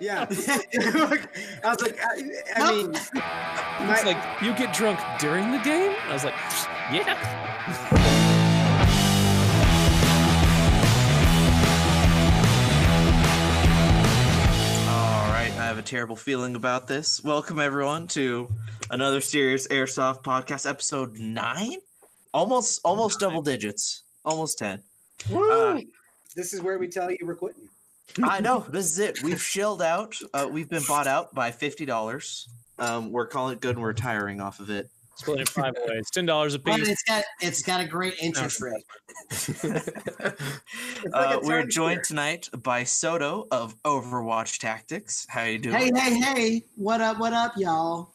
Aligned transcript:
Yeah. 0.00 0.26
I 0.30 1.18
was 1.64 1.80
like, 1.82 1.98
I, 2.00 2.22
I 2.56 2.72
mean, 2.72 2.90
It's 2.94 3.12
my, 3.14 4.02
like 4.04 4.42
you 4.42 4.54
get 4.54 4.72
drunk 4.72 5.00
during 5.18 5.50
the 5.50 5.58
game. 5.58 5.94
I 6.08 6.12
was 6.12 6.24
like, 6.24 6.34
yeah. 6.92 7.14
All 14.88 15.32
right, 15.32 15.50
I 15.50 15.66
have 15.66 15.78
a 15.78 15.82
terrible 15.82 16.14
feeling 16.14 16.54
about 16.54 16.86
this. 16.86 17.24
Welcome 17.24 17.58
everyone 17.58 18.06
to 18.08 18.48
another 18.90 19.20
serious 19.20 19.66
airsoft 19.66 20.22
podcast, 20.22 20.68
episode 20.68 21.18
nine, 21.18 21.78
almost 22.32 22.80
almost 22.84 23.18
double 23.18 23.42
digits, 23.42 24.04
almost 24.24 24.58
ten. 24.58 24.80
Uh, 25.34 25.80
this 26.36 26.52
is 26.52 26.62
where 26.62 26.78
we 26.78 26.86
tell 26.86 27.10
you 27.10 27.18
we're 27.22 27.34
quitting. 27.34 27.68
I 28.22 28.40
know 28.40 28.60
this 28.68 28.86
is 28.86 28.98
it. 28.98 29.22
We've 29.22 29.40
shelled 29.42 29.82
out. 29.82 30.16
Uh, 30.34 30.48
we've 30.50 30.68
been 30.68 30.82
bought 30.88 31.06
out 31.06 31.34
by 31.34 31.50
fifty 31.50 31.84
dollars. 31.86 32.48
Um, 32.78 33.10
we're 33.12 33.26
calling 33.26 33.54
it 33.54 33.60
good 33.60 33.72
and 33.76 33.80
we're 33.82 33.88
retiring 33.88 34.40
off 34.40 34.60
of 34.60 34.70
it. 34.70 34.88
Split 35.16 35.40
it 35.40 35.48
five 35.48 35.74
ways, 35.88 36.08
ten 36.12 36.26
dollars 36.26 36.54
a 36.54 36.58
But 36.60 36.76
piece. 36.76 36.88
it's 36.88 37.02
got 37.02 37.24
it's 37.40 37.62
got 37.62 37.80
a 37.80 37.84
great 37.86 38.14
interest 38.20 38.60
rate. 38.60 38.84
Like 41.04 41.12
Uh, 41.12 41.38
we're 41.42 41.64
joined 41.64 41.92
here. 41.98 42.02
tonight 42.02 42.48
by 42.62 42.84
Soto 42.84 43.46
of 43.50 43.80
Overwatch 43.84 44.58
Tactics. 44.58 45.26
How 45.28 45.44
you 45.44 45.58
doing? 45.58 45.76
Hey, 45.76 45.90
hey, 45.94 46.18
hey! 46.20 46.62
What 46.76 47.00
up? 47.00 47.18
What 47.18 47.32
up, 47.32 47.52
y'all? 47.56 48.10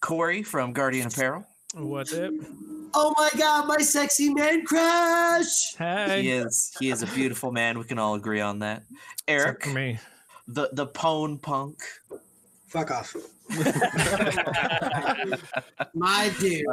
Corey 0.00 0.42
from 0.42 0.72
Guardian 0.72 1.06
Apparel. 1.08 1.46
What's 1.74 2.12
it? 2.22 2.32
Oh 2.94 3.14
my 3.16 3.30
God, 3.38 3.66
my 3.66 3.78
sexy 3.78 4.32
man 4.34 4.64
crush! 4.66 5.74
He 5.76 6.30
is 6.30 6.74
he 6.78 6.90
is 6.90 7.02
a 7.02 7.06
beautiful 7.06 7.50
man. 7.52 7.78
We 7.78 7.84
can 7.84 7.98
all 7.98 8.14
agree 8.14 8.40
on 8.40 8.58
that. 8.60 8.82
Eric, 9.26 9.56
Except 9.56 9.72
for 9.72 9.78
me. 9.78 9.98
the 10.48 10.68
the 10.72 10.86
pone 10.86 11.38
punk. 11.38 11.78
Fuck 12.68 12.90
off. 12.90 13.14
My 15.94 16.32
dude. 16.40 16.64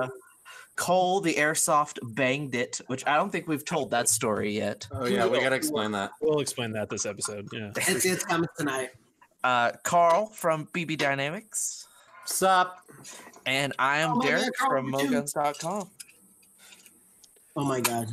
Cole, 0.76 1.20
the 1.20 1.34
airsoft 1.34 2.00
banged 2.02 2.56
it, 2.56 2.80
which 2.88 3.06
I 3.06 3.18
don't 3.18 3.30
think 3.30 3.50
we've 3.50 3.66
told 3.66 3.92
that 3.92 4.08
story 4.08 4.56
yet. 4.56 4.88
Oh 4.94 5.06
yeah, 5.06 5.28
we 5.28 5.42
gotta 5.42 5.58
explain 5.58 5.92
that. 5.92 6.12
We'll 6.22 6.40
explain 6.40 6.72
that 6.72 6.90
this 6.90 7.06
episode. 7.06 7.50
Yeah. 7.52 7.72
It's, 7.76 8.06
it's 8.06 8.24
coming 8.24 8.48
tonight. 8.58 8.92
Uh, 9.44 9.74
Carl 9.84 10.28
from 10.28 10.68
BB 10.68 10.98
Dynamics, 10.98 11.86
Sup? 12.26 12.78
And 13.50 13.74
I 13.80 14.00
am 14.00 14.14
Oh 14.14 14.16
my 14.16 14.26
God, 14.26 14.30
Derek 14.30 14.58
from 14.58 14.88
you 14.88 15.00
too. 15.00 15.08
Moguns.com. 15.08 15.90
Oh 17.56 17.66
my 17.66 17.82
God, 17.82 18.08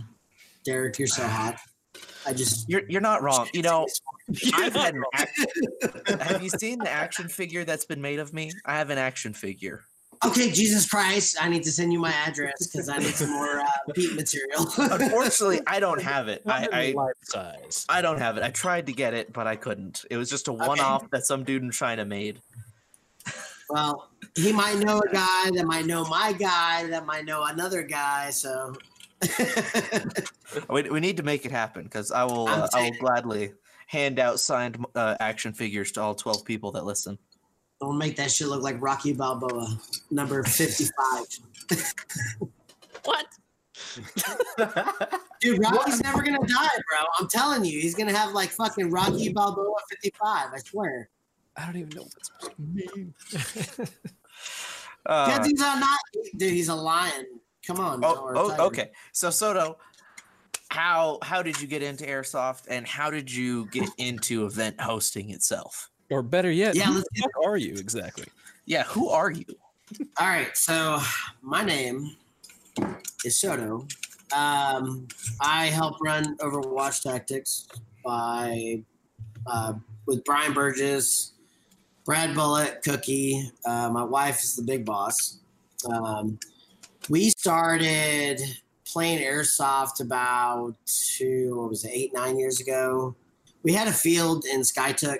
Derek, 0.64 0.98
you're 0.98 1.08
so 1.08 1.26
hot. 1.26 1.56
I 2.26 2.32
just. 2.32 2.68
You're 2.68 2.82
you're 2.88 3.00
not 3.00 3.22
wrong. 3.22 3.48
You 3.52 3.62
know, 3.62 3.86
I've 4.54 4.74
had 4.74 4.94
an 4.94 5.04
action, 5.14 5.46
have 6.20 6.42
you 6.42 6.50
seen 6.50 6.78
the 6.78 6.90
action 6.90 7.28
figure 7.28 7.64
that's 7.64 7.84
been 7.84 8.02
made 8.02 8.18
of 8.18 8.32
me? 8.32 8.50
I 8.64 8.76
have 8.76 8.90
an 8.90 8.98
action 8.98 9.32
figure. 9.32 9.84
Okay, 10.24 10.50
Jesus 10.50 10.88
Christ! 10.88 11.36
I 11.40 11.48
need 11.48 11.62
to 11.64 11.70
send 11.70 11.92
you 11.92 12.00
my 12.00 12.10
address 12.10 12.66
because 12.66 12.88
I 12.88 12.98
need 12.98 13.14
some 13.14 13.30
more 13.30 13.60
uh, 13.60 13.66
Pete 13.94 14.14
material. 14.14 14.66
Unfortunately, 14.78 15.60
I 15.66 15.78
don't 15.78 16.02
have 16.02 16.28
it. 16.28 16.42
I, 16.46 16.68
I 16.72 16.92
life 16.96 17.12
size. 17.22 17.84
I 17.88 18.02
don't 18.02 18.18
have 18.18 18.36
it. 18.36 18.42
I 18.42 18.50
tried 18.50 18.86
to 18.86 18.92
get 18.92 19.14
it, 19.14 19.32
but 19.32 19.46
I 19.46 19.56
couldn't. 19.56 20.04
It 20.10 20.16
was 20.16 20.30
just 20.30 20.48
a 20.48 20.52
one-off 20.52 21.10
that 21.10 21.26
some 21.26 21.44
dude 21.44 21.62
in 21.62 21.70
China 21.70 22.04
made. 22.06 22.40
well, 23.68 24.08
he 24.36 24.52
might 24.52 24.78
know 24.78 25.00
a 25.00 25.12
guy 25.12 25.50
that 25.50 25.64
might 25.66 25.86
know 25.86 26.04
my 26.04 26.32
guy 26.32 26.86
that 26.88 27.06
might 27.06 27.24
know 27.24 27.44
another 27.44 27.82
guy. 27.82 28.30
So. 28.30 28.74
We, 30.70 30.82
we 30.82 31.00
need 31.00 31.16
to 31.16 31.22
make 31.24 31.44
it 31.44 31.50
happen 31.50 31.84
because 31.84 32.12
I 32.12 32.22
will 32.24 32.48
I'm 32.48 32.62
uh, 32.62 32.68
I 32.72 32.82
will 32.84 32.96
gladly 32.98 33.52
hand 33.88 34.18
out 34.20 34.38
signed 34.38 34.84
uh, 34.94 35.16
action 35.18 35.52
figures 35.52 35.90
to 35.92 36.00
all 36.00 36.14
twelve 36.14 36.44
people 36.44 36.70
that 36.72 36.84
listen. 36.84 37.18
Don't 37.80 37.98
make 37.98 38.16
that 38.16 38.30
shit 38.30 38.48
look 38.48 38.62
like 38.62 38.80
Rocky 38.80 39.12
Balboa, 39.12 39.78
number 40.10 40.42
55. 40.42 40.90
What? 43.04 43.26
Dude, 45.42 45.62
Rocky's 45.62 46.00
never 46.00 46.22
gonna 46.22 46.38
die, 46.38 46.68
bro. 46.88 46.98
I'm 47.18 47.28
telling 47.28 47.66
you, 47.66 47.78
he's 47.78 47.94
gonna 47.94 48.16
have 48.16 48.32
like 48.32 48.48
fucking 48.48 48.90
Rocky 48.90 49.30
Balboa 49.30 49.76
55. 49.90 50.48
I 50.54 50.58
swear. 50.58 51.10
I 51.58 51.66
don't 51.66 51.76
even 51.76 51.90
know 51.94 52.02
what 52.02 52.14
that's 52.14 52.30
supposed 52.30 52.56
to 52.56 52.62
mean. 52.62 53.14
Uh, 55.04 55.26
Because 55.26 55.46
he's 55.46 55.60
a 55.60 55.80
not, 55.80 55.98
dude. 56.36 56.52
He's 56.52 56.68
a 56.68 56.74
lion. 56.74 57.26
Come 57.66 57.80
on. 57.80 58.04
oh, 58.04 58.32
oh, 58.36 58.66
okay. 58.66 58.90
So 59.12 59.30
Soto, 59.30 59.78
how 60.68 61.18
how 61.22 61.42
did 61.42 61.60
you 61.60 61.66
get 61.66 61.82
into 61.82 62.04
airsoft, 62.04 62.64
and 62.68 62.86
how 62.86 63.10
did 63.10 63.32
you 63.32 63.66
get 63.66 63.88
into 63.98 64.46
event 64.46 64.80
hosting 64.80 65.30
itself? 65.30 65.90
or 66.10 66.22
better 66.22 66.50
yet, 66.50 66.74
Yeah, 66.74 66.84
who 66.86 66.94
let's 66.94 67.08
the 67.14 67.22
fuck 67.22 67.32
are 67.44 67.56
you 67.56 67.74
exactly? 67.74 68.26
Yeah, 68.64 68.84
who 68.84 69.08
are 69.08 69.30
you? 69.30 69.44
All 70.18 70.26
right. 70.26 70.56
So 70.56 71.00
my 71.42 71.64
name 71.64 72.16
is 73.24 73.36
Soto. 73.36 73.86
Um, 74.34 75.06
I 75.40 75.66
help 75.66 75.96
run 76.02 76.36
Overwatch 76.38 77.02
Tactics 77.02 77.68
by 78.04 78.82
uh, 79.46 79.74
with 80.06 80.24
Brian 80.24 80.52
Burgess, 80.52 81.32
Brad 82.06 82.36
Bullet, 82.36 82.82
Cookie. 82.84 83.50
Uh, 83.64 83.90
my 83.90 84.04
wife 84.04 84.44
is 84.44 84.54
the 84.54 84.62
big 84.62 84.84
boss. 84.84 85.40
Um, 85.90 86.38
we 87.08 87.30
started 87.30 88.40
playing 88.84 89.18
airsoft 89.18 90.00
about 90.00 90.76
two, 90.86 91.58
what 91.58 91.70
was 91.70 91.84
it, 91.84 91.90
eight, 91.92 92.14
nine 92.14 92.38
years 92.38 92.60
ago. 92.60 93.16
We 93.64 93.72
had 93.72 93.88
a 93.88 93.92
field 93.92 94.44
in 94.46 94.60
Skiatook, 94.60 95.18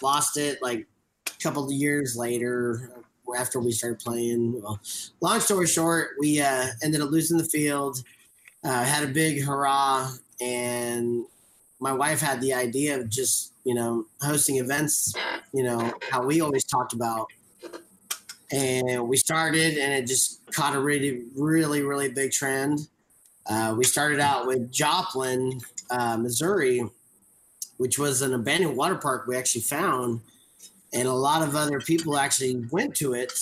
lost 0.00 0.38
it 0.38 0.62
like 0.62 0.86
a 1.26 1.42
couple 1.42 1.66
of 1.66 1.72
years 1.72 2.16
later 2.16 2.90
after 3.36 3.60
we 3.60 3.72
started 3.72 3.98
playing. 3.98 4.62
Well, 4.62 4.80
long 5.20 5.40
story 5.40 5.66
short, 5.66 6.12
we 6.18 6.40
uh, 6.40 6.68
ended 6.82 7.02
up 7.02 7.10
losing 7.10 7.36
the 7.36 7.44
field, 7.44 8.02
uh, 8.64 8.84
had 8.84 9.04
a 9.04 9.12
big 9.12 9.42
hurrah, 9.42 10.10
and 10.40 11.26
my 11.80 11.92
wife 11.92 12.20
had 12.20 12.40
the 12.40 12.54
idea 12.54 12.98
of 12.98 13.10
just, 13.10 13.52
you 13.64 13.74
know, 13.74 14.06
hosting 14.20 14.56
events, 14.56 15.14
you 15.52 15.62
know, 15.62 15.92
how 16.10 16.22
we 16.22 16.40
always 16.40 16.64
talked 16.64 16.92
about. 16.92 17.26
And 18.52 19.08
we 19.08 19.16
started, 19.16 19.78
and 19.78 19.92
it 19.92 20.06
just 20.06 20.40
caught 20.52 20.76
a 20.76 20.80
really, 20.80 21.24
really, 21.34 21.82
really 21.82 22.08
big 22.08 22.30
trend. 22.30 22.80
Uh, 23.46 23.74
we 23.76 23.84
started 23.84 24.20
out 24.20 24.46
with 24.46 24.70
Joplin, 24.70 25.60
uh, 25.90 26.16
Missouri, 26.16 26.82
which 27.76 27.98
was 27.98 28.22
an 28.22 28.34
abandoned 28.34 28.76
water 28.76 28.94
park 28.94 29.26
we 29.26 29.36
actually 29.36 29.62
found 29.62 30.20
and 30.92 31.08
a 31.08 31.12
lot 31.12 31.46
of 31.46 31.56
other 31.56 31.80
people 31.80 32.16
actually 32.16 32.64
went 32.70 32.94
to 32.94 33.14
it 33.14 33.32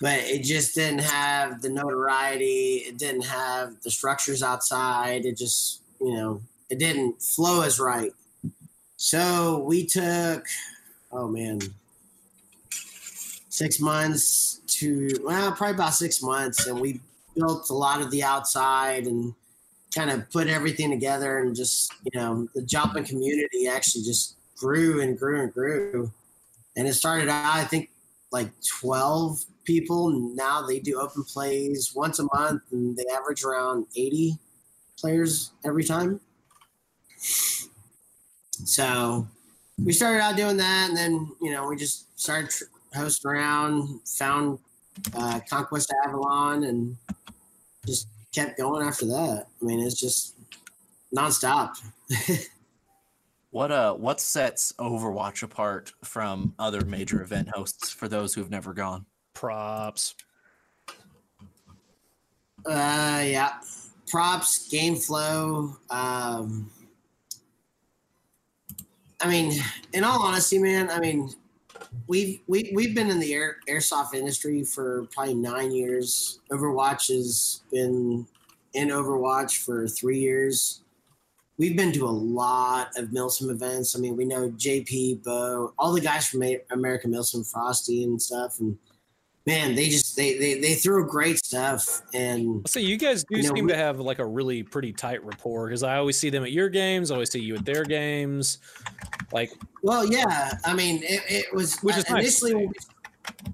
but 0.00 0.18
it 0.20 0.42
just 0.42 0.74
didn't 0.74 1.00
have 1.00 1.62
the 1.62 1.68
notoriety 1.68 2.84
it 2.86 2.98
didn't 2.98 3.24
have 3.24 3.80
the 3.82 3.90
structures 3.90 4.42
outside 4.42 5.24
it 5.24 5.36
just 5.36 5.82
you 6.00 6.14
know 6.14 6.40
it 6.68 6.78
didn't 6.78 7.20
flow 7.20 7.62
as 7.62 7.80
right 7.80 8.12
so 9.02 9.64
we 9.66 9.86
took 9.86 10.44
oh 11.10 11.26
man 11.26 11.58
six 13.48 13.80
months 13.80 14.60
to 14.66 15.08
well 15.24 15.50
probably 15.52 15.74
about 15.74 15.94
six 15.94 16.20
months 16.20 16.66
and 16.66 16.78
we 16.78 17.00
built 17.34 17.70
a 17.70 17.74
lot 17.74 18.02
of 18.02 18.10
the 18.10 18.22
outside 18.22 19.06
and 19.06 19.32
kind 19.94 20.10
of 20.10 20.28
put 20.30 20.48
everything 20.48 20.90
together 20.90 21.38
and 21.38 21.56
just 21.56 21.94
you 22.04 22.20
know 22.20 22.46
the 22.54 22.60
Joplin 22.60 23.02
community 23.04 23.66
actually 23.66 24.04
just 24.04 24.36
grew 24.58 25.00
and 25.00 25.18
grew 25.18 25.40
and 25.40 25.54
grew. 25.54 26.12
And 26.76 26.86
it 26.86 26.92
started 26.92 27.30
out 27.30 27.54
i 27.54 27.64
think 27.64 27.88
like 28.30 28.50
12 28.80 29.46
people. 29.64 30.10
Now 30.34 30.60
they 30.60 30.78
do 30.78 31.00
open 31.00 31.24
plays 31.24 31.92
once 31.94 32.18
a 32.18 32.24
month 32.34 32.62
and 32.70 32.94
they 32.94 33.04
average 33.16 33.44
around 33.44 33.86
80 33.96 34.38
players 34.98 35.52
every 35.64 35.84
time 35.84 36.20
so 38.66 39.26
we 39.82 39.92
started 39.92 40.20
out 40.20 40.36
doing 40.36 40.56
that 40.56 40.88
and 40.88 40.96
then 40.96 41.30
you 41.40 41.50
know 41.50 41.66
we 41.68 41.76
just 41.76 42.18
started 42.20 42.50
tr- 42.50 42.64
hosting 42.94 43.30
around 43.30 44.00
found 44.06 44.58
uh, 45.14 45.40
conquest 45.48 45.92
avalon 46.06 46.64
and 46.64 46.96
just 47.86 48.08
kept 48.34 48.58
going 48.58 48.86
after 48.86 49.06
that 49.06 49.46
i 49.60 49.64
mean 49.64 49.80
it's 49.80 49.98
just 49.98 50.34
nonstop 51.16 51.76
What 53.50 53.72
uh 53.72 53.94
what 53.94 54.20
sets 54.20 54.72
Overwatch 54.78 55.42
apart 55.42 55.92
from 56.04 56.54
other 56.58 56.84
major 56.84 57.20
event 57.20 57.48
hosts 57.48 57.90
for 57.90 58.06
those 58.06 58.32
who've 58.32 58.50
never 58.50 58.72
gone? 58.72 59.06
Props. 59.34 60.14
Uh, 62.64 63.24
yeah. 63.24 63.54
Props, 64.06 64.68
game 64.68 64.94
flow. 64.94 65.76
Um, 65.88 66.70
I 69.20 69.28
mean, 69.28 69.60
in 69.92 70.04
all 70.04 70.22
honesty, 70.22 70.58
man, 70.58 70.90
I 70.90 70.98
mean, 70.98 71.30
we've 72.06 72.40
we, 72.46 72.72
we've 72.74 72.94
been 72.94 73.10
in 73.10 73.20
the 73.20 73.34
air, 73.34 73.56
airsoft 73.68 74.14
industry 74.14 74.64
for 74.64 75.06
probably 75.12 75.34
nine 75.34 75.72
years. 75.72 76.40
Overwatch 76.50 77.08
has 77.14 77.62
been 77.70 78.26
in 78.74 78.88
Overwatch 78.88 79.58
for 79.64 79.88
three 79.88 80.18
years. 80.18 80.82
we've 81.58 81.76
been 81.76 81.92
to 81.92 82.06
a 82.06 82.08
lot 82.08 82.90
of 82.96 83.10
Milsim 83.10 83.50
events. 83.50 83.94
I 83.94 83.98
mean, 83.98 84.16
we 84.16 84.24
know 84.24 84.50
JP, 84.50 85.24
Bo, 85.24 85.74
all 85.78 85.92
the 85.92 86.00
guys 86.00 86.26
from 86.26 86.42
American 86.70 87.12
Milsim, 87.12 87.50
Frosty, 87.50 88.04
and 88.04 88.20
stuff. 88.20 88.60
And 88.60 88.78
man, 89.46 89.74
they 89.74 89.88
just 89.88 90.16
they 90.16 90.38
they 90.38 90.60
they 90.60 90.74
throw 90.74 91.04
great 91.04 91.44
stuff. 91.44 92.02
And 92.14 92.68
So 92.68 92.78
you 92.80 92.96
guys 92.96 93.24
do 93.24 93.36
You 93.38 93.44
know, 93.44 93.54
seem 93.54 93.64
we- 93.66 93.72
to 93.72 93.76
have 93.76 93.98
like 94.00 94.18
a 94.18 94.26
really 94.26 94.62
pretty 94.62 94.92
tight 94.92 95.24
rapport 95.24 95.66
because 95.68 95.82
I 95.82 95.96
always 95.96 96.18
see 96.18 96.30
them 96.30 96.42
at 96.44 96.52
your 96.52 96.68
games, 96.68 97.10
I 97.10 97.14
always 97.14 97.30
see 97.30 97.40
you 97.40 97.56
at 97.56 97.64
their 97.64 97.84
games. 97.84 98.58
Like, 99.32 99.52
well, 99.82 100.04
yeah, 100.04 100.58
I 100.64 100.74
mean, 100.74 101.02
it, 101.04 101.22
it 101.28 101.54
was 101.54 101.78
Which 101.80 101.96
is 101.96 102.04
uh, 102.10 102.14
nice 102.14 102.22
initially 102.42 102.54
when 102.54 102.68
we, 102.68 102.74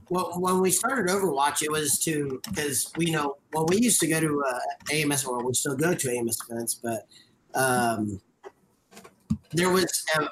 well, 0.09 0.33
when 0.39 0.61
we 0.61 0.71
started 0.71 1.07
Overwatch, 1.09 1.63
it 1.63 1.71
was 1.71 1.99
to 2.01 2.41
because 2.49 2.91
we 2.97 3.11
know 3.11 3.37
well 3.53 3.67
we 3.67 3.79
used 3.79 4.01
to 4.01 4.07
go 4.07 4.21
to 4.21 4.45
uh, 4.47 4.95
AMS 4.95 5.25
or 5.25 5.45
we 5.45 5.53
still 5.55 5.77
go 5.77 5.95
to 5.95 6.11
AMS 6.17 6.39
events, 6.49 6.75
but 6.75 7.07
um, 7.55 8.21
there 9.53 9.71
was 9.71 10.05
a, 10.17 10.23
a, 10.23 10.29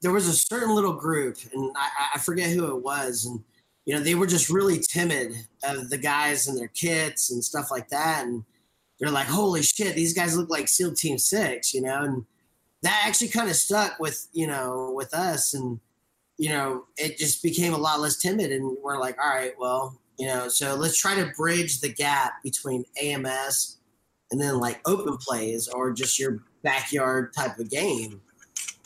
there 0.00 0.12
was 0.12 0.28
a 0.28 0.32
certain 0.32 0.74
little 0.74 0.92
group, 0.92 1.36
and 1.52 1.70
I, 1.76 1.88
I 2.14 2.18
forget 2.18 2.50
who 2.50 2.76
it 2.76 2.82
was, 2.82 3.26
and 3.26 3.42
you 3.84 3.94
know 3.94 4.00
they 4.00 4.14
were 4.14 4.26
just 4.26 4.50
really 4.50 4.78
timid 4.78 5.32
of 5.62 5.90
the 5.90 5.98
guys 5.98 6.46
and 6.46 6.58
their 6.58 6.68
kits 6.68 7.30
and 7.30 7.44
stuff 7.44 7.70
like 7.70 7.88
that, 7.88 8.26
and 8.26 8.44
they're 8.98 9.10
like, 9.10 9.26
"Holy 9.26 9.62
shit, 9.62 9.94
these 9.94 10.14
guys 10.14 10.36
look 10.36 10.50
like 10.50 10.68
SEAL 10.68 10.94
Team 10.94 11.18
Six, 11.18 11.74
you 11.74 11.82
know, 11.82 12.02
and 12.02 12.24
that 12.82 13.04
actually 13.06 13.28
kind 13.28 13.50
of 13.50 13.56
stuck 13.56 13.98
with 13.98 14.28
you 14.32 14.46
know 14.46 14.92
with 14.94 15.12
us, 15.14 15.54
and 15.54 15.80
you 16.38 16.48
know 16.50 16.84
it 16.96 17.18
just 17.18 17.42
became 17.42 17.74
a 17.74 17.78
lot 17.78 18.00
less 18.00 18.16
timid, 18.16 18.52
and 18.52 18.76
we're 18.82 18.98
like, 18.98 19.16
all 19.22 19.28
right, 19.28 19.54
well, 19.58 20.00
you 20.18 20.26
know, 20.26 20.48
so 20.48 20.74
let's 20.74 20.98
try 20.98 21.14
to 21.16 21.32
bridge 21.36 21.80
the 21.80 21.92
gap 21.92 22.42
between 22.42 22.84
AMS 23.02 23.78
and 24.30 24.40
then 24.40 24.58
like 24.58 24.80
open 24.86 25.16
plays 25.16 25.68
or 25.68 25.92
just 25.92 26.18
your 26.18 26.40
backyard 26.62 27.32
type 27.36 27.58
of 27.58 27.70
game. 27.70 28.20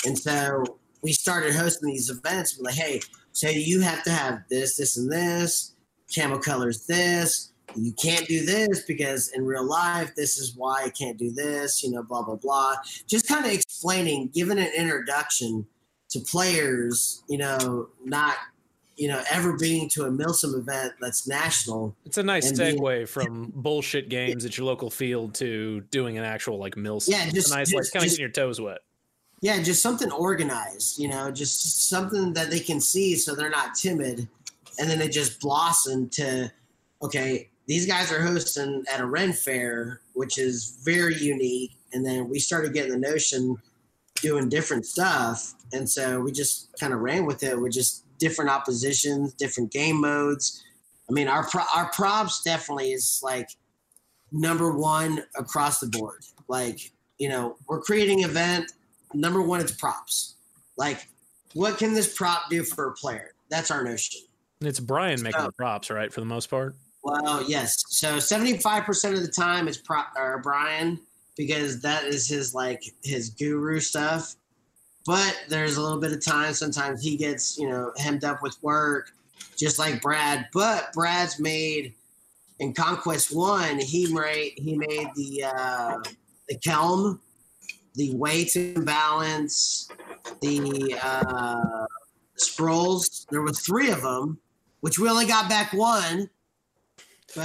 And 0.06 0.18
so 0.18 0.64
we 1.02 1.12
started 1.12 1.54
hosting 1.54 1.88
these 1.88 2.10
events. 2.10 2.58
We're 2.58 2.66
like, 2.66 2.74
hey, 2.74 3.00
so 3.32 3.48
you 3.48 3.80
have 3.80 4.02
to 4.04 4.10
have 4.10 4.42
this, 4.50 4.76
this, 4.76 4.96
and 4.96 5.10
this. 5.10 5.74
Camo 6.14 6.38
colors 6.38 6.86
this. 6.86 7.52
You 7.76 7.92
can't 7.92 8.26
do 8.26 8.46
this 8.46 8.82
because 8.84 9.28
in 9.34 9.44
real 9.44 9.62
life, 9.68 10.14
this 10.16 10.38
is 10.38 10.54
why 10.56 10.84
I 10.84 10.88
can't 10.90 11.18
do 11.18 11.30
this, 11.30 11.82
you 11.82 11.90
know, 11.90 12.02
blah, 12.02 12.22
blah, 12.22 12.36
blah. 12.36 12.76
Just 13.06 13.28
kind 13.28 13.44
of 13.44 13.52
explaining, 13.52 14.30
giving 14.32 14.58
an 14.58 14.70
introduction 14.74 15.66
to 16.10 16.20
players, 16.20 17.22
you 17.28 17.36
know, 17.36 17.90
not, 18.04 18.36
you 18.96 19.06
know, 19.06 19.22
ever 19.30 19.52
being 19.58 19.86
to 19.90 20.04
a 20.04 20.10
Milsim 20.10 20.58
event 20.58 20.94
that's 20.98 21.28
national. 21.28 21.94
it's 22.06 22.16
a 22.16 22.22
nice 22.22 22.48
And 22.48 22.56
being- 22.58 22.78
segue 22.78 23.06
from 23.06 23.52
bullshit 23.54 24.08
games 24.08 24.46
at 24.46 24.56
your 24.56 24.66
local 24.66 24.88
field 24.88 25.34
to 25.34 25.82
doing 25.90 26.16
an 26.16 26.24
actual 26.24 26.58
like 26.58 26.76
mill. 26.78 27.02
Yeah, 27.06 27.24
It's 27.26 27.34
just- 27.34 27.52
a 27.52 27.56
nice 27.56 27.72
like 27.74 27.82
just- 27.82 27.92
kind 27.92 28.02
of 28.04 28.08
getting 28.10 28.22
your 28.22 28.30
toes 28.30 28.60
wet. 28.62 28.78
Yeah, 29.40 29.62
just 29.62 29.82
something 29.82 30.10
organized, 30.10 30.98
you 30.98 31.08
know, 31.08 31.30
just 31.30 31.88
something 31.88 32.32
that 32.32 32.50
they 32.50 32.58
can 32.58 32.80
see 32.80 33.14
so 33.14 33.34
they're 33.34 33.50
not 33.50 33.74
timid. 33.74 34.28
And 34.78 34.90
then 34.90 35.00
it 35.00 35.12
just 35.12 35.40
blossomed 35.40 36.12
to, 36.12 36.50
okay, 37.02 37.48
these 37.66 37.86
guys 37.86 38.10
are 38.10 38.20
hosting 38.20 38.84
at 38.92 39.00
a 39.00 39.06
Ren 39.06 39.32
Fair, 39.32 40.00
which 40.14 40.38
is 40.38 40.80
very 40.84 41.16
unique. 41.16 41.72
And 41.92 42.04
then 42.04 42.28
we 42.28 42.38
started 42.38 42.72
getting 42.72 42.92
the 42.92 42.98
notion 42.98 43.56
doing 44.16 44.48
different 44.48 44.86
stuff. 44.86 45.54
And 45.72 45.88
so 45.88 46.20
we 46.20 46.32
just 46.32 46.70
kind 46.80 46.92
of 46.92 47.00
ran 47.00 47.26
with 47.26 47.42
it 47.42 47.60
with 47.60 47.72
just 47.72 48.04
different 48.18 48.50
oppositions, 48.50 49.34
different 49.34 49.70
game 49.70 50.00
modes. 50.00 50.64
I 51.08 51.12
mean, 51.12 51.28
our 51.28 51.46
pro- 51.46 51.62
our 51.74 51.90
props 51.92 52.42
definitely 52.42 52.92
is 52.92 53.20
like 53.22 53.50
number 54.32 54.72
one 54.72 55.24
across 55.36 55.80
the 55.80 55.86
board. 55.86 56.24
Like, 56.48 56.92
you 57.18 57.28
know, 57.28 57.56
we're 57.68 57.80
creating 57.80 58.22
event. 58.24 58.72
Number 59.14 59.42
one, 59.42 59.60
it's 59.60 59.72
props. 59.72 60.34
Like, 60.76 61.06
what 61.54 61.78
can 61.78 61.94
this 61.94 62.14
prop 62.14 62.50
do 62.50 62.62
for 62.62 62.88
a 62.88 62.92
player? 62.92 63.34
That's 63.50 63.70
our 63.70 63.82
notion. 63.82 64.20
It's 64.60 64.80
Brian 64.80 65.22
making 65.22 65.44
the 65.44 65.52
props, 65.52 65.90
right? 65.90 66.12
For 66.12 66.20
the 66.20 66.26
most 66.26 66.50
part. 66.50 66.74
Well, 67.02 67.42
yes. 67.44 67.84
So 67.88 68.18
seventy-five 68.18 68.84
percent 68.84 69.14
of 69.14 69.22
the 69.22 69.28
time 69.28 69.68
it's 69.68 69.78
pro- 69.78 70.02
or 70.16 70.40
Brian 70.42 71.00
because 71.36 71.80
that 71.82 72.04
is 72.04 72.28
his 72.28 72.54
like 72.54 72.82
his 73.02 73.30
guru 73.30 73.80
stuff. 73.80 74.34
But 75.06 75.44
there's 75.48 75.76
a 75.76 75.82
little 75.82 76.00
bit 76.00 76.12
of 76.12 76.22
time. 76.22 76.52
Sometimes 76.52 77.02
he 77.02 77.16
gets 77.16 77.56
you 77.56 77.68
know 77.68 77.92
hemmed 77.96 78.24
up 78.24 78.42
with 78.42 78.56
work, 78.62 79.12
just 79.56 79.78
like 79.78 80.02
Brad. 80.02 80.48
But 80.52 80.92
Brad's 80.92 81.40
made 81.40 81.94
in 82.58 82.74
Conquest 82.74 83.34
One. 83.34 83.78
He 83.78 84.12
made 84.12 84.52
he 84.56 84.76
made 84.76 85.08
the 85.14 85.44
uh, 85.44 85.98
the 86.48 86.58
Kelm, 86.58 87.20
the 87.98 88.14
weights 88.14 88.56
and 88.56 88.86
balance, 88.86 89.88
the 90.40 90.96
uh, 91.02 91.84
scrolls. 92.36 93.26
There 93.30 93.42
were 93.42 93.52
three 93.52 93.90
of 93.90 94.00
them, 94.02 94.38
which 94.80 94.98
we 94.98 95.08
only 95.10 95.26
got 95.26 95.48
back 95.50 95.72
one. 95.72 96.30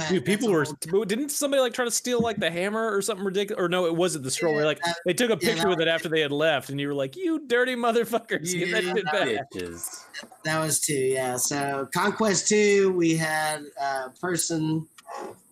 Dude, 0.08 0.24
people 0.24 0.50
were 0.50 0.64
whole- 0.90 1.04
didn't 1.04 1.28
somebody 1.28 1.60
like 1.60 1.74
try 1.74 1.84
to 1.84 1.90
steal 1.90 2.18
like 2.20 2.38
the 2.38 2.50
hammer 2.50 2.96
or 2.96 3.02
something 3.02 3.24
ridiculous? 3.24 3.62
Or 3.62 3.68
no, 3.68 3.84
it 3.84 3.94
wasn't 3.94 4.24
the 4.24 4.30
scroll. 4.30 4.54
where, 4.54 4.64
like 4.64 4.80
that- 4.82 4.96
they 5.04 5.12
took 5.12 5.30
a 5.30 5.36
picture 5.36 5.62
that 5.64 5.68
with 5.68 5.80
it 5.80 5.88
after 5.88 6.08
they 6.08 6.20
had 6.20 6.32
left, 6.32 6.70
and 6.70 6.80
you 6.80 6.88
were 6.88 6.94
like, 6.94 7.16
"You 7.16 7.46
dirty 7.46 7.74
motherfuckers, 7.76 8.50
get 8.52 8.70
that 8.70 8.82
Yeah, 8.84 8.94
shit 8.94 9.04
back." 9.04 9.52
Bitches. 9.52 10.00
That 10.44 10.58
was 10.60 10.80
two, 10.80 10.94
yeah. 10.94 11.36
So 11.36 11.86
Conquest 11.92 12.48
two, 12.48 12.92
we 12.92 13.14
had 13.14 13.64
a 13.78 14.08
person, 14.20 14.88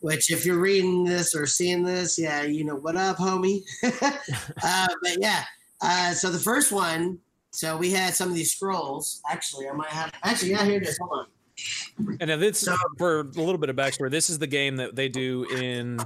which 0.00 0.30
if 0.32 0.44
you're 0.44 0.58
reading 0.58 1.04
this 1.04 1.34
or 1.34 1.46
seeing 1.46 1.82
this, 1.82 2.18
yeah, 2.18 2.42
you 2.42 2.64
know 2.64 2.76
what 2.76 2.96
up, 2.96 3.16
homie. 3.16 3.62
uh, 3.82 4.88
but 5.02 5.16
yeah, 5.20 5.44
uh, 5.80 6.12
so 6.12 6.30
the 6.30 6.38
first 6.38 6.72
one, 6.72 7.18
so 7.50 7.76
we 7.76 7.90
had 7.90 8.14
some 8.14 8.28
of 8.28 8.34
these 8.34 8.52
scrolls. 8.54 9.20
Actually, 9.30 9.68
I 9.68 9.72
might 9.72 9.88
have. 9.90 10.12
Actually, 10.22 10.52
yeah, 10.52 10.64
here 10.64 10.76
it 10.80 10.88
is. 10.88 10.98
Hold 10.98 11.20
on. 11.20 12.16
And 12.20 12.28
now 12.28 12.36
this 12.36 12.60
So- 12.60 12.76
for 12.98 13.20
a 13.20 13.22
little 13.24 13.58
bit 13.58 13.68
of 13.70 13.76
backstory. 13.76 14.10
This 14.10 14.30
is 14.30 14.38
the 14.38 14.46
game 14.46 14.76
that 14.76 14.96
they 14.96 15.08
do 15.08 15.44
in 15.44 16.00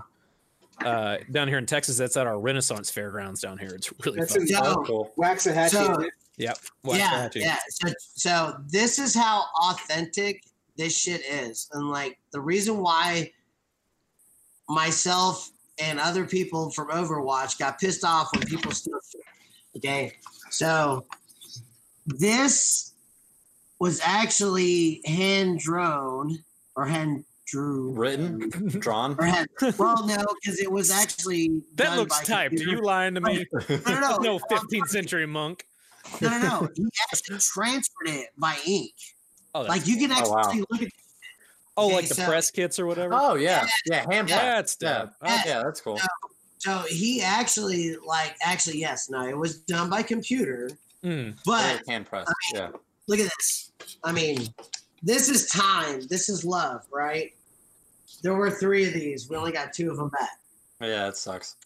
uh 0.85 1.17
down 1.33 1.49
here 1.49 1.57
in 1.59 1.65
Texas. 1.67 1.97
That's 1.97 2.17
at 2.17 2.27
our 2.27 2.39
Renaissance 2.39 2.91
Fairgrounds 2.91 3.41
down 3.41 3.57
here. 3.57 3.71
It's 3.75 3.91
really 4.05 4.19
That's 4.19 4.33
fun. 4.33 4.43
in 4.43 4.49
So- 4.49 4.61
Oh, 4.65 4.85
cool. 4.85 5.13
Waxahachie. 5.17 5.69
So- 5.71 6.05
Yep. 6.39 6.59
yeah, 6.85 7.29
Waxahachie. 7.31 7.35
yeah. 7.37 7.57
So, 7.71 7.93
so 8.15 8.57
this 8.69 8.99
is 8.99 9.15
how 9.15 9.45
authentic 9.71 10.43
this 10.77 10.95
shit 10.95 11.23
is, 11.25 11.67
and 11.73 11.89
like 11.89 12.19
the 12.33 12.41
reason 12.41 12.77
why 12.77 13.33
myself 14.69 15.51
and 15.81 16.01
other 16.01 16.25
people 16.25 16.71
from 16.71 16.89
Overwatch 16.89 17.59
got 17.59 17.79
pissed 17.79 18.05
off 18.05 18.29
when 18.35 18.43
people 18.45 18.73
steal 18.73 18.99
shit. 19.13 19.21
Okay, 19.77 20.13
so 20.51 21.05
this 22.07 22.93
was 23.79 24.01
actually 24.03 25.03
hand 25.05 25.59
drawn 25.59 26.39
or 26.77 26.87
hand 26.87 27.25
drew 27.47 27.93
Written, 27.93 28.49
drawn. 28.49 29.15
or 29.19 29.25
hand. 29.25 29.49
Well, 29.79 30.07
no, 30.07 30.25
because 30.43 30.59
it 30.61 30.71
was 30.71 30.91
actually 30.91 31.63
That 31.77 31.89
done 31.89 31.99
looks 31.99 32.19
by 32.19 32.25
typed. 32.25 32.55
Are 32.55 32.57
computer. 32.57 32.73
you 32.77 32.83
lying 32.83 33.15
to 33.15 33.21
me? 33.21 33.47
No, 33.69 33.77
no, 33.87 34.01
no. 34.01 34.19
no 34.19 34.39
15th 34.51 34.89
century 34.89 35.27
monk. 35.27 35.67
No, 36.21 36.29
no, 36.31 36.39
no. 36.41 36.69
He 36.75 36.87
actually 37.13 37.39
transferred 37.39 38.07
it 38.09 38.29
by 38.39 38.57
ink. 38.67 38.93
Oh, 39.55 39.63
Like 39.63 39.87
you 39.87 39.97
can 39.99 40.11
Oh, 40.13 40.17
actually 40.39 40.61
wow. 40.61 40.67
look 40.71 40.83
at 40.83 40.89
oh, 41.77 41.87
okay, 41.87 41.97
like 41.97 42.09
the 42.09 42.15
so- 42.15 42.27
press 42.27 42.51
kits 42.51 42.79
or 42.79 42.87
whatever. 42.87 43.15
Oh 43.15 43.35
yeah, 43.35 43.67
yeah. 43.87 44.07
Hand 44.11 44.29
press. 44.29 44.77
That's 44.77 44.77
Yeah. 44.83 45.07
Oh, 45.23 45.43
yeah, 45.47 45.63
that's 45.63 45.81
cool. 45.81 45.99
So 46.59 46.79
he 46.89 47.23
actually, 47.23 47.97
like, 48.05 48.35
actually, 48.43 48.79
yes, 48.79 49.09
no, 49.09 49.27
it 49.27 49.37
was 49.37 49.59
done 49.59 49.89
by 49.89 50.03
computer. 50.03 50.71
Mm. 51.05 51.37
But 51.45 51.83
hand 51.87 52.07
press. 52.07 52.27
Yeah. 52.55 52.71
look 53.07 53.21
at 53.21 53.31
this. 53.39 53.73
I 54.03 54.11
mean, 54.13 54.49
this 55.03 55.29
is 55.29 55.49
time. 55.49 56.01
This 56.09 56.29
is 56.29 56.45
love, 56.45 56.85
right? 56.91 57.35
There 58.23 58.35
were 58.35 58.51
three 58.51 58.87
of 58.87 58.95
these. 58.95 59.29
We 59.29 59.37
only 59.37 59.53
got 59.53 59.73
two 59.73 59.91
of 59.91 59.97
them 59.97 60.09
back. 60.09 60.41
Yeah, 60.81 61.09
it 61.09 61.17
sucks. 61.17 61.57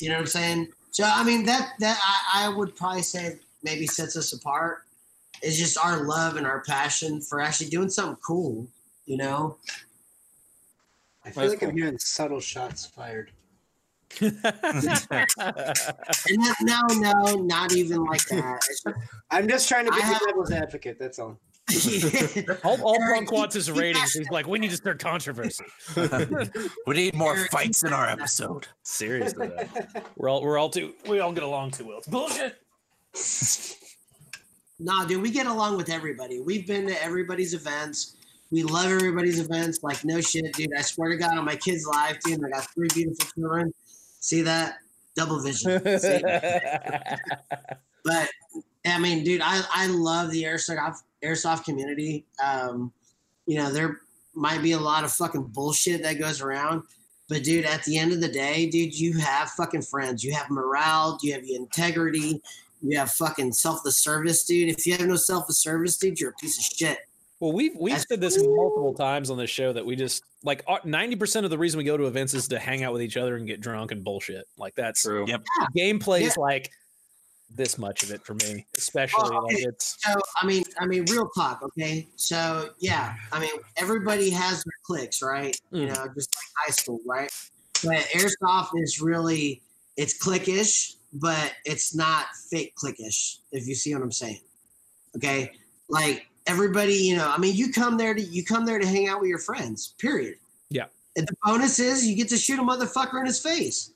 You 0.00 0.10
know 0.10 0.16
what 0.16 0.22
I'm 0.22 0.26
saying? 0.26 0.68
So 0.90 1.04
I 1.04 1.24
mean, 1.24 1.44
that 1.46 1.72
that 1.80 1.98
I, 2.02 2.46
I 2.46 2.48
would 2.48 2.76
probably 2.76 3.02
say 3.02 3.38
maybe 3.62 3.86
sets 3.86 4.16
us 4.16 4.32
apart 4.32 4.84
is 5.42 5.58
just 5.58 5.78
our 5.78 6.04
love 6.04 6.36
and 6.36 6.46
our 6.46 6.62
passion 6.64 7.20
for 7.20 7.40
actually 7.40 7.68
doing 7.68 7.88
something 7.88 8.18
cool. 8.26 8.66
You 9.06 9.16
know? 9.16 9.56
I 11.24 11.30
feel 11.30 11.48
That's 11.48 11.60
like 11.60 11.70
I'm 11.70 11.76
hearing 11.76 11.98
subtle 11.98 12.40
shots 12.40 12.86
fired. 12.86 13.30
And 14.20 14.32
that, 16.42 16.56
no, 16.62 16.80
no, 16.94 17.34
not 17.42 17.74
even 17.74 18.04
like 18.04 18.24
that. 18.26 18.62
I'm 19.30 19.48
just 19.48 19.68
trying 19.68 19.86
to 19.86 19.92
be 19.92 19.98
I 19.98 20.06
have- 20.06 20.20
the 20.20 20.26
devil's 20.26 20.52
advocate. 20.52 20.98
That's 20.98 21.18
all. 21.18 21.38
all 22.64 22.80
all 22.80 22.94
Eric, 23.02 23.16
Punk 23.16 23.32
wants 23.32 23.56
is 23.56 23.66
he- 23.66 23.72
he 23.72 23.80
ratings. 23.80 24.12
He's 24.12 24.30
like, 24.30 24.46
we 24.46 24.58
need 24.60 24.70
to 24.70 24.76
start 24.76 25.00
controversy. 25.00 25.64
we 26.86 26.94
need 26.94 27.14
more 27.14 27.36
Eric, 27.36 27.50
fights 27.50 27.82
in 27.82 27.92
our 27.92 28.08
episode. 28.08 28.68
Seriously, 28.84 29.48
though. 29.48 29.82
we're 30.16 30.28
all 30.28 30.42
we're 30.42 30.58
all 30.58 30.70
too 30.70 30.94
we 31.08 31.18
all 31.18 31.32
get 31.32 31.42
along 31.42 31.72
too 31.72 31.86
well. 31.86 31.98
It's 31.98 32.06
bullshit. 32.06 32.56
Nah, 34.78 35.04
dude, 35.06 35.22
we 35.22 35.30
get 35.30 35.46
along 35.46 35.76
with 35.76 35.90
everybody. 35.90 36.38
We've 36.40 36.66
been 36.66 36.86
to 36.86 37.02
everybody's 37.02 37.54
events. 37.54 38.16
We 38.50 38.62
love 38.62 38.86
everybody's 38.86 39.40
events. 39.40 39.82
Like, 39.82 40.04
no 40.04 40.20
shit, 40.20 40.52
dude. 40.54 40.70
I 40.76 40.82
swear 40.82 41.10
to 41.10 41.16
God, 41.16 41.36
on 41.36 41.44
my 41.44 41.56
kids' 41.56 41.86
live 41.86 42.18
dude, 42.20 42.44
I 42.44 42.50
got 42.50 42.72
three 42.74 42.88
beautiful 42.94 43.26
children. 43.34 43.72
See 44.20 44.42
that? 44.42 44.78
double 45.16 45.40
vision. 45.40 45.82
But 48.04 48.28
I 48.86 49.00
mean, 49.00 49.24
dude, 49.24 49.40
I, 49.42 49.64
I 49.74 49.88
love 49.88 50.30
the 50.30 50.44
airsoft 50.44 50.98
airsoft 51.24 51.64
community. 51.64 52.24
Um, 52.40 52.92
you 53.46 53.56
know, 53.56 53.72
there 53.72 53.98
might 54.32 54.62
be 54.62 54.72
a 54.72 54.78
lot 54.78 55.02
of 55.02 55.10
fucking 55.10 55.48
bullshit 55.48 56.04
that 56.04 56.20
goes 56.20 56.40
around, 56.40 56.84
but 57.28 57.42
dude, 57.42 57.64
at 57.64 57.82
the 57.82 57.98
end 57.98 58.12
of 58.12 58.20
the 58.20 58.28
day, 58.28 58.70
dude, 58.70 58.96
you 58.96 59.18
have 59.18 59.50
fucking 59.50 59.82
friends. 59.82 60.22
You 60.22 60.32
have 60.34 60.48
morale. 60.50 61.18
You 61.20 61.32
have 61.32 61.42
integrity. 61.42 62.40
You 62.80 62.96
have 63.00 63.10
fucking 63.10 63.54
self 63.54 63.82
the 63.82 63.90
service, 63.90 64.44
dude. 64.44 64.68
If 64.68 64.86
you 64.86 64.92
have 64.96 65.08
no 65.08 65.16
self 65.16 65.48
the 65.48 65.54
service, 65.54 65.96
dude, 65.96 66.20
you're 66.20 66.30
a 66.30 66.34
piece 66.34 66.56
of 66.56 66.64
shit. 66.64 66.98
Well, 67.40 67.52
we've 67.52 67.76
we've 67.78 68.00
said 68.00 68.20
this 68.20 68.38
multiple 68.38 68.94
times 68.94 69.30
on 69.30 69.36
this 69.36 69.50
show 69.50 69.72
that 69.72 69.84
we 69.84 69.94
just 69.94 70.22
like 70.42 70.64
ninety 70.84 71.16
percent 71.16 71.44
of 71.44 71.50
the 71.50 71.58
reason 71.58 71.78
we 71.78 71.84
go 71.84 71.96
to 71.96 72.06
events 72.06 72.32
is 72.32 72.48
to 72.48 72.58
hang 72.58 72.82
out 72.82 72.92
with 72.94 73.02
each 73.02 73.16
other 73.16 73.36
and 73.36 73.46
get 73.46 73.60
drunk 73.60 73.92
and 73.92 74.02
bullshit. 74.02 74.46
Like 74.56 74.74
that's 74.74 75.02
True. 75.02 75.26
Yep. 75.28 75.44
gameplay 75.76 76.22
is 76.22 76.36
Yeah. 76.36 76.42
like 76.42 76.70
this 77.50 77.76
much 77.78 78.02
of 78.02 78.10
it 78.10 78.24
for 78.24 78.34
me, 78.34 78.66
especially 78.76 79.36
Oh, 79.36 79.42
like 79.42 79.58
it's 79.58 79.96
So 80.00 80.14
I 80.40 80.46
mean, 80.46 80.62
I 80.80 80.86
mean, 80.86 81.04
real 81.10 81.28
talk, 81.28 81.62
okay? 81.62 82.08
So 82.16 82.70
yeah, 82.78 83.14
I 83.32 83.38
mean, 83.38 83.50
everybody 83.76 84.30
has 84.30 84.64
their 84.64 84.72
cliques, 84.84 85.20
right? 85.20 85.54
You 85.70 85.86
Mm. 85.86 85.88
know, 85.88 86.08
just 86.14 86.34
like 86.34 86.66
high 86.66 86.72
school, 86.72 87.00
right? 87.06 87.30
But 87.84 87.98
airsoft 88.14 88.70
is 88.76 89.00
really 89.00 89.62
it's 89.98 90.18
cliquish, 90.18 90.94
but 91.12 91.52
it's 91.66 91.94
not 91.94 92.26
fake 92.50 92.74
cliquish. 92.82 93.40
If 93.52 93.66
you 93.66 93.74
see 93.74 93.94
what 93.94 94.02
I'm 94.02 94.12
saying, 94.12 94.40
okay? 95.16 95.52
Like 95.88 96.26
everybody, 96.46 96.94
you 96.94 97.16
know, 97.16 97.28
I 97.30 97.38
mean, 97.38 97.54
you 97.54 97.72
come 97.72 97.96
there 97.96 98.14
to 98.14 98.20
you 98.22 98.44
come 98.44 98.64
there 98.66 98.78
to 98.78 98.86
hang 98.86 99.08
out 99.08 99.20
with 99.20 99.28
your 99.28 99.38
friends. 99.38 99.94
Period. 99.98 100.36
Yeah. 100.70 100.86
And 101.16 101.26
the 101.26 101.34
bonus 101.44 101.78
is 101.78 102.06
you 102.06 102.14
get 102.16 102.28
to 102.28 102.36
shoot 102.36 102.58
a 102.58 102.62
motherfucker 102.62 103.20
in 103.20 103.26
his 103.26 103.40
face. 103.40 103.92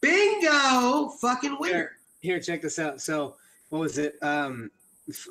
Bingo! 0.00 1.08
Fucking 1.20 1.56
winner. 1.58 1.92
Here, 2.20 2.40
check 2.40 2.62
this 2.62 2.78
out. 2.78 3.00
So, 3.00 3.36
what 3.70 3.80
was 3.80 3.98
it? 3.98 4.16
Um, 4.22 4.70
f- 5.08 5.28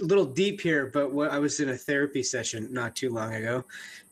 a 0.00 0.04
little 0.04 0.24
deep 0.24 0.60
here, 0.60 0.90
but 0.92 1.12
what 1.12 1.30
I 1.30 1.38
was 1.38 1.60
in 1.60 1.68
a 1.70 1.76
therapy 1.76 2.22
session 2.22 2.68
not 2.72 2.96
too 2.96 3.10
long 3.10 3.34
ago, 3.34 3.64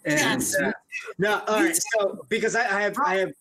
and 0.05 0.19
Yes. 0.21 0.55
uh, 0.57 0.71
no, 1.19 1.41
all 1.49 1.59
Me 1.61 1.67
right. 1.67 1.79
So, 1.95 2.25
because 2.29 2.55
I, 2.55 2.61
I 2.61 2.83
have, 2.83 2.97
I 3.05 3.17
have, 3.17 3.33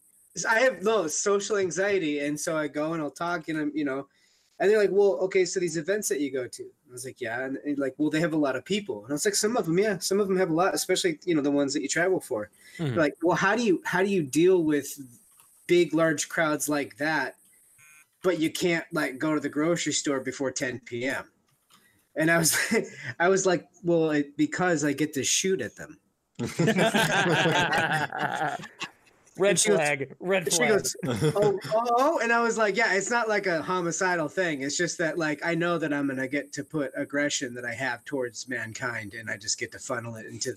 I 0.50 0.60
have 0.62 0.81
no 0.81 1.08
social 1.08 1.58
anxiety, 1.58 2.20
and 2.20 2.39
so 2.39 2.58
I 2.58 2.67
go 2.67 2.93
and 2.93 3.01
I'll 3.01 3.12
talk, 3.12 3.48
and 3.50 3.60
I'm, 3.60 3.72
you 3.75 3.86
know, 3.86 4.08
and 4.61 4.71
they're 4.71 4.77
like, 4.77 4.91
well, 4.93 5.17
okay, 5.23 5.43
so 5.43 5.59
these 5.59 5.75
events 5.75 6.07
that 6.07 6.21
you 6.21 6.31
go 6.31 6.47
to, 6.47 6.63
I 6.63 6.93
was 6.93 7.03
like, 7.03 7.19
yeah, 7.19 7.43
and, 7.43 7.57
and 7.65 7.77
like, 7.77 7.95
well, 7.97 8.09
they 8.09 8.21
have 8.21 8.31
a 8.31 8.37
lot 8.37 8.55
of 8.55 8.63
people, 8.63 9.03
and 9.03 9.11
I 9.11 9.13
was 9.13 9.25
like, 9.25 9.35
some 9.35 9.57
of 9.57 9.65
them, 9.65 9.77
yeah, 9.77 9.97
some 9.97 10.21
of 10.21 10.29
them 10.29 10.37
have 10.37 10.51
a 10.51 10.53
lot, 10.53 10.73
especially 10.73 11.19
you 11.25 11.35
know 11.35 11.41
the 11.41 11.51
ones 11.51 11.73
that 11.73 11.81
you 11.81 11.89
travel 11.89 12.21
for. 12.21 12.49
Mhm. 12.77 12.95
Like, 12.95 13.15
well, 13.21 13.35
how 13.35 13.57
do 13.57 13.63
you 13.63 13.81
how 13.83 14.01
do 14.01 14.09
you 14.09 14.23
deal 14.23 14.63
with 14.63 14.87
big, 15.67 15.93
large 15.93 16.29
crowds 16.29 16.69
like 16.69 16.95
that? 16.97 17.35
but 18.23 18.39
you 18.39 18.51
can't 18.51 18.85
like 18.91 19.17
go 19.17 19.33
to 19.33 19.39
the 19.39 19.49
grocery 19.49 19.93
store 19.93 20.19
before 20.19 20.51
10 20.51 20.81
p.m. 20.85 21.25
And 22.15 22.29
I 22.29 22.37
was, 22.37 22.57
I 23.19 23.29
was 23.29 23.45
like, 23.45 23.67
well, 23.83 24.11
it, 24.11 24.35
because 24.37 24.83
I 24.83 24.93
get 24.93 25.13
to 25.13 25.23
shoot 25.23 25.61
at 25.61 25.75
them. 25.75 25.99
red 29.38 29.59
she 29.59 29.69
goes- 29.69 29.77
flag, 29.77 30.15
red 30.19 30.51
She 30.51 30.57
flag. 30.57 30.69
goes, 30.69 30.95
oh, 31.07 31.19
oh, 31.35 31.59
oh, 31.97 32.19
and 32.19 32.31
I 32.31 32.41
was 32.41 32.57
like, 32.57 32.75
yeah, 32.75 32.93
it's 32.93 33.09
not 33.09 33.29
like 33.29 33.47
a 33.47 33.61
homicidal 33.61 34.27
thing. 34.27 34.61
It's 34.61 34.77
just 34.77 34.97
that 34.97 35.17
like 35.17 35.45
I 35.45 35.55
know 35.55 35.77
that 35.77 35.93
I'm 35.93 36.07
gonna 36.07 36.27
get 36.27 36.51
to 36.53 36.63
put 36.63 36.91
aggression 36.95 37.53
that 37.55 37.65
I 37.65 37.73
have 37.73 38.03
towards 38.05 38.47
mankind, 38.50 39.13
and 39.13 39.29
I 39.29 39.38
just 39.38 39.59
get 39.59 39.71
to 39.73 39.79
funnel 39.79 40.15
it 40.15 40.25
into 40.25 40.53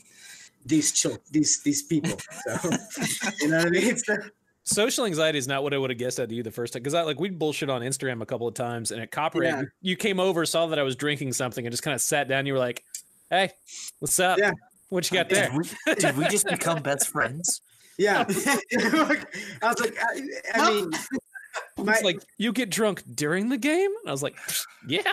these 0.66 0.92
chil- 0.92 1.18
these 1.30 1.62
these 1.62 1.82
people. 1.82 2.18
So 2.46 2.70
you 3.40 3.48
know 3.48 3.58
what 3.58 3.66
I 3.66 3.70
mean? 3.70 3.84
It's 3.84 4.06
the, 4.06 4.30
Social 4.66 5.04
anxiety 5.04 5.36
is 5.36 5.46
not 5.46 5.62
what 5.62 5.74
I 5.74 5.78
would 5.78 5.90
have 5.90 5.98
guessed 5.98 6.18
I'd 6.18 6.30
do 6.30 6.42
the 6.42 6.50
first 6.50 6.72
time 6.72 6.80
because 6.82 6.94
I 6.94 7.02
like 7.02 7.20
we 7.20 7.28
bullshit 7.28 7.68
on 7.68 7.82
Instagram 7.82 8.22
a 8.22 8.26
couple 8.26 8.48
of 8.48 8.54
times 8.54 8.92
and 8.92 9.02
at 9.02 9.10
Copperhead 9.10 9.52
Yeah. 9.52 9.60
you, 9.60 9.66
you 9.82 9.96
came 9.96 10.18
over 10.18 10.46
saw 10.46 10.66
that 10.68 10.78
I 10.78 10.82
was 10.82 10.96
drinking 10.96 11.34
something 11.34 11.66
and 11.66 11.70
just 11.70 11.82
kind 11.82 11.94
of 11.94 12.00
sat 12.00 12.28
down. 12.28 12.46
You 12.46 12.54
were 12.54 12.58
like, 12.58 12.82
"Hey, 13.28 13.50
what's 13.98 14.18
up? 14.18 14.38
Yeah. 14.38 14.52
What 14.88 15.10
you 15.10 15.18
uh, 15.18 15.22
got 15.24 15.28
there?" 15.28 15.50
Did 15.50 15.58
we, 15.86 15.94
did 15.96 16.16
we 16.16 16.24
just 16.28 16.46
become 16.50 16.82
best 16.82 17.08
friends? 17.08 17.60
Yeah. 17.98 18.20
I 18.28 19.68
was 19.68 19.80
like, 19.80 19.96
I, 20.00 20.22
I 20.54 20.70
mean, 20.70 20.90
my, 21.78 21.92
It's 21.94 22.02
like 22.02 22.22
you 22.38 22.52
get 22.52 22.70
drunk 22.70 23.02
during 23.14 23.48
the 23.48 23.58
game. 23.58 23.90
And 24.02 24.08
I 24.08 24.12
was 24.12 24.22
like, 24.22 24.36
"Yeah." 24.88 25.12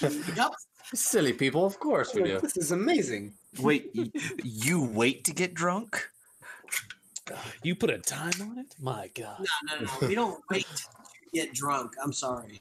Yep. 0.00 0.52
Silly 0.92 1.32
people, 1.32 1.64
of 1.64 1.78
course 1.80 2.14
we 2.14 2.22
do. 2.22 2.38
this 2.40 2.56
is 2.56 2.70
amazing. 2.70 3.32
Wait, 3.58 3.90
you 4.44 4.82
wait 4.84 5.24
to 5.24 5.32
get 5.32 5.54
drunk? 5.54 6.08
You 7.62 7.74
put 7.74 7.88
a 7.90 7.98
time 7.98 8.34
on 8.42 8.58
it? 8.58 8.74
My 8.78 9.10
God. 9.14 9.44
No, 9.66 9.76
no, 9.76 9.86
no. 9.86 10.08
We 10.08 10.14
don't 10.14 10.42
wait 10.50 10.66
to 10.66 10.82
get 11.32 11.54
drunk. 11.54 11.94
I'm 12.02 12.12
sorry. 12.12 12.60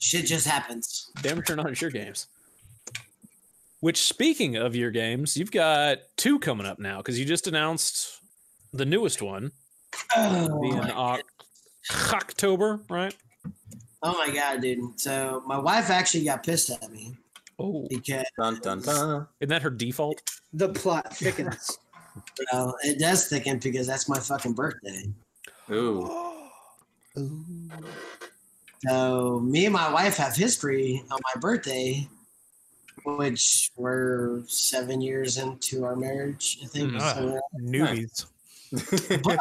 Shit 0.00 0.26
just 0.26 0.46
happens. 0.46 1.10
Damn 1.22 1.42
turn 1.42 1.58
on 1.58 1.74
your 1.80 1.90
games. 1.90 2.28
Which, 3.80 4.02
speaking 4.02 4.56
of 4.56 4.74
your 4.74 4.90
games, 4.90 5.36
you've 5.36 5.52
got 5.52 5.98
two 6.16 6.38
coming 6.40 6.66
up 6.66 6.78
now 6.78 6.96
because 6.98 7.18
you 7.18 7.24
just 7.24 7.46
announced 7.46 8.20
the 8.72 8.84
newest 8.84 9.22
one 9.22 9.52
Oh 10.16 10.60
being 10.60 10.76
my, 10.78 10.92
Oc- 10.94 11.22
October, 12.12 12.80
right? 12.90 13.14
oh 14.02 14.12
my 14.26 14.32
god, 14.34 14.60
dude. 14.60 15.00
So 15.00 15.42
my 15.46 15.58
wife 15.58 15.90
actually 15.90 16.24
got 16.24 16.42
pissed 16.44 16.70
at 16.70 16.90
me 16.92 17.16
Oh, 17.60 17.86
because 17.88 18.24
Dun 18.38 18.58
dun 18.60 18.80
dun. 18.82 19.26
isn't 19.40 19.48
that 19.48 19.62
her 19.62 19.70
default? 19.70 20.22
The 20.52 20.68
plot 20.68 21.16
thickens. 21.16 21.78
you 22.38 22.46
know, 22.52 22.74
it 22.82 22.98
does 22.98 23.26
thicken 23.28 23.58
because 23.58 23.86
that's 23.86 24.08
my 24.08 24.18
fucking 24.18 24.52
birthday. 24.54 25.04
Ooh. 25.70 26.10
So 28.86 29.40
me 29.40 29.64
and 29.66 29.72
my 29.72 29.92
wife 29.92 30.16
have 30.18 30.36
history 30.36 31.02
on 31.10 31.18
my 31.34 31.40
birthday, 31.40 32.06
which 33.04 33.70
we're 33.76 34.42
seven 34.46 35.00
years 35.00 35.38
into 35.38 35.84
our 35.84 35.96
marriage, 35.96 36.58
I 36.62 36.66
think. 36.66 37.00
So, 37.00 37.40
Newbies. 37.60 38.26
but 39.22 39.38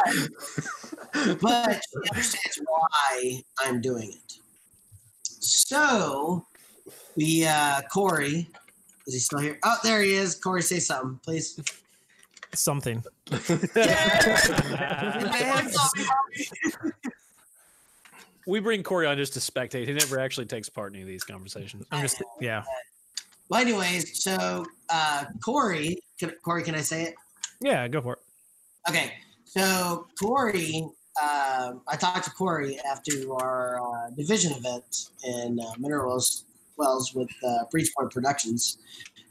but 1.41 1.81
she 1.81 2.09
understands 2.09 2.61
why 2.65 3.43
I'm 3.59 3.81
doing 3.81 4.11
it. 4.11 4.39
So 5.23 6.45
we 7.15 7.45
uh 7.45 7.81
Corey, 7.93 8.47
is 9.05 9.13
he 9.13 9.19
still 9.19 9.39
here? 9.39 9.59
Oh, 9.63 9.77
there 9.83 10.01
he 10.01 10.13
is. 10.13 10.35
Corey, 10.35 10.61
say 10.61 10.79
something, 10.79 11.19
please. 11.23 11.59
Something. 12.53 13.03
We 18.47 18.61
bring 18.61 18.81
Corey 18.81 19.05
on 19.05 19.17
just 19.17 19.33
to 19.33 19.39
spectate. 19.39 19.87
He 19.87 19.93
never 19.93 20.19
actually 20.19 20.45
takes 20.45 20.69
part 20.69 20.93
in 20.93 20.95
any 20.95 21.03
of 21.03 21.09
these 21.09 21.25
conversations. 21.25 21.85
I'm 21.91 22.01
just 22.01 22.23
yeah. 22.39 22.63
Well, 23.49 23.61
anyways, 23.61 24.23
so 24.23 24.65
uh 24.89 25.25
Corey, 25.43 25.99
can, 26.19 26.31
Corey, 26.43 26.63
can 26.63 26.75
I 26.75 26.81
say 26.81 27.03
it? 27.03 27.15
Yeah, 27.61 27.87
go 27.87 28.01
for 28.01 28.13
it. 28.13 28.19
Okay, 28.89 29.13
so 29.45 30.07
Corey, 30.21 30.87
um, 31.21 31.81
I 31.87 31.95
talked 31.97 32.25
to 32.25 32.31
Corey 32.31 32.79
after 32.89 33.11
our 33.33 33.79
uh, 33.81 34.09
division 34.11 34.53
event 34.53 35.09
in 35.23 35.59
uh, 35.59 35.73
Minerals 35.79 36.45
Wells 36.77 37.13
with 37.13 37.29
uh, 37.43 37.65
Breachpoint 37.73 38.11
Productions, 38.11 38.77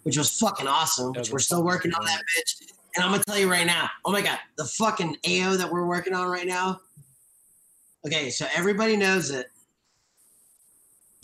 which 0.03 0.17
was 0.17 0.31
fucking 0.39 0.67
awesome. 0.67 1.13
Which 1.13 1.31
we're 1.31 1.39
still 1.39 1.63
working 1.63 1.93
on 1.95 2.05
that 2.05 2.23
bitch. 2.37 2.73
And 2.97 3.05
I'm 3.05 3.13
gonna 3.13 3.23
tell 3.25 3.39
you 3.39 3.51
right 3.51 3.67
now, 3.67 3.89
oh 4.05 4.13
my 4.13 4.23
god, 4.23 4.39
the 4.57 4.65
fucking 4.65 5.17
AO 5.27 5.57
that 5.57 5.71
we're 5.71 5.87
working 5.87 6.15
on 6.15 6.29
right 6.29 6.47
now. 6.47 6.81
Okay, 8.07 8.31
so 8.31 8.47
everybody 8.55 8.97
knows 8.97 9.31
it. 9.31 9.47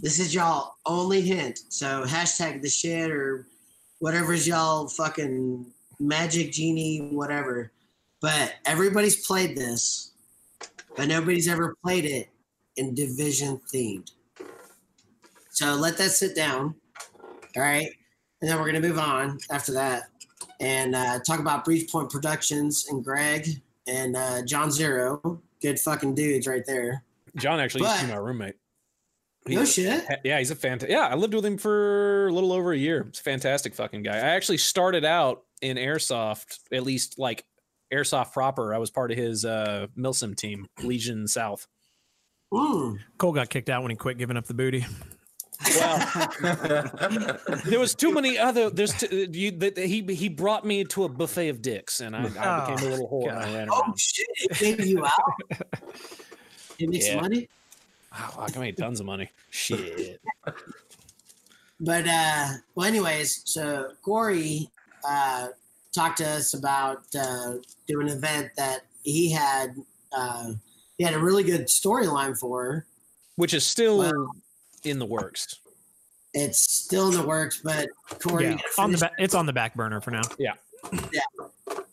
This 0.02 0.18
is 0.18 0.34
y'all 0.34 0.74
only 0.84 1.20
hint. 1.20 1.60
So 1.68 2.04
hashtag 2.04 2.60
the 2.60 2.68
shit 2.68 3.10
or 3.10 3.46
whatever's 4.00 4.48
y'all 4.48 4.88
fucking 4.88 5.64
magic 6.00 6.50
genie, 6.50 7.08
whatever. 7.12 7.70
But 8.20 8.54
everybody's 8.66 9.24
played 9.24 9.56
this, 9.56 10.12
but 10.96 11.06
nobody's 11.06 11.48
ever 11.48 11.76
played 11.84 12.04
it 12.04 12.30
in 12.76 12.94
division 12.94 13.60
themed. 13.72 14.10
So 15.50 15.74
let 15.74 15.96
that 15.98 16.10
sit 16.10 16.34
down. 16.34 16.74
All 17.56 17.62
right. 17.62 17.90
And 18.40 18.50
then 18.50 18.58
we're 18.58 18.70
going 18.70 18.82
to 18.82 18.88
move 18.88 18.98
on 18.98 19.38
after 19.52 19.72
that 19.74 20.04
and 20.58 20.96
uh, 20.96 21.20
talk 21.24 21.38
about 21.38 21.64
Breach 21.64 21.90
Point 21.90 22.10
Productions 22.10 22.86
and 22.90 23.04
Greg 23.04 23.62
and 23.86 24.16
uh, 24.16 24.42
John 24.44 24.72
Zero. 24.72 25.40
Good 25.60 25.78
fucking 25.78 26.16
dudes 26.16 26.48
right 26.48 26.64
there. 26.66 27.04
John 27.36 27.60
actually 27.60 27.82
used 27.82 28.00
to 28.00 28.06
be 28.06 28.12
my 28.12 28.18
roommate. 28.18 28.56
No 29.46 29.56
He's- 29.62 29.72
shit. 29.74 30.04
Yeah, 30.24 30.38
he's 30.38 30.50
a 30.52 30.54
fantastic. 30.54 30.90
Yeah, 30.90 31.08
I 31.08 31.14
lived 31.16 31.34
with 31.34 31.44
him 31.44 31.58
for 31.58 32.28
a 32.28 32.32
little 32.32 32.52
over 32.52 32.72
a 32.72 32.78
year. 32.78 33.04
He's 33.10 33.18
a 33.18 33.22
fantastic 33.22 33.74
fucking 33.74 34.02
guy. 34.04 34.14
I 34.16 34.20
actually 34.36 34.58
started 34.58 35.04
out 35.04 35.42
in 35.60 35.76
airsoft, 35.78 36.58
at 36.72 36.84
least 36.84 37.18
like 37.18 37.44
airsoft 37.92 38.32
proper. 38.32 38.72
I 38.74 38.78
was 38.78 38.90
part 38.90 39.10
of 39.10 39.18
his 39.18 39.44
uh 39.44 39.88
Milsim 39.98 40.36
team, 40.36 40.66
Legion 40.82 41.26
South. 41.26 41.66
Mm. 42.52 42.98
Cole 43.18 43.32
got 43.32 43.50
kicked 43.50 43.68
out 43.68 43.82
when 43.82 43.90
he 43.90 43.96
quit 43.96 44.16
giving 44.18 44.36
up 44.36 44.46
the 44.46 44.54
booty. 44.54 44.86
Well, 45.76 46.28
there 47.64 47.78
was 47.80 47.94
too 47.94 48.12
many 48.12 48.36
other. 48.38 48.68
There's 48.70 48.92
t- 48.94 49.28
you, 49.32 49.50
that 49.58 49.78
he 49.78 50.02
he 50.14 50.28
brought 50.28 50.64
me 50.64 50.84
to 50.84 51.04
a 51.04 51.08
buffet 51.08 51.48
of 51.50 51.62
dicks, 51.62 52.00
and 52.00 52.14
I, 52.16 52.22
I 52.38 52.70
became 52.74 52.86
a 52.88 52.90
little 52.90 53.08
whore. 53.08 53.28
And 53.30 53.38
I 53.38 53.54
ran 53.54 53.68
Oh 53.70 53.94
shit! 53.96 54.26
It 54.38 54.58
gave 54.58 54.86
you 54.86 55.04
out. 55.04 55.12
He 56.78 56.86
makes 56.86 57.06
Yeah. 57.08 57.20
money. 57.20 57.48
Wow, 58.12 58.34
I 58.44 58.50
can 58.50 58.60
make 58.60 58.76
tons 58.76 59.00
of 59.00 59.06
money. 59.06 59.30
Shit. 59.50 60.20
But 61.80 62.06
uh, 62.06 62.48
well, 62.74 62.86
anyways, 62.86 63.42
so 63.46 63.92
Corey 64.02 64.68
uh, 65.08 65.48
talked 65.94 66.18
to 66.18 66.26
us 66.28 66.54
about 66.54 67.02
uh, 67.18 67.54
doing 67.88 68.08
an 68.10 68.16
event 68.16 68.50
that 68.56 68.82
he 69.02 69.30
had. 69.32 69.74
Uh, 70.12 70.52
he 70.98 71.04
had 71.04 71.14
a 71.14 71.18
really 71.18 71.42
good 71.42 71.66
storyline 71.66 72.38
for. 72.38 72.86
Which 73.36 73.54
is 73.54 73.64
still 73.64 73.98
Wow. 73.98 74.30
in 74.84 74.98
the 74.98 75.06
works. 75.06 75.58
It's 76.34 76.62
still 76.62 77.08
in 77.08 77.14
the 77.14 77.26
works, 77.26 77.60
but 77.64 77.88
Corey. 78.22 78.44
Yeah, 78.44 78.56
on 78.78 78.92
the 78.92 78.98
ba- 78.98 79.10
it's 79.18 79.34
on 79.34 79.46
the 79.46 79.52
back 79.52 79.74
burner 79.74 80.00
for 80.00 80.10
now. 80.10 80.22
Yeah, 80.38 80.54
yeah. 81.12 81.46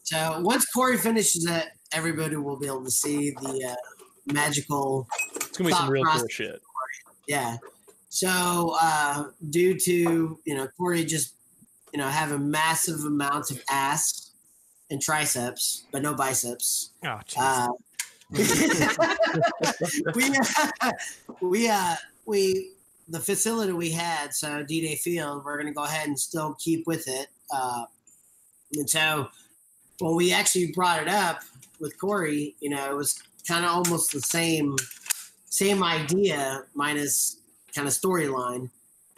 So 0.04 0.42
once 0.42 0.66
Corey 0.68 0.98
finishes 0.98 1.46
it, 1.46 1.68
everybody 1.94 2.36
will 2.36 2.58
be 2.58 2.68
able 2.68 2.84
to 2.84 2.92
see 2.92 3.32
the 3.32 3.70
uh, 3.72 3.76
magical 4.26 5.08
It's 5.36 5.58
gonna 5.58 5.70
be 5.70 5.76
some 5.76 5.90
real 5.90 6.06
cool 6.06 6.28
shit. 6.28 6.62
Yeah. 7.28 7.58
So, 8.10 8.76
uh, 8.82 9.26
due 9.50 9.78
to 9.78 10.40
you 10.44 10.56
know 10.56 10.68
Corey 10.78 11.06
just 11.06 11.34
you 11.94 12.00
know 12.00 12.08
having 12.08 12.50
massive 12.50 13.04
amounts 13.06 13.52
of 13.52 13.62
ass 13.70 14.32
and 14.90 15.02
triceps, 15.02 15.84
but 15.92 16.02
no 16.02 16.14
biceps. 16.14 16.92
Oh. 17.06 17.20
Uh, 17.38 17.68
we 20.16 20.32
we 21.42 21.68
uh 21.68 21.96
we 22.26 22.72
the 23.08 23.20
facility 23.20 23.74
we 23.74 23.90
had 23.90 24.36
so 24.36 24.62
D 24.62 24.82
Day 24.82 24.96
Field 24.96 25.44
we're 25.44 25.58
gonna 25.58 25.74
go 25.74 25.84
ahead 25.84 26.08
and 26.08 26.20
still 26.20 26.56
keep 26.60 26.86
with 26.86 27.08
it. 27.08 27.28
Uh, 27.52 27.86
and 28.74 28.88
so 28.90 29.30
when 30.00 30.16
we 30.16 30.32
actually 30.32 30.72
brought 30.74 31.02
it 31.02 31.08
up 31.08 31.42
with 31.80 32.00
Corey, 32.00 32.56
you 32.60 32.70
know, 32.70 32.92
it 32.92 32.96
was 32.96 33.22
kind 33.48 33.66
of 33.66 33.72
almost 33.72 34.12
the 34.12 34.22
same 34.22 34.76
same 35.46 35.84
idea 35.84 36.64
minus 36.76 37.38
kind 37.76 37.88
of 37.88 37.94
storyline. 37.94 38.70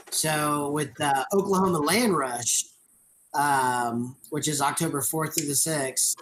So 0.10 0.72
with 0.72 1.00
uh, 1.00 1.26
Oklahoma 1.34 1.80
Land 1.80 2.16
Rush, 2.16 2.66
um, 3.34 4.16
which 4.30 4.48
is 4.48 4.62
October 4.62 5.02
fourth 5.02 5.36
through 5.36 5.48
the 5.48 5.56
sixth 5.56 6.16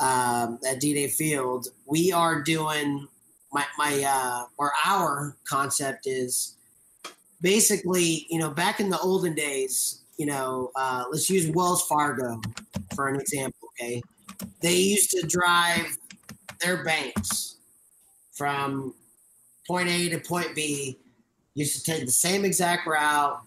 um, 0.00 0.58
at 0.66 0.80
D 0.80 0.94
Day 0.94 1.08
Field, 1.08 1.68
we 1.86 2.12
are 2.12 2.42
doing 2.42 3.06
my 3.52 3.64
my 3.76 4.02
uh, 4.06 4.44
or 4.58 4.72
our 4.86 5.36
concept 5.44 6.06
is 6.06 6.56
basically 7.40 8.26
you 8.30 8.38
know 8.38 8.50
back 8.50 8.80
in 8.80 8.90
the 8.90 8.98
olden 8.98 9.34
days, 9.34 10.02
you 10.18 10.26
know, 10.26 10.70
uh, 10.76 11.04
let's 11.10 11.28
use 11.30 11.50
Wells 11.50 11.82
Fargo 11.86 12.40
for 12.94 13.08
an 13.08 13.20
example. 13.20 13.68
Okay, 13.80 14.02
they 14.60 14.76
used 14.76 15.10
to 15.10 15.26
drive 15.26 15.96
their 16.60 16.84
banks 16.84 17.56
from 18.32 18.94
point 19.66 19.88
A 19.88 20.08
to 20.10 20.18
point 20.18 20.54
B. 20.54 20.98
Used 21.54 21.84
to 21.84 21.92
take 21.92 22.06
the 22.06 22.12
same 22.12 22.44
exact 22.44 22.86
route, 22.86 23.40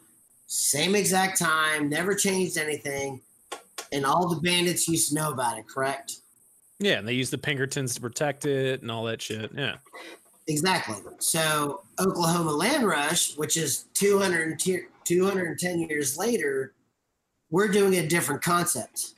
same 0.48 0.96
exact 0.96 1.40
time, 1.40 1.88
never 1.88 2.14
changed 2.14 2.58
anything, 2.58 3.22
and 3.94 4.06
all 4.06 4.28
the 4.28 4.42
bandits 4.42 4.88
used 4.88 5.10
to 5.10 5.16
know 5.16 5.32
about 5.32 5.58
it. 5.58 5.66
Correct? 5.68 6.18
Yeah, 6.80 6.98
and 7.00 7.08
they 7.08 7.14
used 7.14 7.32
the 7.32 7.38
Pinkertons 7.38 7.96
to 7.96 8.02
protect 8.02 8.46
it 8.46 8.82
and 8.82 8.92
all 8.92 9.06
that 9.06 9.22
shit. 9.22 9.52
Yeah. 9.56 9.78
Exactly. 10.48 10.98
So 11.20 11.84
Oklahoma 12.00 12.52
Land 12.52 12.86
Rush, 12.86 13.38
which 13.38 13.56
is 13.56 13.86
200, 13.94 14.60
210 14.60 15.80
years 15.80 16.18
later, 16.18 16.74
we're 17.50 17.68
doing 17.68 17.96
a 17.96 18.08
different 18.08 18.42
concept. 18.42 19.14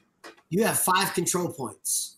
You 0.49 0.63
have 0.65 0.77
five 0.77 1.13
control 1.13 1.49
points. 1.49 2.12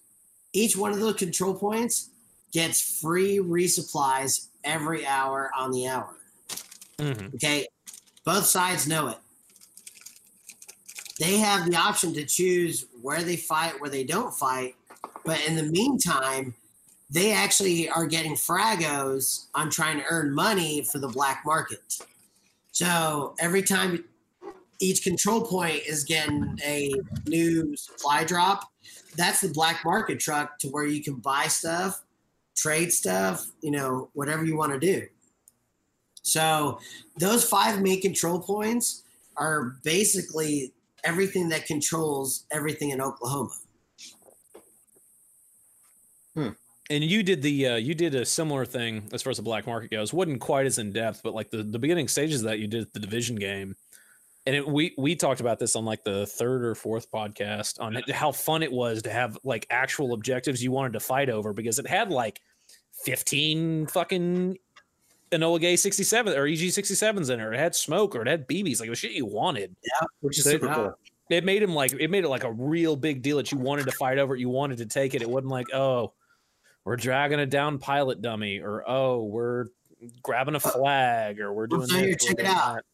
Each 0.55 0.77
one 0.77 0.93
of 0.93 0.99
those 1.01 1.15
control 1.15 1.53
points 1.53 2.11
gets 2.53 3.01
free 3.01 3.39
resupplies 3.39 4.47
every 4.63 5.05
hour 5.05 5.51
on 5.53 5.71
the 5.71 5.85
hour. 5.85 6.15
Mhm. 6.97 7.35
Okay. 7.35 7.67
Both 8.23 8.45
sides 8.45 8.87
know 8.87 9.09
it. 9.09 9.17
They 11.19 11.37
have 11.39 11.69
the 11.69 11.75
option 11.75 12.13
to 12.13 12.25
choose 12.25 12.85
where 13.01 13.21
they 13.21 13.35
fight, 13.35 13.81
where 13.81 13.89
they 13.89 14.05
don't 14.05 14.33
fight. 14.33 14.75
But 15.25 15.45
in 15.45 15.57
the 15.57 15.63
meantime, 15.63 16.55
they 17.09 17.33
actually 17.33 17.89
are 17.89 18.05
getting 18.05 18.35
fragos 18.35 19.47
on 19.55 19.69
trying 19.69 19.97
to 19.97 20.05
earn 20.09 20.33
money 20.33 20.85
for 20.85 20.99
the 20.99 21.09
black 21.09 21.43
market. 21.45 21.99
So 22.71 23.35
every 23.39 23.61
time 23.61 24.05
each 24.79 25.03
control 25.03 25.41
point 25.45 25.83
is 25.85 26.05
getting 26.05 26.57
a 26.63 26.93
new 27.27 27.75
supply 27.75 28.23
drop, 28.23 28.71
that's 29.17 29.41
the 29.41 29.49
black 29.49 29.83
market 29.85 30.19
truck 30.19 30.57
to 30.59 30.67
where 30.67 30.85
you 30.85 31.03
can 31.03 31.15
buy 31.15 31.47
stuff, 31.47 32.03
trade 32.55 32.91
stuff, 32.91 33.45
you 33.61 33.71
know, 33.71 34.09
whatever 34.13 34.45
you 34.45 34.57
want 34.57 34.73
to 34.73 34.79
do. 34.79 35.05
So 36.23 36.79
those 37.19 37.47
five 37.47 37.81
main 37.81 38.01
control 38.01 38.39
points 38.39 39.03
are 39.37 39.75
basically 39.83 40.73
everything 41.03 41.49
that 41.49 41.67
controls 41.67 42.45
everything 42.51 42.89
in 42.89 42.99
Oklahoma. 42.99 43.51
Hmm. 46.33 46.49
And 46.89 47.03
you 47.03 47.23
did 47.23 47.41
the 47.41 47.67
uh, 47.67 47.75
you 47.77 47.95
did 47.95 48.13
a 48.13 48.25
similar 48.25 48.65
thing 48.65 49.07
as 49.11 49.23
far 49.23 49.31
as 49.31 49.37
the 49.37 49.43
black 49.43 49.65
market 49.65 49.89
goes. 49.89 50.13
wasn't 50.13 50.39
quite 50.39 50.65
as 50.65 50.77
in 50.77 50.91
depth, 50.91 51.21
but 51.23 51.33
like 51.33 51.49
the, 51.49 51.63
the 51.63 51.79
beginning 51.79 52.07
stages 52.07 52.41
of 52.41 52.47
that 52.47 52.59
you 52.59 52.67
did 52.67 52.81
at 52.81 52.93
the 52.93 52.99
division 52.99 53.35
game, 53.35 53.75
and 54.45 54.55
it, 54.55 54.67
we 54.67 54.93
we 54.97 55.15
talked 55.15 55.39
about 55.41 55.59
this 55.59 55.75
on 55.75 55.85
like 55.85 56.03
the 56.03 56.25
third 56.25 56.63
or 56.63 56.75
fourth 56.75 57.11
podcast 57.11 57.79
on 57.79 57.95
it, 57.97 58.09
how 58.11 58.31
fun 58.31 58.63
it 58.63 58.71
was 58.71 59.01
to 59.03 59.09
have 59.11 59.37
like 59.43 59.65
actual 59.69 60.13
objectives 60.13 60.63
you 60.63 60.71
wanted 60.71 60.93
to 60.93 60.99
fight 60.99 61.29
over 61.29 61.53
because 61.53 61.79
it 61.79 61.87
had 61.87 62.11
like 62.11 62.41
fifteen 63.03 63.87
fucking 63.87 64.57
Enola 65.31 65.59
Gaye 65.59 65.75
sixty 65.75 66.03
seven 66.03 66.37
or 66.37 66.45
EG 66.47 66.71
sixty 66.71 66.95
sevens 66.95 67.29
in 67.29 67.39
it. 67.39 67.53
It 67.53 67.59
had 67.59 67.75
smoke 67.75 68.15
or 68.15 68.21
it 68.21 68.27
had 68.27 68.47
BBs, 68.47 68.79
like 68.79 68.87
it 68.87 68.91
was 68.91 68.99
shit 68.99 69.11
you 69.11 69.25
wanted. 69.25 69.75
Yeah, 69.83 70.07
which 70.21 70.37
is 70.37 70.43
So- 70.43 70.51
super 70.51 70.67
cool. 70.73 70.97
It 71.31 71.43
made 71.43 71.63
him 71.63 71.73
like 71.73 71.91
it 71.99 72.11
made 72.11 72.23
it 72.23 72.29
like 72.29 72.43
a 72.43 72.51
real 72.51 72.95
big 72.95 73.23
deal 73.23 73.37
that 73.37 73.51
you 73.51 73.57
wanted 73.57 73.85
to 73.85 73.91
fight 73.93 74.19
over 74.19 74.35
it. 74.35 74.39
You 74.39 74.49
wanted 74.49 74.77
to 74.77 74.85
take 74.85 75.15
it. 75.15 75.23
It 75.23 75.29
wasn't 75.29 75.49
like 75.51 75.65
oh 75.73 76.13
we're 76.83 76.97
dragging 76.97 77.39
a 77.39 77.47
down 77.47 77.79
pilot 77.79 78.21
dummy 78.21 78.59
or 78.59 78.87
oh 78.87 79.23
we're 79.23 79.65
grabbing 80.21 80.53
a 80.53 80.59
flag 80.59 81.39
or 81.39 81.51
we're 81.51 81.65
doing 81.65 81.87
So 81.87 81.95
this, 81.95 82.23
check 82.23 82.37
it 82.37 82.45
out. 82.45 82.75
that. 82.75 82.85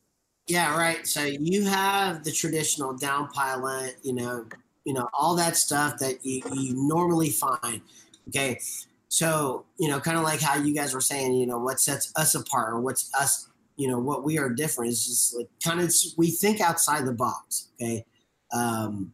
Yeah, 0.47 0.77
right. 0.77 1.05
So 1.07 1.23
you 1.23 1.65
have 1.65 2.23
the 2.23 2.31
traditional 2.31 2.93
down 2.93 3.29
pilot, 3.29 3.97
you 4.03 4.13
know, 4.13 4.45
you 4.85 4.93
know, 4.93 5.07
all 5.13 5.35
that 5.35 5.55
stuff 5.55 5.97
that 5.99 6.25
you, 6.25 6.41
you 6.53 6.73
normally 6.75 7.29
find. 7.29 7.81
Okay. 8.27 8.59
So, 9.07 9.65
you 9.77 9.87
know, 9.89 9.99
kind 9.99 10.17
of 10.17 10.23
like 10.23 10.41
how 10.41 10.55
you 10.55 10.73
guys 10.73 10.93
were 10.93 11.01
saying, 11.01 11.33
you 11.33 11.45
know, 11.45 11.59
what 11.59 11.79
sets 11.79 12.11
us 12.15 12.33
apart 12.35 12.73
or 12.73 12.79
what's 12.79 13.13
us, 13.13 13.49
you 13.75 13.87
know, 13.87 13.99
what 13.99 14.23
we 14.23 14.39
are 14.39 14.49
different 14.49 14.91
is 14.91 15.05
just 15.05 15.35
like 15.35 15.49
kind 15.63 15.79
of 15.79 15.93
we 16.17 16.31
think 16.31 16.61
outside 16.61 17.05
the 17.05 17.13
box. 17.13 17.69
Okay. 17.75 18.05
Um, 18.53 19.13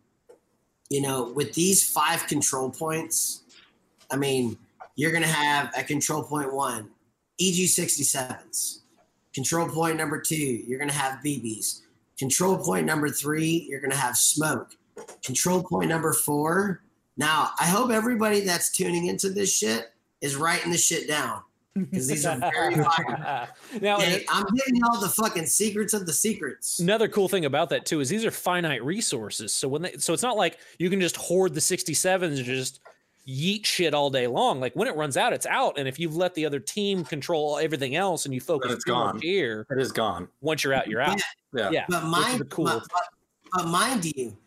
you 0.89 1.01
know, 1.01 1.31
with 1.33 1.53
these 1.53 1.87
five 1.87 2.25
control 2.27 2.69
points, 2.69 3.41
I 4.09 4.15
mean, 4.15 4.57
you're 4.95 5.11
gonna 5.11 5.27
have 5.27 5.73
at 5.75 5.87
control 5.87 6.23
point 6.23 6.53
one, 6.53 6.89
EG 7.39 7.67
67s. 7.67 8.79
Control 9.37 9.69
point 9.69 9.97
number 9.97 10.19
two, 10.19 10.35
you're 10.35 10.79
going 10.79 10.89
to 10.89 10.95
have 10.95 11.19
BBs. 11.23 11.81
Control 12.17 12.57
point 12.57 12.87
number 12.87 13.07
three, 13.07 13.67
you're 13.69 13.79
going 13.79 13.91
to 13.91 13.95
have 13.95 14.17
smoke. 14.17 14.71
Control 15.23 15.61
point 15.61 15.89
number 15.89 16.11
four. 16.11 16.81
Now, 17.17 17.51
I 17.59 17.67
hope 17.67 17.91
everybody 17.91 18.39
that's 18.39 18.71
tuning 18.71 19.05
into 19.05 19.29
this 19.29 19.55
shit 19.55 19.93
is 20.21 20.37
writing 20.37 20.71
this 20.71 20.83
shit 20.83 21.07
down 21.07 21.43
because 21.75 22.07
these 22.07 22.25
are 22.25 22.39
very 22.39 22.75
fire. 22.83 23.47
now 23.79 23.97
I'm 23.97 24.45
giving 24.55 24.77
y'all 24.77 24.99
the 24.99 25.09
fucking 25.09 25.45
secrets 25.45 25.93
of 25.93 26.07
the 26.07 26.13
secrets. 26.13 26.79
another 26.79 27.07
cool 27.07 27.29
thing 27.29 27.45
about 27.45 27.69
that 27.69 27.85
too 27.85 27.99
is 27.99 28.09
these 28.09 28.25
are 28.25 28.31
finite 28.31 28.83
resources. 28.83 29.53
So 29.53 29.67
when 29.67 29.83
they 29.83 29.91
so 29.99 30.13
it's 30.13 30.23
not 30.23 30.35
like 30.35 30.57
you 30.79 30.89
can 30.89 30.99
just 30.99 31.15
hoard 31.15 31.53
the 31.53 31.61
67s 31.61 32.23
and 32.23 32.43
just 32.43 32.79
yeet 33.27 33.65
shit 33.65 33.93
all 33.93 34.09
day 34.09 34.25
long. 34.27 34.59
Like 34.59 34.73
when 34.75 34.87
it 34.87 34.95
runs 34.95 35.17
out, 35.17 35.33
it's 35.33 35.45
out. 35.45 35.77
And 35.77 35.87
if 35.87 35.99
you've 35.99 36.15
let 36.15 36.33
the 36.33 36.45
other 36.45 36.59
team 36.59 37.03
control 37.03 37.57
everything 37.57 37.95
else 37.95 38.25
and 38.25 38.33
you 38.33 38.39
focus 38.39 38.71
it's 38.71 38.85
too 38.85 38.93
much 38.93 39.11
gone. 39.13 39.21
here, 39.21 39.65
It 39.69 39.79
is 39.79 39.91
gone. 39.91 40.27
once 40.41 40.63
you're 40.63 40.73
out, 40.73 40.87
you're 40.87 41.01
out. 41.01 41.19
Yeah. 41.53 41.69
Yeah. 41.71 41.85
But 41.89 42.03
which 42.03 42.11
mind, 42.11 42.49
cool. 42.49 42.65
but, 42.65 42.83
but, 42.91 43.03
but 43.53 43.67
mind 43.67 44.05
you, 44.15 44.37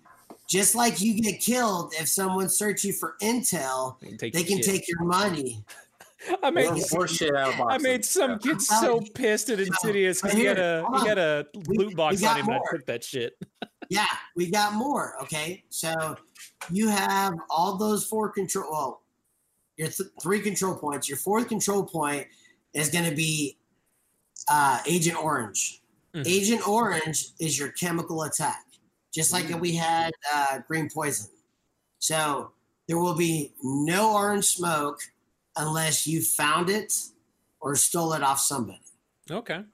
just 0.49 0.75
like 0.75 1.01
you 1.01 1.21
get 1.21 1.41
killed 1.41 1.93
if 1.99 2.09
someone 2.09 2.49
search 2.49 2.83
you 2.85 2.93
for 2.93 3.17
intel, 3.23 3.97
You 4.03 4.09
can 4.09 4.19
take 4.19 4.33
they 4.33 4.41
your 4.41 4.49
can 4.49 4.57
shit. 4.59 4.67
take 4.67 4.89
your 4.89 5.05
money. 5.05 5.63
I 6.43 6.51
made 6.51 6.67
More, 6.67 6.77
more 6.93 7.09
shit 7.09 7.35
out 7.35 7.53
of 7.53 7.59
boxes. 7.59 7.85
I 7.85 7.89
made 7.89 8.05
some 8.05 8.31
Yeah. 8.33 8.37
kid 8.53 8.61
so 8.63 9.01
pissed 9.15 9.49
at 9.51 9.59
Insidious 9.61 10.21
because 10.21 10.37
he 10.37 10.45
had 10.45 10.59
a 10.59 10.87
he 11.01 11.09
had 11.09 11.17
a 11.19 11.47
loot 11.69 11.97
box 11.97 12.17
we 12.17 12.21
got 12.23 12.33
on 12.33 12.41
him 12.41 12.45
and 12.47 12.55
I 12.55 12.59
more. 12.59 12.69
took 12.73 12.87
that 12.87 13.03
shit. 13.05 13.39
Yeah, 13.89 14.05
we 14.37 14.51
got 14.51 14.75
more. 14.75 15.15
Okay, 15.23 15.65
so 15.71 16.17
you 16.71 16.89
have 16.89 17.35
all 17.49 17.77
those 17.77 18.05
four 18.05 18.29
control. 18.31 18.71
Well, 18.71 19.03
your 19.77 19.89
th- 19.89 20.11
three 20.21 20.41
control 20.41 20.75
points. 20.77 21.09
Your 21.09 21.19
fourth 21.19 21.49
control 21.49 21.85
point 21.85 22.27
is 22.75 22.91
going 22.91 23.09
to 23.09 23.15
be 23.17 23.57
uh, 24.51 24.81
Agent 24.87 25.17
Orange. 25.23 25.81
Mhm. 26.15 26.27
Agent 26.27 26.69
Orange 26.69 27.29
is 27.39 27.59
your 27.59 27.71
chemical 27.73 28.23
attack, 28.25 28.65
just 29.15 29.33
like 29.33 29.49
we 29.61 29.75
had 29.77 30.13
uh, 30.35 30.59
Green 30.67 30.91
Poison. 30.91 31.31
So 31.99 32.51
there 32.89 32.99
will 32.99 33.15
be 33.15 33.55
no 33.63 34.13
orange 34.15 34.47
smoke 34.47 35.01
unless 35.57 36.07
you 36.07 36.21
found 36.23 36.69
it 36.69 36.93
or 37.61 37.77
stole 37.77 38.13
it 38.15 38.23
off 38.23 38.41
somebody. 38.41 38.81
Okay. 39.31 39.65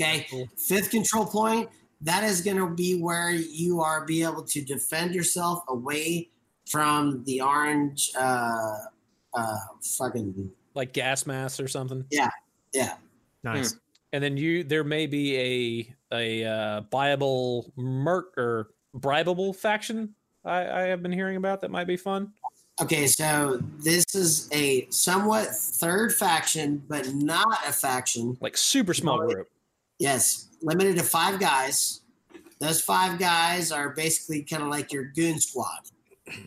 Okay. 0.00 0.26
Cool. 0.30 0.48
Fifth 0.56 0.90
control 0.90 1.26
point, 1.26 1.68
that 2.04 2.22
is 2.22 2.40
going 2.40 2.56
to 2.56 2.68
be 2.68 3.00
where 3.00 3.30
you 3.30 3.80
are 3.80 4.04
be 4.04 4.22
able 4.22 4.42
to 4.42 4.62
defend 4.62 5.14
yourself 5.14 5.62
away 5.68 6.30
from 6.66 7.22
the 7.24 7.40
orange 7.40 8.10
uh 8.18 8.78
uh 9.34 9.56
fucking 9.98 10.50
Like 10.74 10.92
gas 10.92 11.26
mask 11.26 11.60
or 11.60 11.68
something. 11.68 12.04
yeah. 12.10 12.30
Yeah 12.72 12.94
nice. 13.42 13.76
And 14.12 14.22
then 14.22 14.36
you 14.36 14.64
there 14.64 14.84
may 14.84 15.06
be 15.06 15.36
a 15.36 15.94
a 16.14 16.44
uh 16.44 16.80
buyable 16.92 17.70
merc 17.76 18.36
or 18.38 18.70
bribable 18.96 19.54
faction 19.54 20.14
I, 20.44 20.66
I 20.68 20.80
have 20.82 21.02
been 21.02 21.12
hearing 21.12 21.36
about 21.36 21.60
that 21.62 21.70
might 21.70 21.86
be 21.86 21.96
fun. 21.96 22.32
Okay, 22.82 23.06
so 23.06 23.60
this 23.78 24.04
is 24.14 24.48
a 24.52 24.86
somewhat 24.90 25.46
third 25.46 26.12
faction, 26.12 26.82
but 26.88 27.14
not 27.14 27.66
a 27.66 27.72
faction. 27.72 28.36
Like 28.40 28.56
super 28.56 28.94
small 28.94 29.26
group. 29.26 29.48
Yes, 29.98 30.48
limited 30.64 30.96
to 30.96 31.02
five 31.04 31.38
guys. 31.38 32.00
Those 32.60 32.80
five 32.80 33.18
guys 33.18 33.70
are 33.70 33.90
basically 33.90 34.42
kind 34.42 34.62
of 34.62 34.68
like 34.68 34.92
your 34.92 35.04
goon 35.04 35.38
squad, 35.38 35.82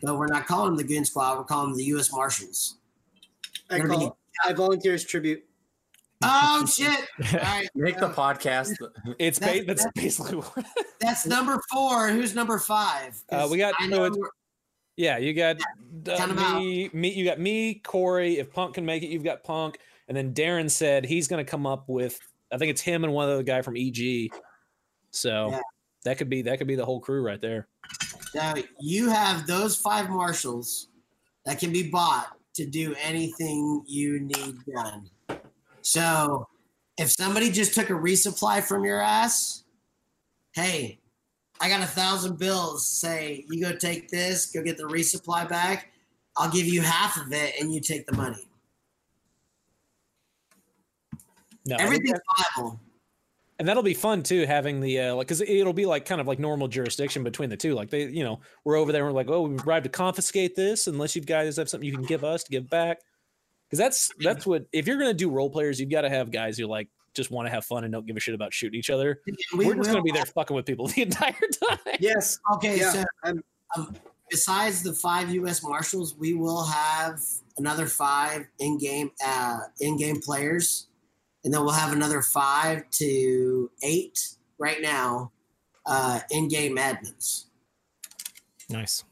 but 0.01 0.17
we're 0.17 0.27
not 0.27 0.47
calling 0.47 0.71
them 0.71 0.77
the 0.77 0.84
goon 0.93 1.06
squad. 1.06 1.38
We're 1.38 1.43
calling 1.43 1.69
them 1.71 1.77
the 1.77 1.84
U.S. 1.86 2.12
Marshals. 2.12 2.77
I 3.69 3.77
Gonna 3.80 3.89
be- 3.89 3.95
call 4.06 4.17
I 4.45 4.53
volunteer 4.53 4.93
as 4.93 5.03
tribute. 5.03 5.43
Oh 6.23 6.65
shit! 6.65 6.89
All 7.34 7.39
right, 7.39 7.69
Make 7.75 7.99
the 7.99 8.10
podcast. 8.10 8.73
It's 9.19 9.38
That's- 9.38 9.60
ba- 9.60 9.65
that's 9.65 9.86
basically 9.93 10.38
what 10.38 10.65
that's 10.99 11.27
number 11.27 11.62
four. 11.71 12.08
Who's 12.10 12.34
number 12.34 12.58
five? 12.58 13.21
Uh, 13.32 13.47
we 13.51 13.58
got- 13.60 13.75
I 13.80 13.86
know 13.88 14.06
it's- 14.06 14.17
Yeah, 14.95 15.17
you 15.19 15.34
got 15.36 15.58
uh, 15.58 16.17
count 16.17 16.32
'em 16.32 16.39
out. 16.39 16.60
me, 16.60 16.89
me. 16.93 17.13
You 17.13 17.23
got 17.25 17.39
me, 17.39 17.75
Corey. 17.75 18.39
If 18.39 18.51
Punk 18.51 18.73
can 18.75 18.86
make 18.86 19.03
it, 19.03 19.08
you've 19.10 19.23
got 19.23 19.43
Punk. 19.43 19.77
And 20.08 20.15
then 20.17 20.34
Darren 20.34 20.71
said 20.71 21.06
he's 21.06 21.27
going 21.27 21.45
to 21.45 21.49
come 21.49 21.67
up 21.67 21.88
with. 21.88 22.17
I 22.51 22.57
think 22.57 22.69
it's 22.71 22.81
him 22.81 23.03
and 23.03 23.13
one 23.13 23.29
other 23.29 23.43
guy 23.43 23.62
from 23.62 23.75
EG. 23.75 24.31
So 25.12 25.51
Yeah. 25.51 25.62
that 26.03 26.17
could 26.17 26.29
be 26.29 26.41
that 26.43 26.57
could 26.57 26.67
be 26.67 26.75
the 26.75 26.86
whole 26.86 26.99
crew 26.99 27.21
right 27.21 27.41
there. 27.41 27.67
Now 28.36 28.53
you 28.79 29.10
have 29.10 29.47
those 29.47 29.75
five 29.75 30.10
marshals 30.10 30.88
that 31.45 31.60
can 31.60 31.71
be 31.71 31.89
bought 31.89 32.38
to 32.55 32.65
do 32.65 32.95
anything 33.01 33.83
you 33.86 34.19
need 34.19 34.57
done. 34.73 35.10
So 35.81 36.47
if 36.97 37.12
somebody 37.12 37.49
just 37.49 37.73
took 37.73 37.89
a 37.89 37.93
resupply 37.93 38.63
from 38.63 38.83
your 38.83 39.01
ass, 39.01 39.63
hey, 40.53 40.99
I 41.60 41.69
got 41.69 41.81
a 41.81 41.88
thousand 41.88 42.38
bills. 42.38 42.86
Say 42.88 43.45
you 43.49 43.62
go 43.62 43.75
take 43.75 44.10
this, 44.10 44.47
go 44.47 44.62
get 44.62 44.77
the 44.77 44.83
resupply 44.83 45.47
back. 45.47 45.91
I'll 46.36 46.51
give 46.51 46.67
you 46.67 46.81
half 46.81 47.17
of 47.17 47.31
it, 47.33 47.55
and 47.60 47.73
you 47.73 47.81
take 47.81 48.05
the 48.05 48.15
money. 48.15 48.46
No, 51.67 51.75
Everything's 51.77 52.19
viable. 52.56 52.80
and 53.60 53.67
that'll 53.67 53.84
be 53.84 53.93
fun 53.93 54.23
too, 54.23 54.45
having 54.45 54.80
the 54.80 54.99
uh, 54.99 55.15
like 55.15 55.27
because 55.27 55.41
it'll 55.41 55.73
be 55.73 55.86
like 55.86 56.06
kind 56.06 56.21
of 56.21 56.27
like 56.27 56.39
normal 56.39 56.67
jurisdiction 56.67 57.23
between 57.23 57.49
the 57.49 57.58
two. 57.58 57.73
Like 57.75 57.89
they, 57.89 58.06
you 58.08 58.23
know, 58.23 58.39
we're 58.63 58.77
over 58.77 58.91
there. 58.91 59.06
and 59.06 59.13
We're 59.13 59.19
like, 59.19 59.30
oh, 59.30 59.41
we've 59.43 59.65
arrived 59.67 59.84
to 59.86 59.89
confiscate 59.89 60.56
this 60.56 60.88
unless 60.88 61.15
you 61.15 61.21
guys 61.21 61.58
have 61.58 61.69
something 61.69 61.88
you 61.88 61.95
can 61.95 62.06
give 62.06 62.23
us 62.23 62.43
to 62.43 62.51
give 62.51 62.69
back. 62.69 62.99
Because 63.69 63.80
that's 63.80 64.12
that's 64.19 64.45
what 64.47 64.65
if 64.71 64.88
you're 64.88 64.97
gonna 64.97 65.13
do 65.13 65.30
role 65.30 65.49
players, 65.49 65.80
you've 65.80 65.89
got 65.89 66.01
to 66.01 66.10
have 66.10 66.32
guys 66.32 66.58
who 66.58 66.67
like 66.67 66.88
just 67.13 67.32
want 67.32 67.47
to 67.47 67.49
have 67.51 67.65
fun 67.65 67.84
and 67.84 67.91
don't 67.91 68.06
give 68.06 68.15
a 68.15 68.19
shit 68.19 68.36
about 68.36 68.53
shooting 68.53 68.80
each 68.80 68.89
other. 68.89 69.19
We 69.58 69.65
We 69.65 69.71
are 69.71 69.75
just 69.75 69.88
will- 69.89 69.95
gonna 69.95 70.03
be 70.03 70.12
there 70.12 70.25
fucking 70.25 70.56
with 70.56 70.65
people 70.65 70.88
the 70.95 71.01
entire 71.01 71.34
time. 71.67 71.80
Yes. 71.99 72.39
Okay, 72.53 72.80
Yeah. 72.80 72.91
so 72.91 73.03
I'm, 73.23 73.43
besides 74.30 74.84
the 74.84 74.93
five 74.93 75.30
U.S. 75.32 75.63
Marshals, 75.63 76.15
we 76.15 76.34
will 76.34 76.63
have 76.63 77.19
another 77.58 77.88
five 77.88 78.45
in-game 78.60 79.12
uh, 79.25 79.60
in-game 79.82 80.21
players, 80.21 80.87
and 81.47 81.53
then 81.53 81.62
we'll 81.62 81.71
have 81.71 81.93
another 81.93 82.21
five 82.21 82.83
to 82.89 83.71
eight 83.81 84.36
right 84.57 84.81
now 84.81 85.31
uh, 85.86 86.19
in-game 86.29 86.75
admins. 86.75 87.45
Nice. 88.69 89.05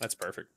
That's 0.00 0.16
perfect. 0.16 0.50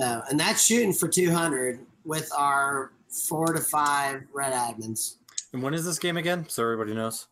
So, 0.00 0.22
and 0.28 0.40
that's 0.40 0.66
shooting 0.66 0.92
for 0.92 1.06
two 1.06 1.30
hundred 1.30 1.78
with 2.04 2.28
our 2.36 2.90
four 3.08 3.52
to 3.52 3.60
five 3.60 4.24
red 4.32 4.52
admins. 4.52 5.18
and 5.52 5.62
when 5.62 5.74
is 5.74 5.84
this 5.84 6.00
game 6.00 6.16
again? 6.16 6.44
So 6.48 6.64
everybody 6.64 6.92
knows. 6.92 7.28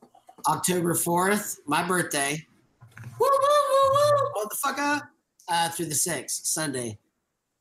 October 0.46 0.94
fourth, 0.94 1.58
my 1.66 1.82
birthday. 1.82 2.46
Woo 3.18 3.28
woo 3.28 3.38
woo 3.72 3.90
woo, 3.92 4.44
motherfucker! 4.44 5.02
Uh, 5.48 5.68
through 5.70 5.86
the 5.86 5.96
sixth, 5.96 6.46
Sunday. 6.46 6.96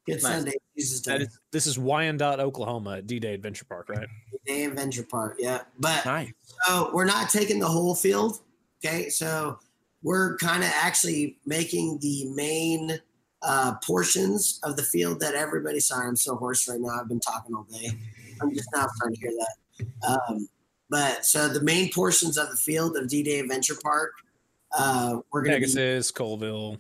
Good 0.08 0.14
Nice. 0.14 0.22
Sunday, 0.24 0.54
Jesus 0.76 1.02
Day. 1.02 1.12
That 1.12 1.22
is, 1.22 1.40
this 1.52 1.68
is 1.68 1.78
Wyandotte, 1.78 2.40
Oklahoma, 2.40 2.98
at 2.98 3.08
D-Day 3.08 3.34
Adventure 3.34 3.66
Park, 3.66 3.90
right? 3.90 4.08
D 4.32 4.38
Day 4.46 4.66
Adventure 4.66 5.04
Park, 5.04 5.36
yeah. 5.40 5.62
But 5.80 6.06
Nice. 6.06 6.32
so 6.66 6.90
we're 6.94 7.06
not 7.06 7.30
taking 7.30 7.60
the 7.60 7.68
whole 7.68 7.94
field. 7.94 8.40
Okay, 8.84 9.10
so 9.10 9.60
we're 10.02 10.38
kind 10.38 10.64
of 10.64 10.70
actually 10.74 11.38
making 11.46 12.00
the 12.02 12.26
main 12.34 13.00
uh, 13.44 13.76
portions 13.86 14.60
of 14.64 14.76
the 14.76 14.84
field 14.84 15.20
that 15.20 15.36
everybody. 15.36 15.80
Sorry, 15.80 16.08
I'm 16.08 16.16
so 16.16 16.36
hoarse 16.36 16.68
right 16.68 16.80
now. 16.80 17.00
I've 17.00 17.08
been 17.08 17.20
talking 17.20 17.56
all 17.56 17.68
day. 17.72 17.92
I'm 18.42 18.56
just 18.56 18.70
now 18.74 18.88
starting 18.96 19.18
to 19.18 19.22
hear 19.22 19.32
that. 19.38 19.88
Um, 20.08 20.48
but 20.90 21.26
so 21.26 21.48
the 21.48 21.62
main 21.62 21.92
portions 21.92 22.38
of 22.40 22.50
the 22.50 22.58
field 22.58 22.98
of 22.98 23.08
D-Day 23.08 23.40
Adventure 23.40 23.76
Park, 23.82 24.14
uh, 24.76 25.20
we're 25.32 25.44
going 25.44 25.62
to 25.62 25.68
be 25.68 26.14
Colville, 26.14 26.78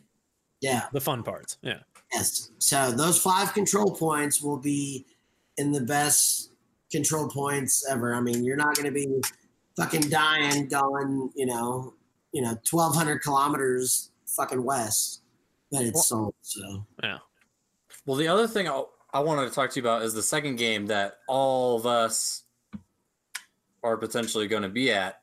yeah. 0.60 0.88
the 0.92 1.02
fun 1.02 1.22
parts. 1.22 1.58
Yeah. 1.62 1.80
Yes. 2.14 2.52
So 2.60 2.92
those 2.92 3.20
five 3.20 3.54
control 3.54 3.96
points 3.96 4.42
will 4.42 4.58
be 4.58 5.06
in 5.58 5.72
the 5.72 5.82
best 5.82 6.52
control 6.92 7.30
points 7.30 7.86
ever. 7.90 8.14
I 8.14 8.22
mean, 8.22 8.44
you're 8.44 8.58
not 8.58 8.76
going 8.76 8.86
to 8.86 8.92
be 8.92 9.22
fucking 9.78 10.10
dying 10.10 10.68
going, 10.68 11.32
you 11.36 11.46
know, 11.46 11.94
you 12.34 12.42
know, 12.42 12.58
twelve 12.64 12.96
hundred 12.96 13.22
kilometers 13.22 14.12
fucking 14.26 14.64
west, 14.64 15.22
but 15.72 15.84
it's 15.84 16.08
sold. 16.08 16.34
So 16.42 16.86
Yeah. 17.04 17.20
Well, 18.06 18.18
the 18.18 18.28
other 18.28 18.48
thing 18.48 18.68
I, 18.68 18.84
I 19.14 19.20
wanted 19.20 19.48
to 19.48 19.54
talk 19.54 19.70
to 19.72 19.80
you 19.80 19.84
about 19.84 20.04
is 20.04 20.14
the 20.14 20.24
second 20.24 20.56
game 20.58 20.88
that 20.88 21.20
all 21.28 21.78
of 21.78 21.86
us 21.86 22.44
are 23.84 23.98
potentially 23.98 24.48
going 24.48 24.64
to 24.64 24.70
be 24.70 24.92
at. 24.92 25.22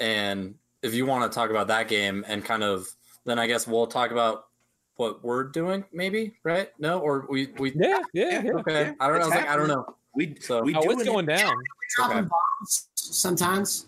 And 0.00 0.56
if 0.82 0.94
you 0.94 1.06
want 1.06 1.30
to 1.30 1.34
talk 1.34 1.50
about 1.50 1.68
that 1.68 1.88
game 1.88 2.24
and 2.26 2.44
kind 2.44 2.62
of, 2.62 2.88
then 3.24 3.38
I 3.38 3.46
guess 3.46 3.66
we'll 3.66 3.86
talk 3.86 4.10
about 4.10 4.46
what 4.96 5.24
we're 5.24 5.44
doing, 5.44 5.84
maybe, 5.92 6.34
right? 6.44 6.68
No, 6.78 7.00
or 7.00 7.26
we, 7.28 7.46
we, 7.58 7.72
Yeah, 7.74 8.02
yeah, 8.12 8.42
yeah. 8.44 8.52
okay. 8.60 8.84
yeah, 8.86 8.92
I 9.00 9.08
don't 9.08 9.16
know. 9.18 9.24
I 9.24 9.26
it's 9.26 9.26
was 9.26 9.34
like, 9.34 9.48
I 9.48 9.56
don't 9.56 9.68
know. 9.68 9.86
We 10.14 10.36
So, 10.40 10.62
we 10.62 10.74
Oh, 10.74 10.82
doing 10.82 10.92
it's 10.98 11.02
it. 11.02 11.10
going 11.10 11.26
down. 11.26 11.56
we're 11.56 11.64
dropping 11.96 12.18
Okay. 12.18 12.28
bombs 12.28 12.88
sometimes. 12.94 13.86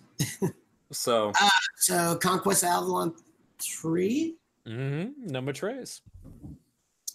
so 0.90 1.32
So 1.76 2.16
Conquest 2.16 2.64
Avalon 2.64 3.14
three. 3.62 4.36
Mm-hmm. 4.66 5.26
Number 5.26 5.52
trace. 5.52 6.00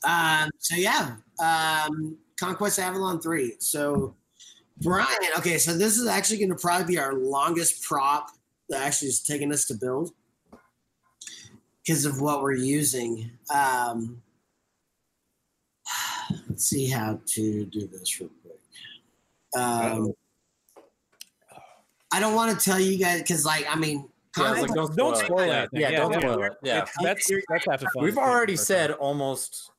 Um, 0.03 0.49
so 0.59 0.75
yeah, 0.75 1.15
um, 1.43 2.17
Conquest 2.39 2.77
Avalon 2.79 3.19
three. 3.19 3.55
So 3.59 4.15
Brian, 4.81 5.07
okay, 5.37 5.57
so 5.57 5.73
this 5.77 5.97
is 5.97 6.07
actually 6.07 6.37
going 6.37 6.49
to 6.51 6.55
probably 6.55 6.85
be 6.87 6.99
our 6.99 7.13
longest 7.13 7.83
prop 7.83 8.29
that 8.69 8.81
actually 8.85 9.09
is 9.09 9.21
taking 9.21 9.51
us 9.51 9.65
to 9.65 9.73
build 9.73 10.11
because 11.83 12.05
of 12.05 12.21
what 12.21 12.41
we're 12.41 12.53
using. 12.53 13.31
Um, 13.53 14.21
let's 16.47 16.65
see 16.65 16.87
how 16.87 17.19
to 17.25 17.65
do 17.65 17.87
this 17.87 18.19
real 18.19 18.29
quick. 18.41 18.59
Um, 19.55 20.13
I 22.11 22.19
don't 22.19 22.35
want 22.35 22.57
to 22.57 22.63
tell 22.63 22.79
you 22.79 22.97
guys 22.97 23.21
because, 23.21 23.45
like, 23.45 23.65
I 23.69 23.75
mean, 23.75 24.07
yeah, 24.37 24.51
like, 24.51 24.73
don't, 24.73 24.95
Don't 24.95 25.15
spoil 25.15 25.25
spoil 25.25 25.51
it. 25.51 25.69
Yeah, 25.73 25.79
yeah, 25.79 25.89
Yeah, 25.89 25.97
don't 25.97 26.13
yeah. 26.13 26.19
spoil 26.19 26.43
it. 26.43 26.53
Yeah. 26.63 26.85
That's 27.01 27.31
that's 27.49 27.65
half 27.65 27.81
fun. 27.81 28.03
We've 28.03 28.17
already 28.17 28.55
said 28.55 28.91
almost, 28.91 29.71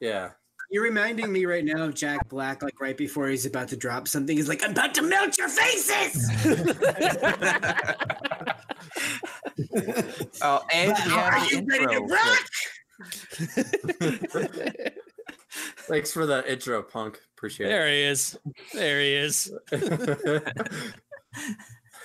yeah. 0.00 0.30
you're 0.70 0.82
reminding 0.82 1.30
me 1.30 1.44
right 1.44 1.64
now 1.64 1.84
of 1.84 1.94
Jack 1.94 2.28
Black, 2.28 2.62
like 2.62 2.80
right 2.80 2.96
before 2.96 3.28
he's 3.28 3.46
about 3.46 3.68
to 3.68 3.76
drop 3.76 4.08
something. 4.08 4.36
He's 4.36 4.48
like, 4.48 4.64
I'm 4.64 4.70
about 4.70 4.94
to 4.94 5.02
melt 5.02 5.36
your 5.38 5.48
faces. 5.48 6.30
Oh, 10.42 10.64
and 10.72 10.92
But 10.92 11.06
we 11.06 11.12
are 11.12 11.30
have 11.32 11.48
the 11.50 11.56
you 11.56 11.66
ready 11.66 11.86
to 11.86 11.92
intro. 11.92 12.16
rock? 12.16 12.48
Thanks 15.88 16.12
for 16.12 16.26
the 16.26 16.50
intro, 16.50 16.82
punk. 16.82 17.18
Appreciate 17.36 17.68
There 17.68 17.88
he 17.88 18.02
is. 18.02 18.38
There 18.74 19.00
he 19.00 19.14
is. 19.14 19.50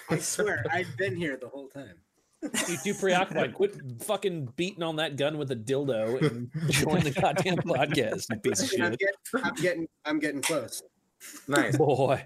I 0.10 0.18
swear, 0.20 0.64
I've 0.72 0.96
been 0.98 1.16
here 1.16 1.38
the 1.38 1.48
whole 1.50 1.68
time. 1.70 1.96
You 2.68 2.78
too 2.84 2.94
preoccupied. 2.94 3.54
Quit 3.54 3.76
fucking 4.02 4.50
beating 4.58 4.84
on 4.84 4.98
that 4.98 5.16
gun 5.16 5.38
with 5.38 5.52
a 5.52 5.56
dildo 5.56 6.22
and 6.22 6.52
join 6.72 7.00
the 7.02 7.12
goddamn 7.12 7.56
podcast, 7.58 8.26
you 8.32 8.40
piece 8.40 8.62
of 8.62 8.82
I'm 8.82 8.92
shit. 8.92 9.00
getting, 9.00 9.16
I'm 9.46 9.54
getting, 9.56 9.88
I'm 10.06 10.20
getting 10.20 10.42
close. 10.42 10.84
nice. 11.48 11.78
Boy. 11.78 12.26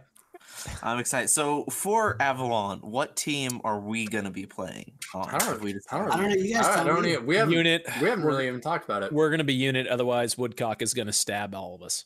I'm 0.84 1.00
excited. 1.00 1.30
So 1.30 1.66
for 1.66 2.22
Avalon, 2.22 2.80
what 2.80 3.16
team 3.16 3.62
are 3.64 3.80
we 3.80 4.06
gonna 4.06 4.32
be 4.32 4.46
playing 4.46 4.92
on? 5.14 5.30
I 5.30 5.38
don't- 5.38 5.48
Have 5.48 5.62
we 5.62 5.76
I 5.92 5.98
don't, 5.98 6.12
I 6.12 6.18
don't 6.18 6.30
know. 6.30 6.36
You 6.36 6.54
guys 6.56 6.66
I 6.66 6.84
don't 6.84 7.06
even, 7.06 7.26
we 7.26 7.36
haven't, 7.36 7.54
Unit. 7.54 7.86
we 8.02 8.08
haven't 8.10 8.26
really 8.26 8.48
even 8.48 8.62
talked 8.62 8.86
about 8.86 9.04
it. 9.04 9.12
We're 9.12 9.30
gonna 9.30 9.44
be 9.44 9.54
unit, 9.54 9.88
otherwise 9.88 10.38
Woodcock 10.38 10.82
is 10.82 10.94
gonna 10.94 11.14
stab 11.14 11.54
all 11.56 11.76
of 11.76 11.82
us. 11.82 12.06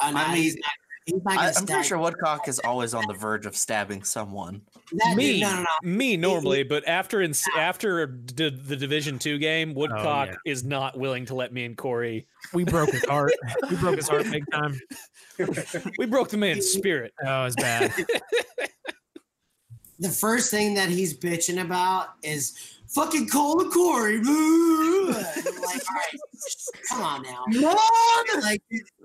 I 0.00 0.12
know 0.12 0.24
he's 0.34 0.54
not. 0.56 0.70
He's 1.06 1.24
not 1.24 1.38
I, 1.38 1.48
am 1.58 1.66
pretty 1.66 1.82
sure. 1.88 1.98
Woodcock 1.98 2.46
is 2.46 2.58
always 2.64 2.94
on 2.94 3.04
the 3.08 3.14
verge 3.14 3.46
of 3.46 3.56
stabbing 3.56 4.02
someone. 4.04 4.60
That 4.92 5.16
me, 5.16 5.32
dude- 5.32 5.42
no, 5.42 5.50
no, 5.56 5.62
no. 5.62 5.66
me 5.82 6.16
normally, 6.16 6.62
but 6.62 6.86
after 6.86 7.22
in, 7.22 7.32
after 7.56 8.06
d- 8.06 8.50
the 8.50 8.76
Division 8.76 9.18
Two 9.18 9.38
game, 9.38 9.70
oh, 9.70 9.80
Woodcock 9.80 10.28
yeah. 10.28 10.34
is 10.52 10.62
not 10.62 10.98
willing 10.98 11.24
to 11.26 11.34
let 11.34 11.52
me 11.52 11.64
and 11.64 11.76
Corey. 11.76 12.26
We 12.52 12.64
broke 12.64 12.90
his 12.90 13.04
heart. 13.04 13.32
we 13.70 13.76
broke 13.76 13.96
his 13.96 14.08
heart 14.08 14.30
big 14.30 14.44
time. 14.52 14.78
We 15.98 16.06
broke 16.06 16.28
the 16.28 16.36
man's 16.36 16.66
spirit. 16.70 17.12
Oh, 17.24 17.44
it's 17.44 17.56
bad. 17.56 17.92
The 20.00 20.08
first 20.08 20.50
thing 20.50 20.72
that 20.76 20.88
he's 20.88 21.14
bitching 21.14 21.60
about 21.60 22.14
is 22.22 22.56
fucking 22.88 23.28
Cole 23.28 23.60
and 23.60 23.70
Corey. 23.70 24.16
Like, 24.16 24.26
all 24.26 25.94
right, 25.94 26.16
come 26.88 27.02
on 27.02 27.22
now. 27.22 27.44
Mom! 27.48 28.40
Like, 28.40 28.62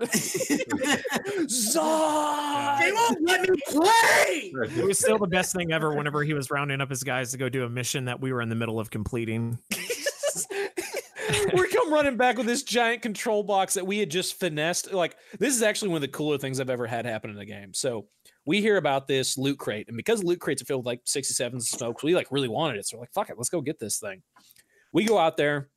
Zod! 1.50 2.78
they 2.80 2.92
won't 2.92 3.28
let 3.28 3.46
me 3.46 3.56
play. 3.68 4.52
It 4.74 4.86
was 4.86 4.98
still 4.98 5.18
the 5.18 5.26
best 5.26 5.54
thing 5.54 5.70
ever 5.70 5.92
whenever 5.92 6.24
he 6.24 6.32
was 6.32 6.50
rounding 6.50 6.80
up 6.80 6.88
his 6.88 7.04
guys 7.04 7.30
to 7.32 7.36
go 7.36 7.50
do 7.50 7.64
a 7.64 7.68
mission 7.68 8.06
that 8.06 8.18
we 8.18 8.32
were 8.32 8.40
in 8.40 8.48
the 8.48 8.54
middle 8.54 8.80
of 8.80 8.88
completing. 8.88 9.58
We're 11.52 11.66
come 11.68 11.92
running 11.92 12.16
back 12.16 12.36
with 12.36 12.46
this 12.46 12.62
giant 12.62 13.02
control 13.02 13.42
box 13.42 13.74
that 13.74 13.86
we 13.86 13.98
had 13.98 14.10
just 14.10 14.38
finessed. 14.38 14.92
Like 14.92 15.16
this 15.38 15.54
is 15.54 15.62
actually 15.62 15.88
one 15.88 15.96
of 15.96 16.02
the 16.02 16.08
cooler 16.08 16.38
things 16.38 16.60
I've 16.60 16.70
ever 16.70 16.86
had 16.86 17.06
happen 17.06 17.30
in 17.30 17.38
a 17.38 17.44
game. 17.44 17.74
So 17.74 18.06
we 18.44 18.60
hear 18.60 18.76
about 18.76 19.08
this 19.08 19.36
loot 19.36 19.58
crate, 19.58 19.88
and 19.88 19.96
because 19.96 20.22
loot 20.22 20.40
crates 20.40 20.62
are 20.62 20.66
filled 20.66 20.80
with 20.80 20.86
like 20.86 21.00
67 21.04 21.60
smokes, 21.60 22.02
we 22.02 22.14
like 22.14 22.28
really 22.30 22.48
wanted 22.48 22.78
it. 22.78 22.86
So 22.86 22.96
we're 22.96 23.02
like, 23.02 23.12
fuck 23.12 23.30
it, 23.30 23.36
let's 23.36 23.48
go 23.48 23.60
get 23.60 23.78
this 23.78 23.98
thing. 23.98 24.22
We 24.92 25.04
go 25.04 25.18
out 25.18 25.36
there, 25.36 25.68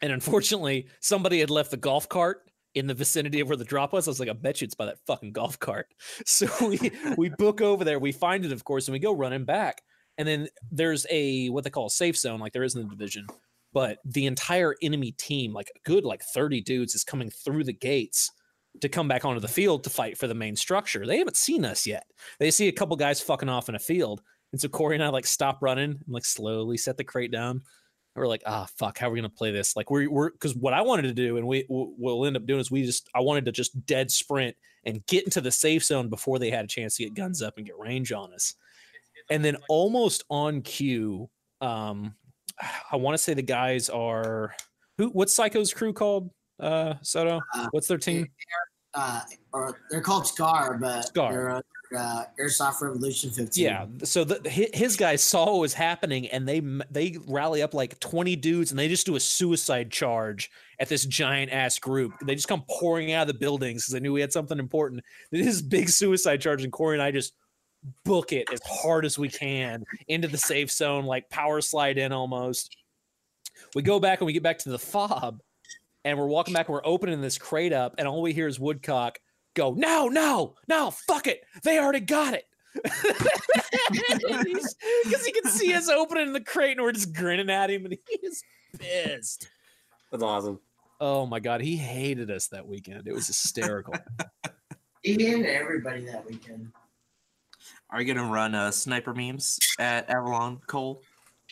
and 0.00 0.12
unfortunately, 0.12 0.88
somebody 1.00 1.40
had 1.40 1.50
left 1.50 1.70
the 1.70 1.76
golf 1.76 2.08
cart 2.08 2.50
in 2.74 2.86
the 2.86 2.94
vicinity 2.94 3.40
of 3.40 3.48
where 3.48 3.56
the 3.56 3.64
drop 3.64 3.92
was. 3.92 4.08
I 4.08 4.10
was 4.10 4.20
like, 4.20 4.28
I 4.28 4.32
bet 4.32 4.60
you 4.60 4.64
it's 4.64 4.74
by 4.74 4.86
that 4.86 4.98
fucking 5.06 5.32
golf 5.32 5.58
cart. 5.58 5.86
So 6.24 6.46
we 6.60 6.90
we 7.16 7.28
book 7.30 7.60
over 7.60 7.84
there, 7.84 7.98
we 7.98 8.12
find 8.12 8.44
it, 8.44 8.52
of 8.52 8.64
course, 8.64 8.88
and 8.88 8.92
we 8.92 8.98
go 8.98 9.12
running 9.14 9.44
back. 9.44 9.82
And 10.18 10.28
then 10.28 10.48
there's 10.70 11.06
a 11.10 11.48
what 11.50 11.64
they 11.64 11.70
call 11.70 11.86
a 11.86 11.90
safe 11.90 12.16
zone, 12.16 12.40
like 12.40 12.52
there 12.52 12.64
is 12.64 12.74
in 12.74 12.82
the 12.82 12.88
division 12.88 13.26
but 13.72 13.98
the 14.04 14.26
entire 14.26 14.74
enemy 14.82 15.12
team, 15.12 15.52
like 15.52 15.70
a 15.74 15.88
good 15.88 16.04
like 16.04 16.22
30 16.22 16.60
dudes, 16.60 16.94
is 16.94 17.04
coming 17.04 17.30
through 17.30 17.64
the 17.64 17.72
gates 17.72 18.30
to 18.80 18.88
come 18.88 19.08
back 19.08 19.24
onto 19.24 19.40
the 19.40 19.48
field 19.48 19.84
to 19.84 19.90
fight 19.90 20.16
for 20.16 20.26
the 20.26 20.34
main 20.34 20.56
structure. 20.56 21.06
They 21.06 21.18
haven't 21.18 21.36
seen 21.36 21.64
us 21.64 21.86
yet. 21.86 22.04
They 22.38 22.50
see 22.50 22.68
a 22.68 22.72
couple 22.72 22.96
guys 22.96 23.20
fucking 23.20 23.48
off 23.48 23.68
in 23.68 23.74
a 23.74 23.80
field. 23.80 24.22
And 24.52 24.60
so 24.60 24.68
Corey 24.68 24.96
and 24.96 25.04
I 25.04 25.08
like 25.08 25.26
stop 25.26 25.58
running 25.62 25.90
and 25.90 26.04
like 26.08 26.24
slowly 26.24 26.76
set 26.76 26.96
the 26.96 27.04
crate 27.04 27.32
down. 27.32 27.62
And 28.14 28.20
we're 28.20 28.28
like, 28.28 28.42
ah, 28.46 28.68
fuck, 28.76 28.98
how 28.98 29.08
are 29.08 29.10
we 29.10 29.18
gonna 29.18 29.30
play 29.30 29.50
this? 29.50 29.74
Like 29.76 29.90
we're 29.90 30.10
we're 30.10 30.30
because 30.30 30.54
what 30.54 30.74
I 30.74 30.82
wanted 30.82 31.02
to 31.02 31.14
do, 31.14 31.38
and 31.38 31.46
we 31.46 31.64
we'll 31.68 32.26
end 32.26 32.36
up 32.36 32.46
doing 32.46 32.60
is 32.60 32.70
we 32.70 32.84
just 32.84 33.08
I 33.14 33.20
wanted 33.20 33.46
to 33.46 33.52
just 33.52 33.86
dead 33.86 34.10
sprint 34.10 34.54
and 34.84 35.04
get 35.06 35.24
into 35.24 35.40
the 35.40 35.50
safe 35.50 35.84
zone 35.84 36.08
before 36.08 36.38
they 36.38 36.50
had 36.50 36.64
a 36.64 36.68
chance 36.68 36.96
to 36.96 37.04
get 37.04 37.14
guns 37.14 37.40
up 37.40 37.54
and 37.56 37.66
get 37.66 37.78
range 37.78 38.12
on 38.12 38.34
us. 38.34 38.54
And 39.30 39.44
then 39.44 39.56
almost 39.68 40.24
on 40.28 40.60
cue, 40.60 41.30
um, 41.60 42.14
I 42.90 42.96
want 42.96 43.14
to 43.14 43.18
say 43.18 43.34
the 43.34 43.42
guys 43.42 43.88
are 43.88 44.54
who? 44.98 45.08
What's 45.08 45.34
Psycho's 45.34 45.72
crew 45.72 45.92
called? 45.92 46.30
Uh, 46.60 46.94
Soto. 47.02 47.40
Uh, 47.54 47.68
What's 47.72 47.88
their 47.88 47.98
team? 47.98 48.28
Uh, 48.94 49.20
or 49.52 49.80
they're 49.90 50.00
called 50.02 50.26
Scar, 50.26 50.78
but 50.78 51.02
Scar. 51.06 51.32
they're 51.32 51.50
under, 51.50 51.64
uh, 51.98 52.24
Airsoft 52.38 52.80
Revolution 52.82 53.30
15. 53.30 53.64
Yeah. 53.64 53.86
So 54.04 54.22
the, 54.22 54.40
hi- 54.50 54.68
his 54.76 54.96
guys 54.96 55.22
saw 55.22 55.46
what 55.46 55.60
was 55.60 55.72
happening, 55.74 56.26
and 56.28 56.46
they 56.46 56.60
they 56.90 57.16
rally 57.26 57.62
up 57.62 57.72
like 57.74 57.98
twenty 58.00 58.36
dudes, 58.36 58.70
and 58.70 58.78
they 58.78 58.88
just 58.88 59.06
do 59.06 59.16
a 59.16 59.20
suicide 59.20 59.90
charge 59.90 60.50
at 60.78 60.88
this 60.88 61.06
giant 61.06 61.52
ass 61.52 61.78
group. 61.78 62.12
They 62.24 62.34
just 62.34 62.48
come 62.48 62.64
pouring 62.68 63.12
out 63.12 63.22
of 63.22 63.28
the 63.28 63.38
buildings 63.38 63.82
because 63.84 63.94
they 63.94 64.00
knew 64.00 64.12
we 64.12 64.20
had 64.20 64.32
something 64.32 64.58
important. 64.58 65.02
This 65.30 65.62
big 65.62 65.88
suicide 65.88 66.40
charge, 66.42 66.62
and 66.62 66.72
Corey 66.72 66.96
and 66.96 67.02
I 67.02 67.10
just 67.12 67.32
book 68.04 68.32
it 68.32 68.48
as 68.52 68.60
hard 68.64 69.04
as 69.04 69.18
we 69.18 69.28
can 69.28 69.84
into 70.08 70.28
the 70.28 70.38
safe 70.38 70.70
zone, 70.70 71.04
like 71.04 71.28
power 71.30 71.60
slide 71.60 71.98
in 71.98 72.12
almost. 72.12 72.76
We 73.74 73.82
go 73.82 74.00
back 74.00 74.20
and 74.20 74.26
we 74.26 74.32
get 74.32 74.42
back 74.42 74.58
to 74.58 74.70
the 74.70 74.78
fob, 74.78 75.40
and 76.04 76.18
we're 76.18 76.26
walking 76.26 76.54
back 76.54 76.68
and 76.68 76.74
we're 76.74 76.82
opening 76.84 77.20
this 77.20 77.38
crate 77.38 77.72
up, 77.72 77.94
and 77.98 78.06
all 78.08 78.22
we 78.22 78.32
hear 78.32 78.46
is 78.48 78.58
Woodcock 78.58 79.18
go, 79.54 79.72
No, 79.72 80.08
no, 80.08 80.54
no, 80.68 80.90
fuck 80.90 81.26
it. 81.26 81.42
They 81.62 81.78
already 81.78 82.00
got 82.00 82.34
it. 82.34 82.44
Because 83.92 85.26
he 85.26 85.32
can 85.32 85.50
see 85.50 85.74
us 85.74 85.88
opening 85.88 86.32
the 86.32 86.40
crate 86.40 86.72
and 86.72 86.80
we're 86.82 86.92
just 86.92 87.12
grinning 87.14 87.50
at 87.50 87.70
him 87.70 87.84
and 87.84 87.94
he 88.08 88.16
is 88.26 88.42
pissed. 88.78 89.48
That's 90.10 90.22
awesome. 90.22 90.60
Oh 91.00 91.26
my 91.26 91.40
God. 91.40 91.60
He 91.60 91.76
hated 91.76 92.30
us 92.30 92.48
that 92.48 92.66
weekend. 92.66 93.06
It 93.06 93.12
was 93.12 93.26
hysterical. 93.26 93.94
He 95.02 95.14
hated 95.14 95.46
everybody 95.46 96.04
that 96.04 96.24
weekend. 96.24 96.70
Are 97.92 98.00
you 98.00 98.12
gonna 98.12 98.28
run 98.30 98.54
uh, 98.54 98.70
sniper 98.70 99.12
memes 99.14 99.58
at 99.78 100.08
Avalon 100.08 100.60
Cole? 100.66 101.02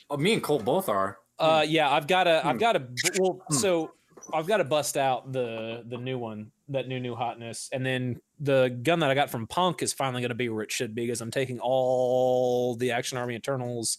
Oh, 0.08 0.16
me 0.16 0.32
and 0.32 0.42
Cole 0.42 0.58
both 0.58 0.88
are. 0.88 1.18
Uh, 1.38 1.64
yeah, 1.66 1.90
I've 1.90 2.06
got 2.06 2.24
to, 2.24 2.44
I've 2.44 2.56
Hmm. 2.56 2.58
got 2.58 2.72
to, 2.72 2.88
well, 3.18 3.40
Hmm. 3.48 3.54
so 3.54 3.92
I've 4.32 4.46
got 4.46 4.58
to 4.58 4.64
bust 4.64 4.96
out 4.96 5.32
the 5.32 5.84
the 5.86 5.96
new 5.98 6.18
one, 6.18 6.50
that 6.68 6.88
new 6.88 6.98
new 7.00 7.14
hotness, 7.14 7.68
and 7.72 7.84
then 7.84 8.20
the 8.38 8.68
gun 8.82 9.00
that 9.00 9.10
I 9.10 9.14
got 9.14 9.28
from 9.30 9.46
Punk 9.46 9.82
is 9.82 9.92
finally 9.92 10.22
going 10.22 10.30
to 10.30 10.34
be 10.34 10.48
where 10.48 10.62
it 10.62 10.72
should 10.72 10.94
be 10.94 11.02
because 11.02 11.20
I'm 11.20 11.30
taking 11.30 11.58
all 11.60 12.74
the 12.74 12.90
Action 12.92 13.18
Army 13.18 13.34
Eternals 13.34 13.98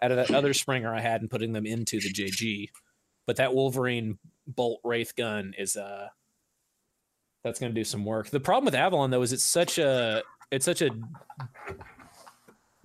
out 0.00 0.10
of 0.10 0.16
that 0.16 0.32
other 0.34 0.52
Springer 0.54 0.94
I 0.94 1.00
had 1.00 1.20
and 1.20 1.30
putting 1.30 1.52
them 1.52 1.66
into 1.66 2.00
the 2.00 2.10
JG. 2.12 2.68
But 3.26 3.36
that 3.36 3.54
Wolverine 3.54 4.18
Bolt 4.46 4.80
Wraith 4.82 5.14
gun 5.14 5.54
is 5.58 5.76
uh, 5.76 6.08
that's 7.44 7.60
going 7.60 7.72
to 7.72 7.78
do 7.80 7.84
some 7.84 8.04
work. 8.04 8.30
The 8.30 8.40
problem 8.40 8.64
with 8.64 8.74
Avalon 8.74 9.10
though 9.10 9.22
is 9.22 9.32
it's 9.32 9.44
such 9.44 9.78
a 9.78 10.22
it's 10.52 10.64
such 10.64 10.82
a 10.82 10.90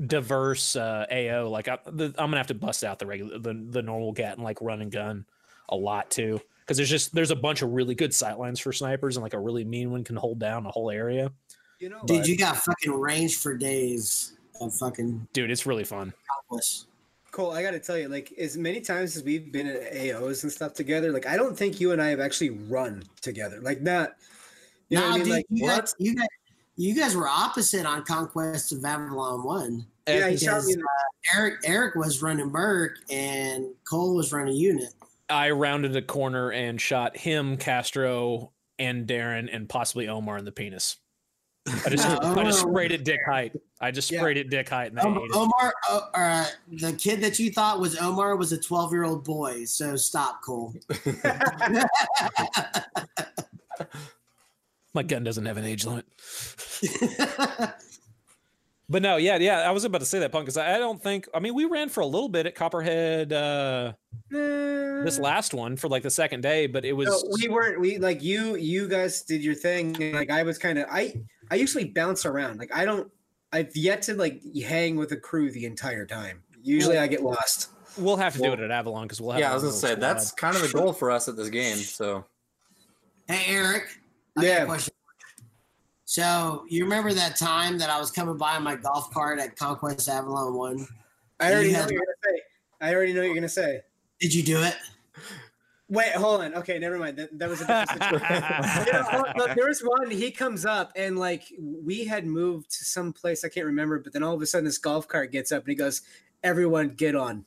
diverse 0.06 0.76
uh, 0.76 1.06
AO. 1.12 1.50
Like 1.50 1.68
I, 1.68 1.78
the, 1.86 2.06
I'm 2.18 2.28
gonna 2.30 2.38
have 2.38 2.48
to 2.48 2.56
bust 2.56 2.84
out 2.84 3.00
the 3.00 3.06
regular, 3.06 3.38
the, 3.40 3.54
the 3.70 3.82
normal 3.82 4.12
gat 4.12 4.34
and 4.36 4.44
like 4.44 4.62
run 4.62 4.82
and 4.82 4.92
gun 4.92 5.26
a 5.70 5.76
lot 5.76 6.10
too, 6.10 6.40
because 6.62 6.78
there's 6.78 6.90
just 6.90 7.14
there's 7.14 7.32
a 7.32 7.36
bunch 7.36 7.62
of 7.62 7.72
really 7.72 7.96
good 7.96 8.12
sightlines 8.12 8.62
for 8.62 8.72
snipers 8.72 9.18
and 9.18 9.24
like 9.24 9.34
a 9.34 9.40
really 9.40 9.64
mean 9.66 9.92
one 9.92 10.04
can 10.04 10.16
hold 10.16 10.40
down 10.40 10.66
a 10.66 10.72
whole 10.72 10.90
area. 10.90 11.32
You 11.80 11.90
know, 11.90 12.02
Dude, 12.06 12.26
you 12.28 12.38
got 12.38 12.58
fucking 12.58 12.92
range 12.92 13.38
for 13.38 13.56
days 13.56 14.34
of 14.62 14.74
fucking 14.74 15.28
Dude, 15.34 15.52
it's 15.52 15.66
really 15.66 15.84
fun. 15.84 16.12
helpless. 16.50 16.88
Cole, 17.32 17.52
I 17.52 17.62
got 17.62 17.72
to 17.72 17.80
tell 17.80 17.98
you, 17.98 18.08
like 18.08 18.34
as 18.40 18.58
many 18.58 18.82
times 18.82 19.16
as 19.16 19.24
we've 19.24 19.52
been 19.52 19.68
at 19.68 19.94
AOs 19.94 20.42
and 20.42 20.52
stuff 20.52 20.74
together, 20.74 21.12
like 21.12 21.28
I 21.28 21.36
don't 21.38 21.56
think 21.56 21.80
you 21.80 21.92
and 21.92 22.02
I 22.02 22.08
have 22.08 22.20
actually 22.20 22.50
run 22.52 23.04
together. 23.22 23.60
Like 23.62 23.82
not, 23.82 24.16
you 24.90 24.98
know 24.98 25.04
Nah, 25.04 25.12
what 25.12 25.14
I 25.14 25.18
mean? 25.18 25.26
dude, 25.26 25.34
Like 25.36 25.46
you, 25.50 25.64
what? 25.66 25.94
you, 26.00 26.16
guys, 26.16 26.28
you 26.78 26.96
guys 26.96 27.16
were 27.16 27.28
opposite 27.28 27.86
on 27.86 28.04
Conquest 28.04 28.72
of 28.72 28.86
Avalon 28.86 29.44
1. 29.44 29.86
Yeah, 30.08 30.30
he 30.30 30.38
shot 30.38 30.62
because, 30.62 30.68
me. 30.68 30.76
uh, 30.76 31.36
Eric 31.36 31.56
Eric 31.66 31.96
was 31.96 32.22
running 32.22 32.50
Merc 32.50 33.00
and 33.10 33.66
Cole 33.90 34.16
was 34.16 34.32
running 34.32 34.56
Unit. 34.56 34.94
I 35.30 35.50
rounded 35.52 35.94
a 35.98 36.02
corner 36.02 36.54
and 36.54 36.80
shot 36.80 37.18
him, 37.18 37.58
Castro, 37.58 38.54
and 38.80 39.06
Darren, 39.06 39.50
and 39.54 39.68
possibly 39.68 40.08
Omar 40.08 40.38
in 40.38 40.46
the 40.46 40.54
penis. 40.54 40.96
I 41.68 41.90
just 41.90 42.08
Yeah, 42.08 42.18
I 42.22 42.44
just 42.46 42.62
sprayed 42.62 42.94
it 42.94 43.04
dick 43.04 43.20
height. 43.28 43.52
I 43.82 43.92
just 43.92 44.10
Yeah. 44.10 44.20
sprayed 44.20 44.38
it 44.38 44.50
dick 44.50 44.70
height, 44.70 44.88
and 44.92 44.98
they 44.98 45.02
Om- 45.02 45.18
ate 45.18 45.24
it. 45.26 45.32
Omar, 45.36 45.74
uh, 45.90 46.00
uh, 46.14 46.46
the 46.72 46.94
kid 46.94 47.20
that 47.22 47.38
you 47.40 47.52
thought 47.52 47.82
was 47.82 47.98
Omar 48.00 48.38
was 48.38 48.54
a 48.54 48.58
12 48.58 48.94
year 48.94 49.04
old 49.04 49.26
boy. 49.26 49.66
So 49.66 49.98
stop, 49.98 50.42
Cole. 50.42 50.74
My 54.98 55.04
gun 55.04 55.24
doesn't 55.24 55.46
have 55.46 55.58
an 55.58 55.66
age 55.66 55.86
limit. 55.86 56.06
But 58.90 59.02
no, 59.02 59.18
yeah, 59.18 59.36
yeah. 59.36 59.60
I 59.64 59.72
was 59.72 59.84
about 59.84 59.98
to 59.98 60.06
say 60.06 60.20
that, 60.20 60.32
Punk, 60.32 60.46
because 60.46 60.56
I 60.56 60.76
I 60.76 60.80
don't 60.80 61.04
think. 61.04 61.28
I 61.34 61.42
mean, 61.42 61.54
we 61.54 61.66
ran 61.66 61.90
for 61.90 62.00
a 62.00 62.06
little 62.06 62.30
bit 62.30 62.46
at 62.46 62.56
Copperhead 62.56 63.34
uh, 63.34 63.92
this 64.30 65.20
last 65.20 65.54
one 65.54 65.76
for 65.76 65.90
like 65.90 66.04
the 66.04 66.10
second 66.10 66.40
day, 66.40 66.68
but 66.68 66.86
it 66.86 66.94
was. 66.94 67.10
No, 67.10 67.22
we 67.34 67.50
weren't. 67.50 67.82
We 67.82 67.98
like 67.98 68.24
you. 68.24 68.56
You 68.56 68.88
guys 68.88 69.24
did 69.24 69.44
your 69.44 69.56
thing. 69.56 70.02
And, 70.02 70.16
like 70.16 70.32
I 70.32 70.44
was 70.44 70.58
kind 70.58 70.80
of. 70.80 70.88
I 70.90 71.22
I 71.52 71.56
usually 71.56 71.84
bounce 71.84 72.26
around. 72.26 72.60
Like 72.60 72.74
I 72.74 72.86
don't. 72.86 73.12
I've 73.52 73.76
yet 73.76 74.04
to 74.04 74.14
like 74.14 74.42
hang 74.66 74.96
with 74.96 75.12
a 75.12 75.18
crew 75.18 75.52
the 75.52 75.66
entire 75.66 76.06
time. 76.06 76.42
Usually 76.64 76.98
I 76.98 77.08
get 77.08 77.22
lost. 77.22 77.72
we'll 77.98 78.16
have 78.16 78.36
to 78.36 78.40
do 78.40 78.54
it 78.54 78.62
at 78.62 78.72
Avalon 78.72 79.04
because 79.04 79.20
we'll 79.20 79.32
have. 79.32 79.42
Yeah, 79.42 79.52
I 79.52 79.54
was 79.54 79.64
gonna 79.64 79.76
say 79.76 79.88
squad. 79.88 80.00
that's 80.00 80.32
kind 80.32 80.56
of 80.56 80.62
the 80.62 80.70
goal 80.70 80.94
for 80.94 81.12
us 81.12 81.28
at 81.28 81.36
this 81.36 81.50
game. 81.50 81.76
So 81.76 82.24
Hey, 83.28 83.44
Eric. 83.54 83.90
I 84.38 84.42
got 84.42 84.48
Yeah. 84.48 84.64
a 84.64 84.66
question. 84.66 84.94
So 86.06 86.66
you 86.70 86.84
remember 86.84 87.14
that 87.14 87.36
time 87.36 87.78
that 87.80 87.90
I 87.90 88.00
was 88.00 88.12
coming 88.12 88.38
by 88.38 88.56
in 88.58 88.64
my 88.64 88.76
golf 88.76 89.12
cart 89.14 89.40
at 89.40 89.56
Conquest 89.58 90.08
Avalon 90.08 90.54
One? 90.54 90.88
I 91.40 91.52
already 91.52 91.68
You 91.68 91.74
know 91.74 91.80
had- 91.80 91.86
what 91.86 91.94
you're 91.94 92.02
gonna 92.06 92.38
say. 92.38 92.42
I 92.82 92.96
already 92.96 93.14
know 93.14 93.20
what 93.22 93.26
you're 93.26 93.36
gonna 93.36 93.50
say. 93.50 93.82
Did 94.20 94.34
you 94.34 94.44
do 94.44 94.62
it? 94.64 94.76
Wait, 95.90 96.12
hold 96.14 96.42
on. 96.42 96.54
Okay, 96.56 96.80
never 96.80 96.98
mind. 96.98 97.18
That, 97.18 97.38
that 97.40 97.50
was 97.50 97.62
a 97.62 97.66
different 97.66 97.90
situation. 98.14 99.26
You 99.26 99.34
look, 99.38 99.56
there 99.56 99.68
was 99.68 99.80
one. 99.82 100.10
He 100.12 100.32
comes 100.32 100.66
up 100.66 100.92
and 100.96 101.18
like 101.18 101.44
we 101.60 102.04
had 102.06 102.26
moved 102.26 102.72
to 102.78 102.84
some 102.86 103.14
place 103.14 103.44
I 103.46 103.50
can't 103.50 103.66
remember, 103.66 104.00
but 104.00 104.12
then 104.14 104.22
all 104.24 104.34
of 104.36 104.42
a 104.42 104.46
sudden 104.46 104.66
this 104.66 104.78
golf 104.78 105.08
cart 105.08 105.32
gets 105.32 105.52
up 105.52 105.64
and 105.64 105.70
he 105.70 105.76
goes, 105.76 106.02
"Everyone, 106.44 106.90
get 106.90 107.16
on!" 107.16 107.46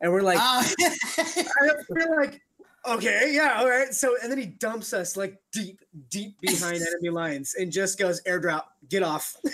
And 0.00 0.12
we're 0.12 0.22
like, 0.22 0.38
Oh. 0.40 0.72
I 0.80 1.74
feel 1.94 2.16
like 2.16 2.40
okay, 2.86 3.30
yeah, 3.34 3.56
all 3.58 3.68
right. 3.68 3.92
So 3.94 4.16
and 4.22 4.30
then 4.30 4.38
he 4.38 4.46
dumps 4.46 4.92
us 4.92 5.16
like 5.16 5.38
deep, 5.52 5.80
deep 6.10 6.40
behind 6.40 6.82
enemy 6.86 7.10
lines 7.10 7.54
and 7.58 7.72
just 7.72 7.98
goes 7.98 8.20
airdrop, 8.22 8.64
get 8.88 9.02
off. 9.02 9.36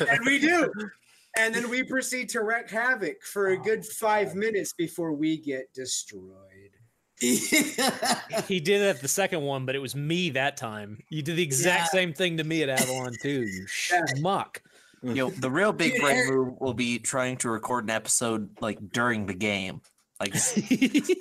and 0.00 0.24
we 0.24 0.38
do. 0.38 0.72
And 1.36 1.52
then 1.54 1.68
we 1.68 1.82
proceed 1.82 2.28
to 2.30 2.42
wreak 2.42 2.70
havoc 2.70 3.22
for 3.24 3.48
a 3.48 3.56
good 3.56 3.80
oh, 3.80 3.92
five 3.98 4.34
minutes 4.36 4.72
before 4.72 5.12
we 5.12 5.36
get 5.36 5.72
destroyed. 5.74 6.70
He 7.20 8.60
did 8.60 8.82
it 8.82 8.96
at 8.96 9.00
the 9.00 9.08
second 9.08 9.42
one, 9.42 9.66
but 9.66 9.74
it 9.74 9.78
was 9.80 9.96
me 9.96 10.30
that 10.30 10.56
time. 10.56 10.98
You 11.08 11.22
did 11.22 11.36
the 11.36 11.42
exact 11.42 11.80
Yeah. 11.92 11.98
same 12.00 12.12
thing 12.12 12.36
to 12.36 12.44
me 12.44 12.62
at 12.62 12.68
Avalon 12.68 13.12
too. 13.20 13.42
You 13.42 13.64
schmuck. 13.66 14.58
Yo, 15.02 15.30
the 15.30 15.50
real 15.50 15.72
big 15.72 16.00
brain 16.00 16.16
Eric- 16.16 16.30
move 16.30 16.60
will 16.60 16.74
be 16.74 16.98
trying 16.98 17.36
to 17.38 17.50
record 17.50 17.84
an 17.84 17.90
episode 17.90 18.48
like 18.60 18.78
during 18.90 19.26
the 19.26 19.34
game. 19.34 19.80
Like 20.20 20.32
That 20.54 21.16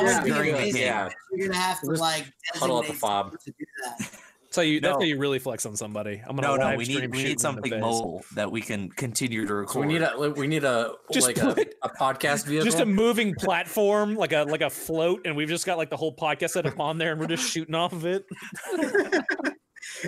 Yeah. 0.00 0.18
would 0.18 0.24
be 0.24 0.30
During 0.30 0.52
the 0.52 0.58
amazing. 0.58 0.82
Yeah. 0.82 1.08
You're 1.32 1.48
gonna 1.48 1.60
have 1.60 1.80
to 1.80 1.90
like 1.92 2.26
huddle 2.54 2.80
at 2.80 2.86
the 2.88 2.92
fob. 2.94 3.32
to 3.32 3.38
do 3.50 3.64
that. 3.84 4.10
So 4.50 4.62
you 4.62 4.80
that's 4.80 4.94
No. 4.94 5.00
how 5.00 5.04
you 5.04 5.18
really 5.18 5.38
flex 5.38 5.66
on 5.66 5.76
somebody. 5.76 6.22
I'm 6.26 6.34
gonna 6.36 6.56
no, 6.56 6.70
no, 6.70 6.76
we 6.76 6.84
need 6.86 7.10
we 7.10 7.22
need 7.22 7.38
something 7.40 7.70
face. 7.70 7.80
mobile 7.80 8.22
that 8.34 8.50
we 8.50 8.60
can 8.62 8.88
continue 8.90 9.46
to 9.46 9.54
record. 9.54 9.72
So 9.74 9.80
we 9.80 9.86
need 9.86 10.02
a 10.02 10.30
we 10.36 10.46
need 10.46 10.64
a 10.64 10.92
Just 11.12 11.26
like 11.26 11.36
a, 11.38 11.54
put- 11.54 11.74
a 11.82 11.88
podcast 11.90 12.46
vehicle. 12.46 12.64
Just 12.64 12.80
a 12.80 12.86
moving 12.86 13.34
platform, 13.34 14.14
like 14.14 14.32
a 14.32 14.44
like 14.44 14.62
a 14.62 14.70
float, 14.70 15.26
and 15.26 15.36
we've 15.36 15.48
just 15.50 15.66
got 15.66 15.76
like 15.76 15.90
the 15.90 15.96
whole 15.98 16.14
podcast 16.16 16.50
set 16.50 16.64
up 16.66 16.80
on 16.80 16.96
there, 16.98 17.12
and 17.12 17.20
we're 17.20 17.26
just 17.26 17.48
shooting 17.50 17.74
off 17.74 17.92
of 17.92 18.04
it. 18.06 18.24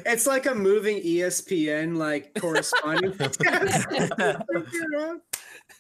It's 0.06 0.26
like 0.26 0.46
a 0.46 0.54
moving 0.54 0.98
ESPN 1.02 1.96
like 1.96 2.33
corresponding. 2.38 3.12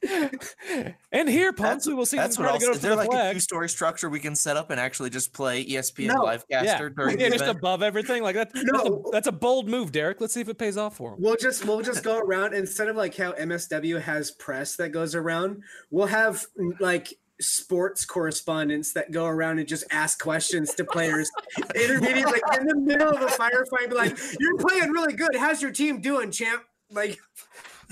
and 1.12 1.28
here, 1.28 1.52
punks, 1.52 1.86
we 1.86 1.94
will 1.94 2.06
see. 2.06 2.16
that's 2.16 2.38
what 2.38 2.44
try 2.44 2.52
else. 2.54 2.60
to 2.62 2.66
go 2.68 2.72
Is 2.72 2.80
there 2.80 2.90
the 2.92 2.96
like 2.96 3.12
a 3.12 3.32
two-story 3.34 3.68
structure 3.68 4.08
we 4.08 4.20
can 4.20 4.34
set 4.34 4.56
up 4.56 4.70
and 4.70 4.80
actually 4.80 5.10
just 5.10 5.32
play 5.32 5.64
ESPN 5.64 6.06
No. 6.08 6.22
Livecaster 6.24 6.44
Yeah, 6.50 6.88
during 6.96 7.20
yeah, 7.20 7.26
the 7.28 7.32
just 7.32 7.44
event? 7.44 7.58
above 7.58 7.82
everything. 7.82 8.22
Like 8.22 8.36
that. 8.36 8.52
That's, 8.52 8.64
a, 8.66 8.72
No. 8.72 9.04
that's 9.12 9.26
a 9.26 9.32
bold 9.32 9.68
move, 9.68 9.92
Derek. 9.92 10.20
Let's 10.20 10.34
see 10.34 10.40
if 10.40 10.48
it 10.48 10.58
pays 10.58 10.76
off 10.76 10.96
for 10.96 11.12
him. 11.14 11.20
We'll 11.20 11.36
just 11.36 11.64
we'll 11.64 11.82
just 11.82 12.02
go 12.02 12.18
around 12.18 12.54
instead 12.54 12.88
of 12.88 12.96
like 12.96 13.16
how 13.16 13.32
MSW 13.32 14.00
has 14.00 14.30
press 14.30 14.76
that 14.76 14.88
goes 14.90 15.14
around. 15.14 15.62
We'll 15.90 16.06
have 16.06 16.44
like 16.78 17.12
sports 17.40 18.04
correspondents 18.04 18.92
that 18.92 19.10
go 19.12 19.24
around 19.26 19.58
and 19.58 19.66
just 19.66 19.84
ask 19.90 20.20
questions 20.20 20.74
to 20.74 20.84
players. 20.84 21.30
Intermediate, 21.74 22.26
like 22.26 22.42
in 22.58 22.66
the 22.66 22.76
middle 22.76 23.08
of 23.08 23.22
a 23.22 23.26
firefight, 23.26 23.88
be 23.88 23.94
like, 23.96 24.16
"You're 24.38 24.56
playing 24.58 24.90
really 24.90 25.14
good. 25.14 25.34
How's 25.36 25.60
your 25.62 25.70
team 25.72 26.00
doing, 26.00 26.30
champ?" 26.30 26.62
Like, 26.90 27.18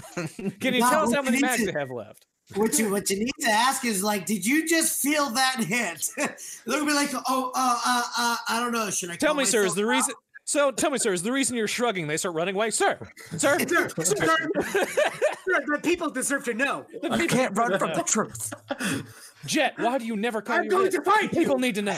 Can 0.61 0.75
you 0.75 0.81
Wow, 0.81 0.91
tell 0.91 1.03
us 1.09 1.15
how 1.15 1.23
many 1.23 1.37
need 1.37 1.43
mags 1.43 1.61
to- 1.61 1.67
they 1.73 1.79
have 1.79 1.91
left? 1.91 2.27
What 2.55 2.79
you 2.79 2.91
what 2.91 3.11
you 3.11 3.19
need 3.19 3.31
to 3.41 3.51
ask 3.51 3.85
is 3.85 4.03
like, 4.03 4.25
did 4.25 4.47
you 4.47 4.67
just 4.67 5.03
feel 5.03 5.29
that 5.31 5.57
hit? 5.63 6.09
They'll 6.67 6.87
be 6.87 6.95
like, 6.95 7.11
oh, 7.29 7.53
uh, 7.55 7.79
uh, 7.87 8.03
uh, 8.17 8.37
I 8.49 8.59
don't 8.59 8.73
know. 8.73 8.89
Should 8.89 9.11
I 9.11 9.17
Tell 9.17 9.35
me, 9.35 9.45
sir, 9.45 9.67
is 9.67 9.75
the 9.75 9.83
out?" 9.83 9.89
reason? 9.89 10.15
So 10.45 10.71
tell 10.71 10.91
me, 10.91 10.97
sir, 10.97 11.13
is 11.13 11.23
the 11.23 11.31
reason 11.31 11.59
you're 11.59 11.69
shrugging? 11.69 12.07
They 12.07 12.17
start 12.17 12.35
running 12.35 12.55
away, 12.55 12.71
sir, 12.71 12.97
sir. 13.37 13.59
sir, 13.59 13.89
sir, 14.03 14.49
the 14.57 15.81
people 15.83 16.09
deserve 16.09 16.45
to 16.45 16.55
know. 16.55 16.87
I 17.11 17.27
can't 17.27 17.55
run 17.55 17.79
from 17.79 17.93
the 17.93 18.03
truth. 18.03 18.55
Jet, 19.46 19.74
why 19.79 19.98
do 19.98 20.05
you 20.05 20.16
never 20.16 20.42
call 20.42 20.57
I'm 20.57 20.64
your 20.64 20.70
going 20.72 20.85
hit? 20.85 20.92
to 20.94 21.03
fight 21.03 21.22
you. 21.24 21.29
People 21.31 21.59
need 21.59 21.77
to 21.77 21.83
know. 21.83 21.96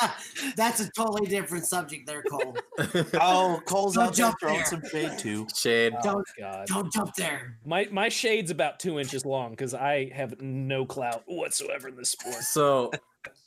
That's 0.56 0.80
a 0.80 0.88
totally 0.90 1.26
different 1.28 1.66
subject 1.66 2.06
there, 2.06 2.22
Cole. 2.22 2.56
Oh, 3.14 3.60
Cole's 3.66 3.94
Don't 3.94 4.06
out 4.08 4.16
there 4.16 4.32
throwing 4.40 4.64
some 4.64 4.82
shade 4.90 5.18
too. 5.18 5.46
shade. 5.54 5.94
Don't 6.02 6.24
oh, 6.28 6.40
God, 6.40 6.66
don't 6.66 6.92
jump 6.92 7.14
there. 7.16 7.58
my 7.64 7.88
my 7.90 8.08
shade's 8.08 8.50
about 8.50 8.78
two 8.78 9.00
inches 9.00 9.24
long 9.26 9.50
because 9.50 9.74
I 9.74 10.10
have 10.14 10.40
no 10.40 10.86
clout 10.86 11.22
whatsoever 11.26 11.88
in 11.88 11.96
this 11.96 12.10
sport. 12.10 12.36
So 12.36 12.92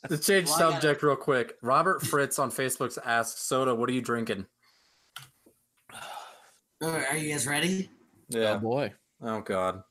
to 0.08 0.18
change 0.18 0.46
Well, 0.48 0.56
I 0.56 0.58
gotta- 0.60 0.72
subject 0.74 1.02
real 1.02 1.16
quick, 1.16 1.54
Robert 1.62 2.02
Fritz 2.02 2.38
on 2.38 2.50
Facebook 2.50 2.96
asks, 3.04 3.40
"Soda, 3.42 3.74
what 3.74 3.88
are 3.88 3.92
you 3.92 4.02
drinking?" 4.02 4.46
Uh, 6.82 7.02
are 7.10 7.16
you 7.16 7.32
guys 7.32 7.46
ready? 7.46 7.90
Yeah. 8.28 8.40
Oh 8.40 8.42
Yeah. 8.42 8.56
boy, 8.58 8.92
Oh 9.22 9.40
God. 9.40 9.82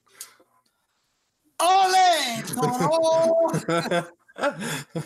Ole! 2.61 3.49
Toro! 3.59 4.07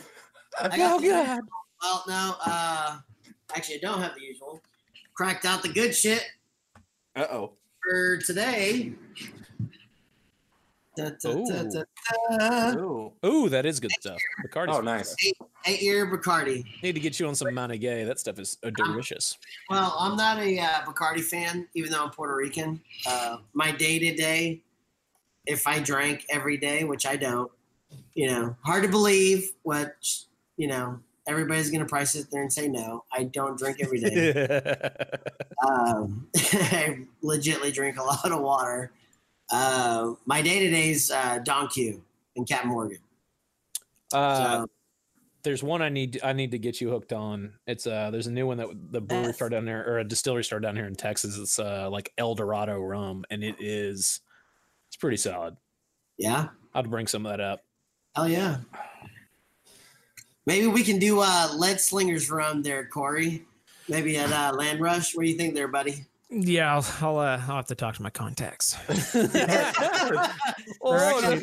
I 0.62 0.78
got 0.78 0.80
oh 0.80 1.00
the- 1.02 1.10
God. 1.10 1.40
Well, 1.82 2.04
no, 2.08 2.36
uh, 2.46 2.98
actually, 3.56 3.76
I 3.76 3.80
don't 3.82 4.02
have 4.02 4.16
the 4.16 4.22
usual. 4.22 4.62
Cracked 5.16 5.46
out 5.46 5.62
the 5.62 5.70
good 5.70 5.94
shit 5.96 6.24
Uh 7.16 7.26
oh. 7.30 7.54
for 7.84 8.18
today. 8.18 8.94
Da, 10.96 11.10
da, 11.22 11.34
da, 11.34 11.64
da, 11.64 11.84
da. 12.40 12.80
Ooh. 12.80 13.12
Ooh, 13.26 13.50
that 13.50 13.66
is 13.66 13.80
good 13.80 13.92
stuff. 14.00 14.18
Bacardi's 14.46 14.78
Oh, 14.78 14.82
nice. 14.82 15.10
stuff. 15.20 15.48
Eight 15.66 15.82
year 15.82 16.06
Bacardi. 16.06 16.64
Need 16.84 16.94
to 16.94 17.00
get 17.00 17.20
you 17.20 17.28
on 17.28 17.34
some 17.36 17.54
Mount 17.54 17.78
Gay. 17.80 18.04
That 18.06 18.20
stuff 18.20 18.38
is 18.40 18.58
uh, 18.64 18.70
delicious. 18.76 19.38
Well, 19.70 19.96
I'm 20.00 20.16
not 20.16 20.40
a 20.40 20.60
uh, 20.60 20.82
Bacardi 20.86 21.24
fan, 21.24 21.68
even 21.74 21.92
though 21.92 22.04
I'm 22.06 22.12
Puerto 22.12 22.36
Rican. 22.36 22.80
Uh, 23.08 23.38
my 23.54 23.72
day 23.72 23.98
to 24.00 24.16
day, 24.16 24.62
if 25.46 25.68
I 25.68 25.80
drank 25.80 26.26
every 26.30 26.58
day, 26.58 26.84
which 26.84 27.06
I 27.06 27.16
don't, 27.16 27.52
you 28.14 28.28
know, 28.28 28.56
hard 28.64 28.84
to 28.84 28.90
believe 28.90 29.52
what, 29.64 29.96
you 30.58 30.68
know, 30.68 31.00
everybody's 31.28 31.70
going 31.70 31.82
to 31.82 31.90
price 31.90 32.16
it 32.16 32.28
there 32.32 32.42
and 32.42 32.52
say 32.52 32.68
no. 32.68 33.04
I 33.12 33.24
don't 33.24 33.58
drink 33.58 33.78
every 33.82 34.00
day. 34.00 34.32
um, 35.68 36.28
I 36.36 37.06
legitly 37.24 37.74
drink 37.74 37.98
a 37.98 38.04
lot 38.04 38.32
of 38.32 38.42
water. 38.42 38.92
Uh, 39.52 40.14
my 40.26 40.42
day 40.42 40.60
to 40.60 40.70
day 40.70 40.90
is 40.92 41.12
uh, 41.12 41.40
Don 41.40 41.68
Q 41.68 42.04
and 42.36 42.48
Captain 42.48 42.70
Morgan. 42.70 43.00
uh, 44.14 44.36
So, 44.62 44.68
there's 45.44 45.62
one 45.62 45.82
I 45.82 45.90
need 45.90 46.22
I 46.24 46.32
need 46.32 46.52
to 46.52 46.58
get 46.58 46.80
you 46.80 46.90
hooked 46.90 47.12
on. 47.12 47.56
It's 47.68 47.86
uh 47.86 48.10
there's 48.12 48.28
a 48.28 48.32
new 48.32 48.48
one 48.48 48.58
that 48.58 48.70
the 48.92 49.02
brewery 49.02 49.26
Yes. 49.28 49.36
started 49.36 49.58
down 49.58 49.66
there 49.66 49.86
or 49.86 50.00
a 50.00 50.04
distillery 50.06 50.44
started 50.44 50.66
down 50.66 50.78
here 50.78 50.86
in 50.86 50.96
Texas. 50.96 51.38
It's 51.38 51.60
uh 51.60 51.90
like 51.90 52.14
El 52.18 52.34
Dorado 52.34 52.80
rum 52.80 53.26
and 53.30 53.44
it 53.44 53.56
is 53.60 54.00
it's 54.00 54.22
pretty 55.04 55.18
solid. 55.18 55.58
yeah, 56.18 56.48
I'd 56.74 56.90
bring 56.90 57.08
some 57.08 57.26
of 57.26 57.34
that 57.34 57.42
up. 57.42 57.60
hell 58.16 58.26
yeah. 58.28 58.58
Maybe 60.46 60.68
we 60.68 60.82
can 60.84 60.98
do 60.98 61.20
uh, 61.20 61.50
lead 61.56 61.80
slingers 61.82 62.30
run 62.32 62.62
there, 62.62 62.86
Corey. 62.88 63.44
Maybe 63.90 64.18
at 64.18 64.32
uh, 64.32 64.56
Land 64.56 64.80
Rush. 64.80 65.14
What 65.14 65.24
do 65.24 65.30
you 65.30 65.36
think 65.38 65.56
there, 65.56 65.68
buddy? 65.68 66.06
Yeah, 66.30 66.74
I'll 66.74 66.86
I'll, 67.02 67.18
uh, 67.20 67.42
I'll 67.48 67.58
have 67.58 67.66
to 67.68 67.76
talk 67.76 67.96
to 67.96 68.02
my 68.02 68.10
contacts. 68.10 68.76
Oh, 70.86 71.22
They're 71.22 71.32
actually, 71.32 71.40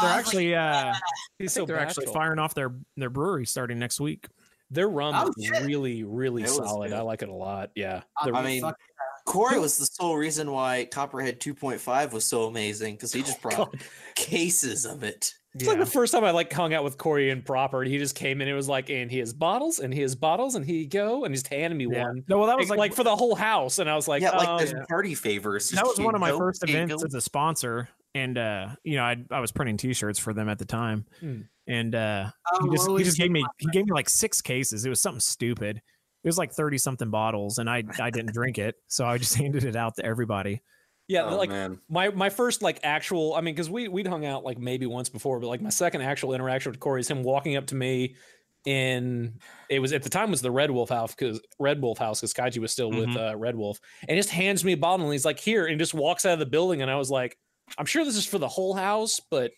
they're 0.00 0.10
actually 0.10 0.54
uh, 0.54 0.94
he's 1.38 1.56
I 1.56 1.60
so 1.60 1.66
they're 1.66 1.78
actually 1.78 2.06
firing 2.06 2.38
off 2.38 2.54
their 2.54 2.72
their 2.96 3.10
brewery 3.10 3.46
starting 3.46 3.78
next 3.78 4.00
week. 4.00 4.26
Their 4.70 4.88
rum 4.88 5.14
Oh, 5.16 5.32
is 5.36 5.44
shit. 5.46 5.64
really 5.64 6.02
really 6.04 6.42
It 6.42 6.48
solid. 6.48 6.92
I 6.92 7.00
like 7.02 7.22
it 7.22 7.28
a 7.28 7.34
lot. 7.34 7.70
Yeah. 7.74 8.02
I'll 8.16 8.32
The- 8.32 8.38
I 8.38 8.42
mean, 8.44 8.62
fuck- 8.62 8.76
Corey 9.24 9.58
was 9.58 9.78
the 9.78 9.86
sole 9.86 10.16
reason 10.16 10.50
why 10.50 10.86
Copperhead 10.90 11.40
2.5 11.40 12.12
was 12.12 12.24
so 12.24 12.44
amazing 12.44 12.94
because 12.94 13.12
he 13.12 13.22
just 13.22 13.40
brought 13.42 13.56
God. 13.72 13.80
cases 14.14 14.84
of 14.84 15.02
it. 15.02 15.34
It's 15.54 15.66
like 15.66 15.78
the 15.78 15.84
first 15.84 16.12
time 16.14 16.24
I 16.24 16.30
like 16.30 16.50
hung 16.50 16.72
out 16.72 16.82
with 16.82 16.96
Corey 16.96 17.28
and 17.28 17.44
proper, 17.44 17.82
and 17.82 17.90
he 17.92 17.98
just 17.98 18.14
came 18.14 18.40
in. 18.40 18.48
It 18.48 18.54
was 18.54 18.70
like, 18.70 18.88
and 18.88 19.10
he 19.10 19.18
has 19.18 19.34
bottles, 19.34 19.80
and 19.80 19.92
he 19.92 20.00
has 20.00 20.14
bottles, 20.14 20.54
and 20.54 20.64
he 20.64 20.86
go, 20.86 21.24
and 21.26 21.34
just 21.34 21.46
handed 21.48 21.76
me 21.76 21.86
Yeah. 21.94 22.04
one, 22.04 22.24
No, 22.26 22.38
well, 22.38 22.46
that 22.46 22.56
was 22.56 22.70
like, 22.70 22.78
like, 22.78 22.90
like 22.92 22.96
for 22.96 23.04
the 23.04 23.14
whole 23.14 23.34
house, 23.34 23.78
and 23.78 23.88
I 23.90 23.94
was 23.94 24.08
like, 24.08 24.22
yeah, 24.22 24.30
like 24.30 24.48
oh, 24.48 24.56
there's 24.56 24.72
yeah. 24.72 24.84
party 24.88 25.14
favors. 25.14 25.68
that 25.70 25.84
was 25.84 26.00
one 26.00 26.14
of 26.14 26.22
my 26.22 26.30
go, 26.30 26.38
first 26.38 26.66
events 26.66 27.02
go. 27.02 27.06
as 27.06 27.12
a 27.12 27.20
sponsor, 27.20 27.90
and 28.14 28.38
uh, 28.38 28.68
you 28.82 28.96
know, 28.96 29.02
I 29.04 29.16
I 29.30 29.40
was 29.40 29.52
printing 29.52 29.76
T-shirts 29.76 30.18
for 30.18 30.32
them 30.32 30.48
at 30.48 30.58
the 30.58 30.64
time, 30.64 31.04
Hmm. 31.20 31.40
and 31.66 31.94
uh, 31.94 32.30
Oh, 32.54 32.64
he 32.64 32.74
just 32.74 32.88
he 32.90 33.04
just 33.04 33.18
gave 33.18 33.30
me 33.30 33.44
he 33.58 33.66
gave 33.72 33.84
me 33.84 33.92
like 33.92 34.08
six 34.08 34.40
cases. 34.40 34.86
It 34.86 34.88
was 34.88 35.02
something 35.02 35.20
stupid. 35.20 35.82
It 36.22 36.28
was 36.28 36.38
like 36.38 36.52
thirty 36.52 36.78
something 36.78 37.10
bottles, 37.10 37.58
and 37.58 37.68
I 37.68 37.84
I 38.00 38.10
didn't 38.10 38.32
drink 38.32 38.58
it, 38.58 38.76
so 38.88 39.06
I 39.06 39.18
just 39.18 39.34
handed 39.38 39.64
it 39.64 39.76
out 39.76 39.96
to 39.96 40.04
everybody. 40.04 40.62
yeah, 41.08 41.24
oh, 41.24 41.36
like 41.36 41.50
man. 41.50 41.80
my 41.88 42.10
my 42.10 42.30
first 42.30 42.62
like 42.62 42.80
actual. 42.82 43.34
I 43.34 43.40
mean, 43.40 43.54
because 43.54 43.70
we 43.70 43.88
we'd 43.88 44.06
hung 44.06 44.24
out 44.24 44.44
like 44.44 44.58
maybe 44.58 44.86
once 44.86 45.08
before, 45.08 45.40
but 45.40 45.48
like 45.48 45.60
my 45.60 45.70
second 45.70 46.02
actual 46.02 46.34
interaction 46.34 46.70
with 46.70 46.80
Corey 46.80 47.00
is 47.00 47.08
him 47.08 47.22
walking 47.22 47.56
up 47.56 47.66
to 47.68 47.74
me. 47.74 48.16
In 48.64 49.40
it 49.68 49.80
was 49.80 49.92
at 49.92 50.04
the 50.04 50.08
time 50.08 50.30
was 50.30 50.40
the 50.40 50.52
Red 50.52 50.70
Wolf 50.70 50.88
house 50.88 51.12
because 51.16 51.40
Red 51.58 51.82
Wolf 51.82 51.98
house 51.98 52.20
because 52.20 52.32
Kaiji 52.32 52.58
was 52.58 52.70
still 52.70 52.92
with 52.92 53.16
uh, 53.16 53.36
Red 53.36 53.56
Wolf 53.56 53.80
and 54.06 54.16
just 54.16 54.30
hands 54.30 54.64
me 54.64 54.74
a 54.74 54.76
bottle 54.76 55.04
and 55.04 55.12
he's 55.12 55.24
like 55.24 55.40
here 55.40 55.66
and 55.66 55.80
just 55.80 55.94
walks 55.94 56.24
out 56.24 56.34
of 56.34 56.38
the 56.38 56.46
building 56.46 56.80
and 56.80 56.88
I 56.88 56.94
was 56.94 57.10
like 57.10 57.36
I'm 57.76 57.86
sure 57.86 58.04
this 58.04 58.14
is 58.14 58.24
for 58.24 58.38
the 58.38 58.46
whole 58.46 58.72
house 58.72 59.18
but 59.18 59.50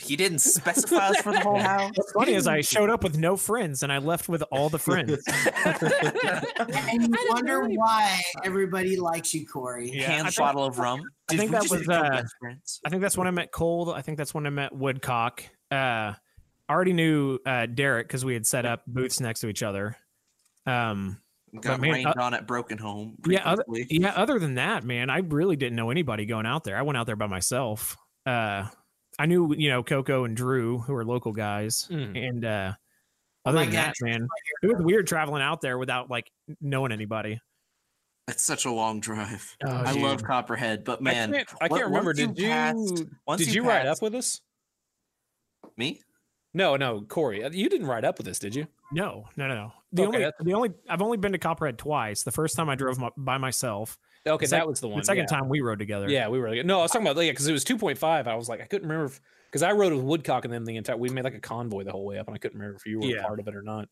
He 0.00 0.16
didn't 0.16 0.38
specify 0.40 1.08
us 1.08 1.20
for 1.20 1.32
the 1.32 1.40
whole 1.40 1.58
house. 1.58 1.92
What's 1.94 2.12
funny 2.12 2.34
is 2.34 2.46
I 2.46 2.60
showed 2.62 2.90
up 2.90 3.02
with 3.04 3.16
no 3.18 3.36
friends, 3.36 3.82
and 3.82 3.92
I 3.92 3.98
left 3.98 4.28
with 4.28 4.42
all 4.50 4.68
the 4.68 4.78
friends. 4.78 5.22
And 6.56 7.02
you 7.02 7.26
wonder 7.30 7.66
why 7.68 8.20
everybody 8.44 8.96
likes 8.96 9.34
you, 9.34 9.46
Corey. 9.46 9.90
Yeah, 9.92 10.06
Hand 10.10 10.26
I 10.26 10.30
think- 10.30 10.36
bottle 10.38 10.64
of 10.64 10.78
rum. 10.78 11.02
I 11.30 11.36
think 11.36 11.50
that 11.52 11.68
was, 11.70 11.88
uh, 11.88 12.22
friends? 12.40 12.80
I 12.84 12.90
think 12.90 13.00
that's 13.02 13.16
when 13.16 13.26
I 13.26 13.30
met 13.30 13.50
Cole. 13.50 13.92
I 13.92 14.02
think 14.02 14.18
that's 14.18 14.34
when 14.34 14.46
I 14.46 14.50
met 14.50 14.74
Woodcock. 14.74 15.42
Uh, 15.70 16.12
I 16.14 16.72
already 16.72 16.92
knew 16.92 17.38
uh, 17.46 17.66
Derek 17.66 18.06
because 18.08 18.24
we 18.24 18.34
had 18.34 18.46
set 18.46 18.66
up 18.66 18.82
booths 18.86 19.20
next 19.20 19.40
to 19.40 19.48
each 19.48 19.62
other. 19.62 19.96
Um, 20.66 21.20
got 21.60 21.80
man, 21.80 21.92
rained 21.92 22.06
uh, 22.08 22.14
on 22.20 22.34
at 22.34 22.46
Broken 22.46 22.78
Home. 22.78 23.16
yeah, 23.26 23.42
other, 23.44 23.64
yeah. 23.68 24.12
Other 24.14 24.38
than 24.38 24.54
that, 24.56 24.84
man, 24.84 25.08
I 25.10 25.18
really 25.18 25.56
didn't 25.56 25.76
know 25.76 25.90
anybody 25.90 26.26
going 26.26 26.46
out 26.46 26.64
there. 26.64 26.76
I 26.76 26.82
went 26.82 26.96
out 26.96 27.06
there 27.06 27.16
by 27.16 27.26
myself. 27.26 27.96
Uh, 28.26 28.66
I 29.18 29.26
knew 29.26 29.54
you 29.56 29.70
know 29.70 29.82
Coco 29.82 30.24
and 30.24 30.36
Drew, 30.36 30.78
who 30.78 30.94
are 30.94 31.04
local 31.04 31.32
guys, 31.32 31.88
Mm. 31.90 32.28
and 32.28 32.44
uh, 32.44 32.72
Oh 33.46 33.50
other 33.50 33.58
my 33.58 33.64
than 33.66 33.74
that, 33.74 33.94
man, 34.00 34.26
it 34.62 34.66
was 34.66 34.76
weird 34.82 35.06
traveling 35.06 35.42
out 35.42 35.60
there 35.60 35.76
without 35.78 36.10
like 36.10 36.30
knowing 36.60 36.92
anybody. 36.92 37.40
It's 38.26 38.42
such 38.42 38.64
a 38.64 38.70
long 38.70 39.00
drive. 39.00 39.54
Oh, 39.66 39.70
I 39.70 39.92
love. 39.92 40.22
Copperhead, 40.24 40.82
but 40.84 41.02
man, 41.02 41.32
I 41.34 41.36
can't, 41.36 41.48
I 41.60 41.68
can't 41.68 41.84
remember. 41.86 42.08
once 42.10 42.18
Did 42.18 42.38
you 42.38 42.48
passed- 42.48 43.04
once 43.26 43.38
did 43.44 43.54
you 43.54 43.62
you 43.62 43.68
ride 43.68 43.86
up 43.86 44.00
with 44.00 44.14
us? 44.14 44.40
me? 45.76 46.00
No, 46.56 46.76
no, 46.76 47.02
Corey, 47.02 47.42
uh, 47.42 47.50
you 47.50 47.68
didn't 47.68 47.86
ride 47.88 48.04
up 48.04 48.16
with 48.18 48.28
us, 48.28 48.38
did 48.38 48.54
you? 48.54 48.66
No, 48.92 49.24
no, 49.36 49.48
no, 49.48 49.54
no. 49.56 49.72
The 49.92 50.02
Okay, 50.02 50.06
only, 50.06 50.18
that's- 50.20 50.44
the 50.44 50.54
only, 50.54 50.70
I've 50.88 51.02
only 51.02 51.16
been 51.18 51.32
to 51.32 51.38
Copperhead 51.38 51.78
twice. 51.78 52.22
The 52.22 52.30
first 52.30 52.54
time 52.56 52.68
I 52.70 52.76
drove 52.76 52.96
my, 52.98 53.10
by 53.16 53.38
myself. 53.38 53.98
Okay, 54.26 54.44
The 54.44 54.48
sec- 54.48 54.60
that 54.60 54.66
was 54.68 54.80
the 54.80 54.88
one. 54.88 54.98
The 55.00 55.04
second 55.04 55.26
yeah. 55.30 55.38
time 55.38 55.48
we 55.48 55.60
rode 55.60 55.78
together. 55.78 56.08
Yeah, 56.08 56.28
we 56.28 56.38
were. 56.38 56.62
No, 56.62 56.78
I 56.78 56.82
was 56.82 56.90
talking 56.90 57.06
about 57.06 57.22
yeah, 57.22 57.30
because 57.32 57.46
it 57.46 57.52
was 57.52 57.64
two 57.64 57.76
point 57.76 57.98
five. 57.98 58.26
I 58.26 58.34
was 58.36 58.48
like, 58.48 58.60
I 58.62 58.64
couldn't 58.64 58.88
remember 58.88 59.12
because 59.50 59.62
I 59.62 59.72
rode 59.72 59.92
with 59.92 60.02
Woodcock 60.02 60.44
and 60.44 60.52
them 60.54 60.64
the 60.64 60.76
entire. 60.76 60.96
We 60.96 61.10
made 61.10 61.24
like 61.24 61.34
a 61.34 61.40
convoy 61.40 61.84
the 61.84 61.92
whole 61.92 62.04
way 62.06 62.18
up, 62.18 62.26
and 62.26 62.34
I 62.34 62.38
couldn't 62.38 62.58
remember 62.58 62.76
if 62.76 62.86
you 62.86 63.00
were 63.00 63.06
Yeah. 63.06 63.22
part 63.22 63.38
of 63.40 63.48
it 63.48 63.54
or 63.54 63.62
not. 63.62 63.88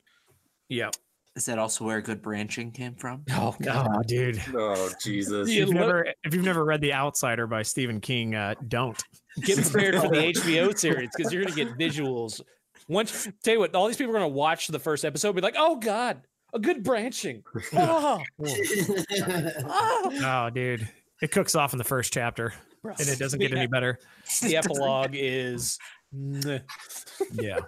yeah. 0.68 0.90
Is 1.34 1.46
that 1.46 1.58
also 1.58 1.86
where 1.86 2.02
good 2.02 2.20
branching 2.20 2.72
came 2.72 2.94
from? 2.94 3.24
Oh 3.30 3.56
Oh, 3.66 4.02
dude. 4.06 4.42
Oh 4.54 4.90
Jesus! 5.02 5.48
If 5.50 5.54
you've 5.54 5.68
look- 5.68 5.76
never, 5.76 6.06
if 6.24 6.34
you've 6.34 6.44
never 6.44 6.62
read 6.64 6.82
The 6.82 6.92
Outsider 6.92 7.46
by 7.46 7.62
Stephen 7.62 8.00
King, 8.00 8.34
uh, 8.34 8.54
don't. 8.68 9.02
get 9.40 9.56
prepared 9.62 9.94
for 10.00 10.08
the 10.08 10.32
HBO 10.34 10.78
series 10.78 11.08
because 11.16 11.32
you're 11.32 11.42
gonna 11.44 11.56
get 11.56 11.78
visuals. 11.78 12.42
Once 12.88 13.28
tell 13.44 13.54
you 13.54 13.60
what, 13.60 13.74
all 13.74 13.86
these 13.86 13.96
people 13.96 14.10
are 14.14 14.18
gonna 14.18 14.28
watch 14.28 14.68
the 14.68 14.78
first 14.78 15.06
episode, 15.06 15.34
be 15.34 15.40
like, 15.40 15.54
oh 15.56 15.76
god, 15.76 16.20
a 16.52 16.58
good 16.58 16.82
branching. 16.82 17.42
Oh, 17.74 18.22
oh. 18.44 20.50
Dude. 20.52 20.88
It 21.20 21.30
cooks 21.30 21.54
off 21.54 21.72
in 21.72 21.78
the 21.78 21.84
first 21.84 22.12
chapter, 22.12 22.52
Bro. 22.82 22.94
and 22.98 23.08
it 23.08 23.18
doesn't 23.18 23.38
get 23.38 23.52
any 23.52 23.66
better. 23.68 23.98
The 24.42 24.56
epilogue 24.56 25.10
is. 25.12 25.78
Yeah. 26.12 27.60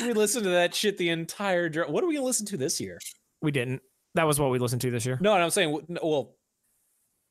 We 0.00 0.12
listened 0.12 0.44
to 0.44 0.50
that 0.50 0.74
shit 0.74 0.98
the 0.98 1.08
entire. 1.08 1.68
dr- 1.68 1.88
What 1.88 2.04
are 2.04 2.06
we 2.06 2.14
gonna 2.14 2.26
listen 2.26 2.46
to 2.46 2.56
this 2.56 2.80
year? 2.80 2.98
We 3.42 3.50
didn't. 3.52 3.82
That 4.14 4.26
was 4.26 4.38
what 4.38 4.50
we 4.50 4.58
listened 4.58 4.82
to 4.82 4.90
this 4.90 5.06
year. 5.06 5.18
No, 5.20 5.34
and 5.34 5.42
I'm 5.42 5.50
saying, 5.50 5.72
well, 6.02 6.36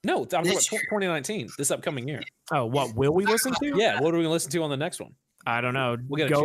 no, 0.03 0.21
I'm 0.21 0.25
talking 0.27 0.51
about 0.51 0.63
2019, 0.63 1.49
this 1.57 1.71
upcoming 1.71 2.07
year. 2.07 2.21
Oh, 2.51 2.65
what 2.65 2.95
will 2.95 3.13
we 3.13 3.25
listen 3.25 3.53
to? 3.61 3.77
Yeah, 3.77 4.01
what 4.01 4.13
are 4.13 4.17
we 4.17 4.23
gonna 4.23 4.33
listen 4.33 4.51
to 4.51 4.63
on 4.63 4.69
the 4.69 4.77
next 4.77 4.99
one? 4.99 5.11
I 5.45 5.61
don't 5.61 5.73
know. 5.73 5.97
We'll 6.07 6.17
get 6.17 6.31
a 6.31 6.33
Go 6.33 6.43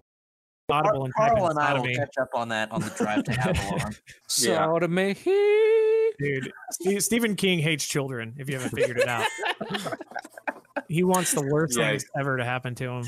Audible 0.71 1.05
and 1.05 1.15
Carl 1.15 1.47
and 1.49 1.59
I 1.59 1.73
will 1.73 1.81
sodomy. 1.81 1.97
catch 1.97 2.15
up 2.21 2.29
on 2.35 2.49
that 2.51 2.71
on 2.73 2.81
the 2.83 2.91
drive 2.91 3.25
to 3.25 3.33
Avalon. 3.49 3.95
So 4.27 4.51
yeah. 4.51 4.65
Sodomy. 4.67 5.15
Dude, 6.19 6.53
Ste- 6.73 7.01
Stephen 7.03 7.37
King 7.37 7.59
hates 7.61 7.87
children. 7.87 8.35
If 8.39 8.49
you 8.51 8.57
haven't 8.59 8.77
figured 8.77 8.99
it 8.99 9.09
out, 9.09 9.27
he 10.89 11.05
wants 11.05 11.33
the 11.33 11.43
worst 11.43 11.77
things 11.77 12.05
ever 12.19 12.37
to 12.37 12.45
happen 12.45 12.75
to 12.77 12.85
him. 12.91 13.05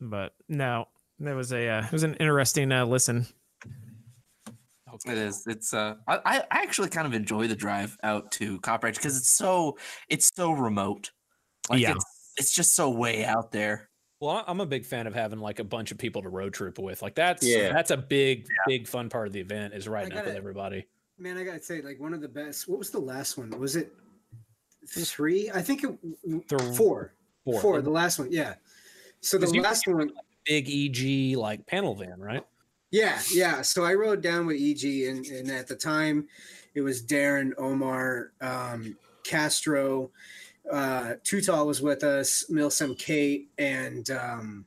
But 0.00 0.32
no, 0.48 0.86
it 1.20 1.34
was 1.34 1.52
a 1.52 1.68
uh, 1.68 1.84
it 1.84 1.92
was 1.92 2.02
an 2.02 2.14
interesting 2.14 2.72
uh, 2.72 2.84
listen. 2.86 3.26
It 5.06 5.18
is. 5.18 5.44
It's 5.46 5.72
uh 5.74 5.94
I, 6.06 6.16
I 6.24 6.38
I 6.50 6.62
actually 6.62 6.88
kind 6.90 7.06
of 7.06 7.14
enjoy 7.14 7.46
the 7.48 7.56
drive 7.56 7.96
out 8.02 8.30
to 8.32 8.60
Copperhead 8.60 8.94
because 8.94 9.16
it's 9.16 9.30
so 9.30 9.78
it's 10.08 10.30
so 10.34 10.52
remote. 10.52 11.10
Like 11.70 11.80
Yeah. 11.80 11.92
it's 11.92 12.04
it's 12.36 12.54
just 12.54 12.74
so 12.76 12.90
way 12.90 13.24
out 13.24 13.52
there. 13.52 13.88
Well, 14.22 14.36
I- 14.36 14.44
I'm 14.46 14.60
a 14.60 14.66
big 14.66 14.86
fan 14.86 15.08
of 15.08 15.14
having 15.14 15.40
like 15.40 15.58
a 15.58 15.64
bunch 15.64 15.90
of 15.90 15.98
people 15.98 16.22
to 16.22 16.28
road 16.28 16.54
trip 16.54 16.78
with. 16.78 17.02
Like 17.02 17.16
that's 17.16 17.44
Yeah. 17.44 17.72
that's 17.72 17.90
a 17.90 17.96
big 17.96 18.46
big 18.68 18.86
fun 18.86 19.08
part 19.08 19.26
of 19.26 19.32
the 19.32 19.40
event 19.40 19.74
is 19.74 19.88
riding 19.88 20.16
up 20.16 20.24
with 20.24 20.36
everybody. 20.36 20.86
Man, 21.18 21.36
I 21.36 21.42
gotta 21.42 21.60
say, 21.60 21.82
like 21.82 21.98
one 21.98 22.14
of 22.14 22.20
the 22.20 22.28
best. 22.28 22.68
What 22.68 22.78
was 22.78 22.90
the 22.90 23.00
last 23.00 23.36
one? 23.36 23.50
Was 23.58 23.74
it 23.74 23.92
three? 24.88 25.50
I 25.50 25.60
think 25.60 25.82
it 25.82 25.98
Th- 26.48 26.76
four. 26.76 27.14
Four. 27.44 27.60
Four. 27.60 27.82
The 27.82 27.90
last 27.90 28.20
one, 28.20 28.30
yeah. 28.30 28.54
So 29.22 29.38
the 29.38 29.48
last 29.60 29.88
one, 29.88 30.12
Big 30.44 30.68
EG 30.70 31.36
like 31.36 31.66
panel 31.66 31.96
van, 31.96 32.20
right? 32.20 32.46
yeah, 32.92 33.20
yeah. 33.32 33.62
So 33.62 33.84
I 33.84 33.94
rode 33.94 34.20
down 34.22 34.46
with 34.46 34.60
EG, 34.60 34.84
and, 35.08 35.26
and 35.26 35.50
at 35.50 35.66
the 35.66 35.74
time, 35.74 36.28
it 36.76 36.80
was 36.82 37.02
Darren, 37.02 37.50
Omar, 37.58 38.32
um, 38.40 38.96
Castro, 39.24 40.12
uh, 40.70 41.14
Tutal 41.24 41.66
was 41.66 41.80
with 41.82 42.04
us, 42.04 42.44
Milsem, 42.50 42.98
Kate, 42.98 43.50
and 43.58 44.08
um, 44.10 44.64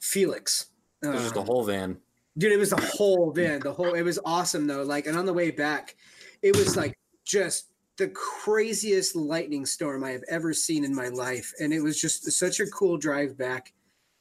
Felix. 0.00 0.66
It 1.02 1.08
was 1.08 1.32
the 1.32 1.40
Um, 1.40 1.46
whole 1.46 1.64
van. 1.64 1.96
dude 2.36 2.52
it 2.52 2.58
was 2.58 2.70
the 2.70 2.80
whole 2.96 3.30
van. 3.32 3.60
The 3.60 3.72
whole 3.72 3.94
it 3.94 4.02
was 4.02 4.18
awesome 4.24 4.66
though. 4.66 4.82
Like 4.82 5.06
and 5.06 5.16
on 5.16 5.26
the 5.26 5.32
way 5.32 5.50
back 5.50 5.96
it 6.42 6.56
was 6.56 6.76
like 6.76 6.96
just 7.24 7.66
the 7.98 8.08
craziest 8.08 9.16
lightning 9.16 9.66
storm 9.66 10.04
i 10.04 10.10
have 10.12 10.22
ever 10.28 10.52
seen 10.54 10.84
in 10.84 10.94
my 10.94 11.08
life. 11.08 11.52
And 11.60 11.72
it 11.72 11.80
was 11.80 12.00
just 12.00 12.30
such 12.32 12.60
a 12.60 12.66
cool 12.66 12.96
drive 12.96 13.36
back. 13.38 13.72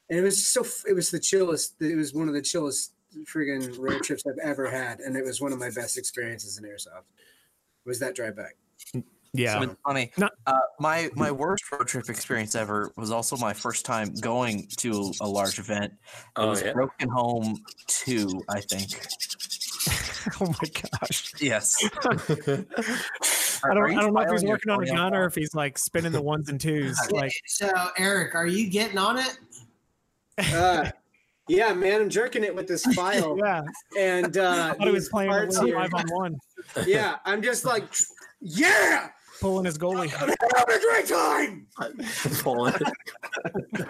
And 0.10 0.20
it 0.20 0.24
was 0.24 0.46
so 0.46 0.66
it 0.88 0.94
was 0.94 1.10
the 1.12 1.20
chillest 1.20 1.76
it 1.82 1.96
was 1.96 2.14
one 2.14 2.28
of 2.28 2.34
the 2.34 2.42
chillest 2.42 2.94
friggin' 3.26 3.78
road 3.80 4.04
trips 4.04 4.24
i've 4.28 4.38
ever 4.44 4.70
had. 4.70 5.00
And 5.00 5.16
it 5.18 5.24
was 5.24 5.42
one 5.42 5.52
of 5.54 5.60
my 5.60 5.70
best 5.72 5.98
experiences 5.98 6.58
in 6.58 6.64
airsoft 6.64 7.06
was 7.86 8.00
that 8.00 8.16
drive 8.16 8.36
back 8.36 8.56
Yeah, 9.34 9.53
So 9.59 9.61
it's 9.63 9.75
funny. 9.86 10.11
Not- 10.17 10.34
uh, 10.45 10.53
my 10.80 11.09
my 11.15 11.32
worst 11.32 11.63
road 11.71 11.88
trip 11.88 12.09
experience 12.09 12.55
ever 12.55 12.91
was 12.97 13.11
also 13.11 13.36
my 13.38 13.53
first 13.53 13.86
time 13.86 14.13
going 14.21 14.67
to 14.78 15.11
a 15.21 15.28
large 15.28 15.59
event. 15.59 15.93
It 15.93 15.99
Oh 16.38 16.49
was 16.49 16.61
yeah. 16.61 16.73
Broken 16.73 17.09
Home 17.09 17.57
Two, 17.88 18.41
I 18.49 18.61
think. 18.61 18.99
oh 20.41 20.47
my 20.47 20.69
gosh. 20.99 21.34
Yes. 21.41 21.75
I 23.63 23.73
don't, 23.73 23.97
I 23.97 24.01
don't 24.01 24.13
know 24.13 24.21
if 24.21 24.32
he's 24.32 24.43
working 24.43 24.71
on 24.71 24.84
a 24.84 24.86
phone 24.88 24.95
gun 24.95 25.15
or 25.15 25.25
if 25.25 25.36
he's 25.36 25.55
like 25.55 25.78
spinning 25.78 26.11
the 26.11 26.21
ones 26.21 26.49
and 26.49 26.59
twos. 26.59 26.97
Like, 27.11 27.32
so, 27.47 27.69
Eric, 27.97 28.36
are 28.36 28.45
you 28.47 28.69
getting 28.69 28.97
on 28.97 29.17
it? 29.17 29.38
uh, 30.53 30.89
yeah 31.49 31.73
man 31.73 32.01
i'm 32.01 32.09
jerking 32.09 32.43
it 32.43 32.53
with 32.53 32.67
this 32.67 32.86
file 32.93 33.36
yeah, 33.39 33.63
and 33.97 34.38
uh 34.38 34.71
I 34.73 34.78
thought 34.78 34.88
he 34.88 34.93
was 34.93 35.09
playing 35.09 35.30
a 35.32 35.34
parts 35.34 35.55
little 35.55 35.67
here- 35.67 35.89
five 35.89 35.93
on 35.95 36.05
one, 36.09 36.38
yeah 36.86 37.15
i'm 37.25 37.41
just 37.41 37.63
like 37.65 37.86
yeah 38.42 39.10
pulling 39.42 39.66
his 39.66 39.78
goalie. 39.78 40.12
i'm 40.22 40.34
having 40.56 40.76
a 40.76 40.80
great 40.80 41.08
time 41.08 41.68
Pulling 42.44 42.74
it. 42.74 43.88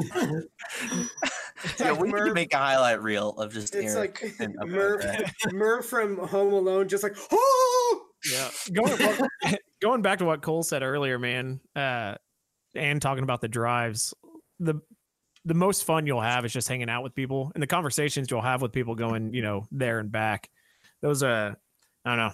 yeah, 1.78 1.92
we 1.92 2.10
need 2.10 2.24
to 2.24 2.34
make 2.34 2.52
a 2.54 2.58
highlight 2.58 3.02
reel 3.02 3.30
of 3.30 3.52
just 3.52 3.74
It's 3.74 3.94
Eric 3.94 4.22
like 4.22 4.34
and 4.40 4.58
upload 4.58 5.52
Murph, 5.52 5.86
from 5.88 6.18
Home 6.18 6.52
Alone, 6.52 6.88
just 6.88 7.02
like, 7.02 7.16
oh, 7.32 8.06
Yeah, 8.30 8.50
going 8.72 9.28
going 9.80 10.02
back 10.02 10.18
to 10.18 10.24
what 10.24 10.42
Cole 10.42 10.62
said 10.62 10.82
earlier, 10.82 11.18
man, 11.18 11.60
uh, 11.76 12.14
and 12.74 13.00
talking 13.00 13.24
about 13.24 13.40
the 13.40 13.48
drives, 13.48 14.14
the 14.58 14.80
the 15.44 15.54
most 15.54 15.84
fun 15.84 16.06
you'll 16.06 16.20
have 16.20 16.44
is 16.44 16.52
just 16.52 16.68
hanging 16.68 16.90
out 16.90 17.02
with 17.02 17.14
people 17.14 17.50
and 17.54 17.62
the 17.62 17.66
conversations 17.66 18.30
you'll 18.30 18.42
have 18.42 18.60
with 18.60 18.72
people 18.72 18.94
going, 18.94 19.32
you 19.32 19.42
know, 19.42 19.64
there 19.70 19.98
and 19.98 20.12
back. 20.12 20.50
Those 21.00 21.22
uh, 21.22 21.54
I 22.04 22.08
don't 22.08 22.18
know, 22.18 22.32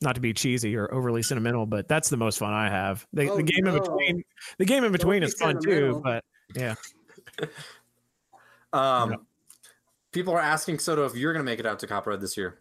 not 0.00 0.14
to 0.16 0.20
be 0.20 0.32
cheesy 0.32 0.76
or 0.76 0.92
overly 0.92 1.22
sentimental, 1.22 1.66
but 1.66 1.88
that's 1.88 2.08
the 2.08 2.16
most 2.16 2.38
fun 2.38 2.52
I 2.52 2.68
have. 2.68 3.06
The, 3.12 3.30
Oh, 3.30 3.36
the 3.36 3.42
game 3.42 3.66
in 3.66 3.74
between, 3.74 4.22
the 4.58 4.64
game 4.64 4.78
in 4.84 4.92
Don't 4.92 4.92
between 4.92 5.20
be 5.20 5.26
is 5.26 5.34
fun 5.34 5.56
too, 5.62 6.00
sentimental. 6.02 6.02
but 6.02 6.24
Um, 8.72 9.10
Yeah. 9.10 9.16
people 10.12 10.34
are 10.34 10.40
asking 10.40 10.78
Soto 10.80 11.04
if 11.06 11.14
you're 11.14 11.32
gonna 11.32 11.44
make 11.44 11.60
it 11.60 11.66
out 11.66 11.78
to 11.80 11.86
Copperhead 11.86 12.20
this 12.20 12.36
year. 12.36 12.60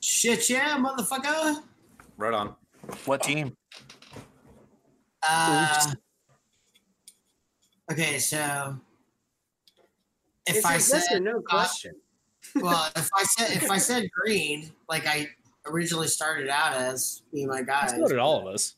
Shit, 0.00 0.48
yeah, 0.50 0.76
motherfucker. 0.78 1.62
Right 2.16 2.34
on. 2.34 2.54
What 3.04 3.22
team? 3.22 3.56
Uh, 5.28 5.92
okay, 7.90 8.18
so 8.18 8.76
if 10.46 10.56
it's 10.56 10.66
I 10.66 10.76
a 10.76 10.80
said, 10.80 11.22
no 11.22 11.40
question. 11.40 11.92
well, 12.56 12.90
if 12.96 13.08
I 13.16 13.22
said 13.24 13.56
if 13.62 13.70
I 13.70 13.78
said 13.78 14.08
green, 14.10 14.72
like 14.88 15.06
I 15.06 15.28
originally 15.66 16.08
started 16.08 16.48
out 16.48 16.74
as 16.74 17.22
me 17.32 17.42
and 17.42 17.50
my 17.50 17.62
guys, 17.62 17.90
So 17.90 18.06
did 18.08 18.18
all 18.18 18.40
of 18.46 18.52
us. 18.54 18.74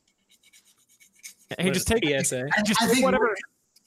hey, 1.58 1.70
just 1.70 1.86
take 1.86 2.04
PSA. 2.04 2.44
I, 2.56 2.62
just 2.62 2.82
I 2.82 2.92
take 2.92 3.02
whatever. 3.04 3.34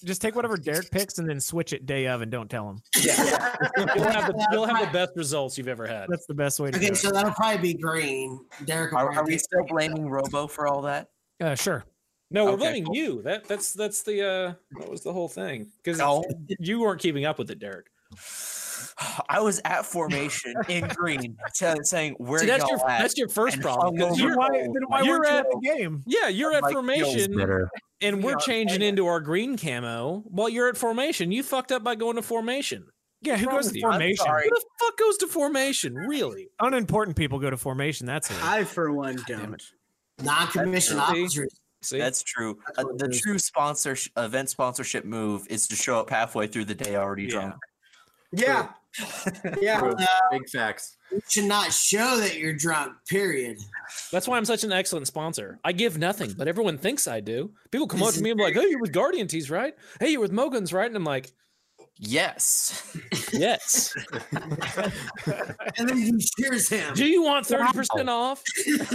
Just 0.04 0.22
take 0.22 0.36
whatever 0.36 0.58
Derek 0.58 0.91
picks 0.91 1.18
and 1.18 1.28
then 1.28 1.39
switch 1.39 1.74
it 1.74 1.88
day 1.88 2.06
of 2.06 2.22
and 2.22 2.32
don't 2.32 2.48
tell 2.52 2.70
him. 2.70 2.80
You'll 2.95 3.16
have 3.16 4.28
the 4.28 4.48
you'll 4.52 4.66
have 4.68 4.86
the 4.86 4.91
best 4.93 5.14
results 5.16 5.58
you've 5.58 5.68
ever 5.68 5.88
had. 5.88 6.06
That's 6.08 6.28
the 6.28 6.36
best 6.36 6.60
way 6.60 6.70
to 6.70 6.78
Okay, 6.78 6.89
do 6.89 6.95
so 6.95 7.10
that'll 7.10 7.32
probably 7.32 7.74
be 7.74 7.80
green. 7.80 8.39
Derek, 8.66 8.93
Are, 8.93 9.12
are 9.12 9.26
we 9.26 9.39
still 9.39 9.64
green. 9.64 9.91
blaming 9.93 10.08
Robo 10.10 10.45
for 10.45 10.68
all 10.68 10.84
that? 10.84 11.10
it. 11.39 11.43
Uh, 11.43 11.56
sure. 11.56 11.84
No, 12.30 12.45
we're 12.45 12.52
Okay, 12.52 12.60
blaming 12.60 12.86
cool. 12.86 12.95
you. 12.95 13.22
That 13.24 13.45
that's 13.48 13.74
that's 13.74 14.04
the 14.04 14.22
uh 14.24 14.54
that 14.80 14.88
was 14.88 15.02
the 15.02 15.12
whole 15.14 15.28
thing 15.30 15.72
because 15.84 15.98
No. 15.98 16.24
you 16.60 16.80
weren't 16.82 17.02
keeping 17.02 17.26
up 17.26 17.39
with 17.39 17.50
it, 17.50 17.58
Derek. 17.58 17.88
I 19.30 19.39
was 19.41 19.62
at 19.66 19.86
formation 19.86 20.54
in 20.70 20.88
green, 20.88 21.38
t- 21.54 21.74
saying 21.84 22.16
where 22.18 22.39
See, 22.39 22.45
that's 22.48 22.62
y'all 22.64 22.70
your 22.78 22.89
at? 22.89 23.00
that's 23.02 23.18
your 23.18 23.30
first 23.30 23.56
And 23.56 23.64
problem. 23.64 23.98
'cause 23.98 24.18
hungover. 24.18 24.20
You're, 24.20 24.38
why, 24.38 24.50
then 24.52 24.74
why 24.88 25.02
you're 25.02 25.20
weren't 25.20 25.28
you 25.30 25.34
at- 25.34 25.39
at 25.45 25.52
the 25.52 25.60
game? 25.78 26.04
yeah, 26.08 26.28
you're 26.28 26.54
at 26.54 26.64
Like, 26.64 26.74
formation 26.74 27.39
and 28.02 28.24
we're 28.24 28.32
Yeah, 28.32 28.38
changing 28.38 28.82
into 28.82 29.08
our 29.08 29.20
green 29.20 29.58
camo 29.58 30.24
while 30.28 30.50
you're 30.50 30.70
at 30.70 30.78
formation. 30.78 31.32
You 31.32 31.43
fucked 31.43 31.72
up 31.72 31.84
by 31.84 31.95
going 31.95 32.16
to 32.16 32.22
formation. 32.22 32.86
Yeah, 33.22 33.38
who 33.38 33.48
goes 33.48 33.72
to 33.72 33.82
formation? 33.82 34.26
Who 34.28 34.50
the 34.50 34.64
fuck 34.80 34.98
goes 34.98 35.18
to 35.18 35.28
formation? 35.28 35.95
Really? 35.95 36.50
Unimportant 36.60 37.18
people 37.18 37.39
go 37.39 37.50
to 37.50 37.58
formation. 37.58 38.06
That's 38.06 38.30
it. 38.30 38.38
I, 38.43 38.64
for 38.64 38.91
one, 38.93 39.18
Damn 39.28 39.39
don't. 39.41 39.54
it. 39.56 39.64
non-commissioned 40.24 41.00
That's- 41.00 41.12
officers 41.18 41.60
See, 41.84 42.00
That's 42.00 42.24
true. 42.24 42.58
That's 42.76 42.80
Uh, 42.80 42.91
the 42.98 43.08
true 43.10 43.38
sponsor 43.38 43.95
event 44.18 44.50
sponsorship 44.50 45.06
move 45.06 45.45
is 45.48 45.68
to 45.68 45.76
show 45.76 46.00
up 46.00 46.10
halfway 46.10 46.48
through 46.48 46.66
the 46.66 46.74
day 46.76 46.95
already 46.95 47.24
Yeah. 47.26 47.30
drunk. 47.30 47.54
Yeah. 48.32 48.69
Yeah. 49.61 49.80
True. 49.80 49.93
Uh, 49.99 50.05
Big 50.32 50.49
facts. 50.49 50.97
You 51.11 51.21
should 51.30 51.45
not 51.45 51.71
show 51.71 52.17
that 52.17 52.38
you're 52.38 52.53
drunk. 52.53 52.93
Period. 53.07 53.57
that's 54.11 54.28
why 54.28 54.38
I'm 54.38 54.45
such 54.45 54.63
an 54.63 54.71
excellent 54.71 55.07
sponsor. 55.07 55.59
I 55.63 55.71
give 55.71 55.97
nothing, 55.97 56.34
but 56.38 56.47
everyone 56.47 56.78
thinks 56.78 57.07
I 57.07 57.19
do. 57.21 57.51
People 57.71 57.88
come 57.88 58.03
up 58.03 58.13
to 58.13 58.21
me 58.21 58.32
and 58.32 58.38
be 58.38 58.43
like, 58.43 58.55
"Hey, 58.55 58.67
you're 58.69 58.82
with 58.82 58.91
Guardian 58.91 59.28
Tees, 59.28 59.49
right? 59.49 59.73
Hey, 59.99 60.09
you're 60.09 60.21
with 60.21 60.32
Mogans, 60.34 60.73
right?" 60.73 60.88
And 60.88 60.95
I'm 60.95 61.03
like, 61.05 61.32
Yes. 62.00 62.95
"Yes." 63.34 63.93
And 65.80 65.89
then 65.89 65.98
he 65.98 66.18
cheers 66.38 66.70
him. 66.70 66.93
Do 66.95 67.06
you 67.06 67.22
want 67.24 67.45
thirty 67.45 67.72
percent 67.74 68.10
off? 68.10 68.41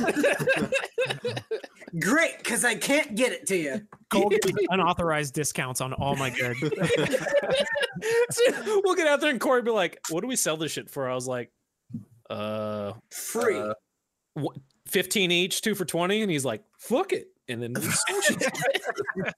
Great, 2.01 2.39
because 2.39 2.65
I 2.65 2.75
can't 2.75 3.15
get 3.15 3.33
it 3.33 3.47
to 3.49 3.57
you. 3.57 3.83
Cole 4.11 4.31
gives 4.31 4.53
unauthorized 4.71 5.35
discounts 5.35 5.81
on 5.81 5.93
all 5.93 6.17
my 6.17 6.31
goods. 6.31 6.59
So 8.31 8.81
we'll 8.85 8.95
get 8.95 9.07
out 9.07 9.21
there 9.21 9.31
and 9.31 9.41
Corey 9.41 9.63
be 9.63 9.71
like, 9.71 9.99
"What 10.09 10.23
do 10.23 10.27
we 10.27 10.37
sell 10.37 10.57
this 10.57 10.73
shit 10.73 10.91
for?" 10.91 11.09
I 11.09 11.15
was 11.15 11.29
like, 11.29 11.51
"Uh, 12.31 12.95
Free. 13.11 13.59
uh, 13.59 13.75
wh- 14.41 14.57
15 14.89 15.31
each, 15.31 15.63
two 15.63 15.75
for 15.75 15.85
20. 15.85 16.23
And 16.23 16.31
he's 16.31 16.45
like, 16.45 16.63
fuck 16.79 17.13
it. 17.13 17.27
And 17.49 17.63
then 17.63 17.73
we 17.75 17.83
sold 17.83 18.43
it. 18.43 19.35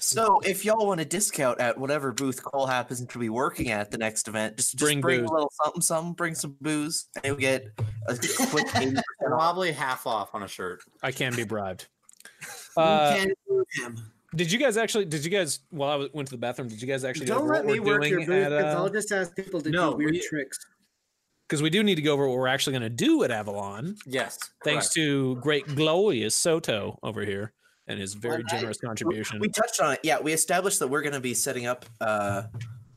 So 0.00 0.40
if 0.40 0.64
y'all 0.64 0.86
want 0.86 1.00
a 1.00 1.04
discount 1.04 1.60
at 1.60 1.78
whatever 1.78 2.12
booth 2.12 2.42
Cole 2.42 2.66
happens 2.66 3.04
to 3.04 3.18
be 3.18 3.28
working 3.28 3.70
at 3.70 3.90
the 3.90 3.98
next 3.98 4.28
event, 4.28 4.56
just, 4.56 4.72
just 4.72 4.80
Bring 4.82 5.00
bring, 5.00 5.20
a 5.24 5.30
little 5.32 5.52
something, 5.64 5.80
something, 5.82 6.12
bring 6.14 6.34
some 6.34 6.56
booze, 6.60 7.08
and 7.16 7.24
you'll 7.26 7.36
get 7.36 7.66
a 8.08 8.16
quick 8.50 8.66
Probably 9.24 9.72
half 9.72 10.06
off 10.06 10.34
on 10.34 10.42
a 10.42 10.48
shirt. 10.48 10.80
I 11.02 11.12
can 11.12 11.34
be 11.34 11.44
bribed. 11.44 11.86
You 12.76 12.82
Uh, 12.84 13.16
can't 13.16 13.32
him. 13.72 13.98
did 14.36 14.52
you 14.52 14.58
guys 14.58 14.76
actually? 14.76 15.04
Did 15.06 15.24
you 15.24 15.30
guys? 15.32 15.60
While 15.70 15.90
I 15.90 15.96
was- 15.96 16.08
went 16.12 16.28
to 16.28 16.32
the 16.32 16.38
bathroom, 16.38 16.68
did 16.68 16.80
you 16.80 16.86
guys 16.86 17.02
actually? 17.02 17.26
Don't 17.26 17.48
let 17.48 17.66
me 17.66 17.80
work 17.80 18.04
your 18.06 18.20
booth 18.20 18.28
at? 18.28 18.50
because 18.50 18.74
Uh, 18.74 18.78
I'll 18.78 18.88
just 18.90 19.10
ask 19.10 19.34
people 19.34 19.60
to 19.62 19.70
No, 19.70 19.90
do 19.92 19.96
weird 19.96 20.12
we- 20.12 20.20
tricks. 20.28 20.58
because 21.48 21.60
we 21.60 21.70
do 21.70 21.82
need 21.82 21.96
to 21.96 22.02
go 22.02 22.12
over 22.12 22.28
what 22.28 22.36
we're 22.36 22.46
actually 22.46 22.72
going 22.74 22.82
to 22.82 22.88
do 22.90 23.24
at 23.24 23.32
Avalon. 23.32 23.96
Yes. 24.06 24.38
Thanks 24.64 24.86
correct. 24.86 24.94
to 24.94 25.36
great 25.36 25.74
glorious 25.74 26.36
Soto 26.36 26.98
over 27.02 27.24
here 27.24 27.52
and 27.88 27.98
his 27.98 28.14
very 28.14 28.36
Alright. 28.36 28.48
generous 28.48 28.78
contribution. 28.78 29.40
We 29.40 29.48
touched 29.48 29.80
on 29.80 29.94
it. 29.94 30.00
Yeah, 30.02 30.20
we 30.20 30.32
established 30.32 30.78
that 30.80 30.88
we're 30.88 31.02
going 31.02 31.14
to 31.14 31.20
be 31.20 31.34
setting 31.34 31.66
up. 31.66 31.84
Uh, 32.00 32.42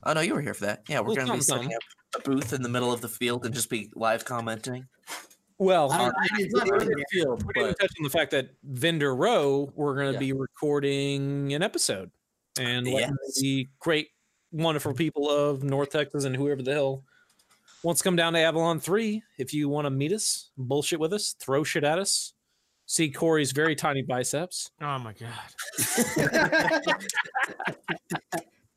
oh 0.04 0.14
no, 0.14 0.22
you 0.22 0.34
were 0.36 0.42
here 0.42 0.54
for 0.54 0.66
that. 0.66 0.84
Yeah, 0.88 1.00
we're 1.00 1.16
going 1.16 1.28
to 1.28 1.34
be 1.34 1.42
setting 1.42 1.74
up 1.74 1.82
a 2.16 2.20
booth 2.30 2.54
in 2.54 2.62
the 2.62 2.70
middle 2.70 2.92
of 2.92 3.02
the 3.02 3.08
field 3.08 3.46
and 3.46 3.56
just 3.56 3.70
be 3.70 3.90
live 3.96 4.26
commenting. 4.26 4.86
well, 5.58 5.92
I 5.92 5.98
don't, 5.98 6.16
I 6.20 6.38
didn't 6.38 6.52
Not 6.54 6.68
see 6.68 6.74
in 6.76 6.82
it. 6.82 6.96
the 6.96 7.06
field, 7.12 7.44
we 7.46 7.54
didn't 7.54 7.70
but 7.72 7.80
touch 7.80 7.92
on 8.00 8.04
the 8.04 8.10
fact 8.10 8.32
that 8.32 8.50
Vendor 8.64 9.16
Row 9.16 9.72
we're 9.76 9.96
going 9.96 10.08
to 10.08 10.14
Yeah. 10.14 10.20
be 10.20 10.34
recording 10.34 11.54
an 11.54 11.64
episode 11.64 12.12
and 12.60 12.86
letting 12.88 13.16
Yes. 13.28 13.40
the 13.40 13.70
great, 13.80 14.10
wonderful 14.52 14.94
people 14.94 15.30
of 15.30 15.64
North 15.64 15.92
Texas 15.92 16.26
and 16.26 16.36
whoever 16.36 16.62
the 16.62 16.74
hell 16.74 17.04
wants 17.84 18.02
to 18.02 18.04
come 18.04 18.16
down 18.18 18.34
to 18.34 18.40
Avalon 18.40 18.80
Three. 18.82 19.24
If 19.38 19.54
you 19.54 19.70
want 19.70 19.86
to 19.86 19.90
meet 19.90 20.12
us, 20.12 20.50
bullshit 20.58 21.00
with 21.00 21.14
us, 21.14 21.34
throw 21.40 21.64
shit 21.64 21.84
at 21.86 21.98
us, 21.98 22.34
see 22.92 23.10
Corey's 23.10 23.54
very 23.54 23.76
tiny 23.76 24.02
biceps. 24.02 24.70
Oh 24.82 25.00
my 25.00 25.14
god. 25.14 25.32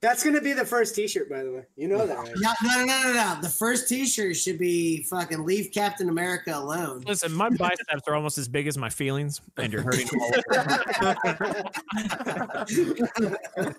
That's 0.00 0.22
gonna 0.22 0.40
be 0.42 0.52
the 0.52 0.66
first 0.66 0.94
T-shirt, 0.94 1.28
by 1.30 1.42
the 1.42 1.50
way. 1.50 1.62
You 1.76 1.88
know 1.88 2.06
that, 2.06 2.18
right? 2.18 2.30
No, 2.36 2.52
no, 2.62 2.76
no, 2.76 2.84
no, 2.84 3.02
no, 3.02 3.12
no. 3.14 3.38
The 3.40 3.48
first 3.48 3.88
T-shirt 3.88 4.36
should 4.36 4.58
be 4.58 5.02
fucking 5.04 5.44
"Leave 5.44 5.70
Captain 5.72 6.10
America 6.10 6.54
alone." 6.54 7.02
Listen, 7.06 7.32
my 7.32 7.48
biceps 7.48 8.06
are 8.06 8.14
almost 8.14 8.36
as 8.36 8.46
big 8.46 8.66
as 8.66 8.76
my 8.76 8.90
feelings, 8.90 9.40
and 9.56 9.72
you're 9.72 9.82
hurting. 9.82 10.08
all. 10.20 10.30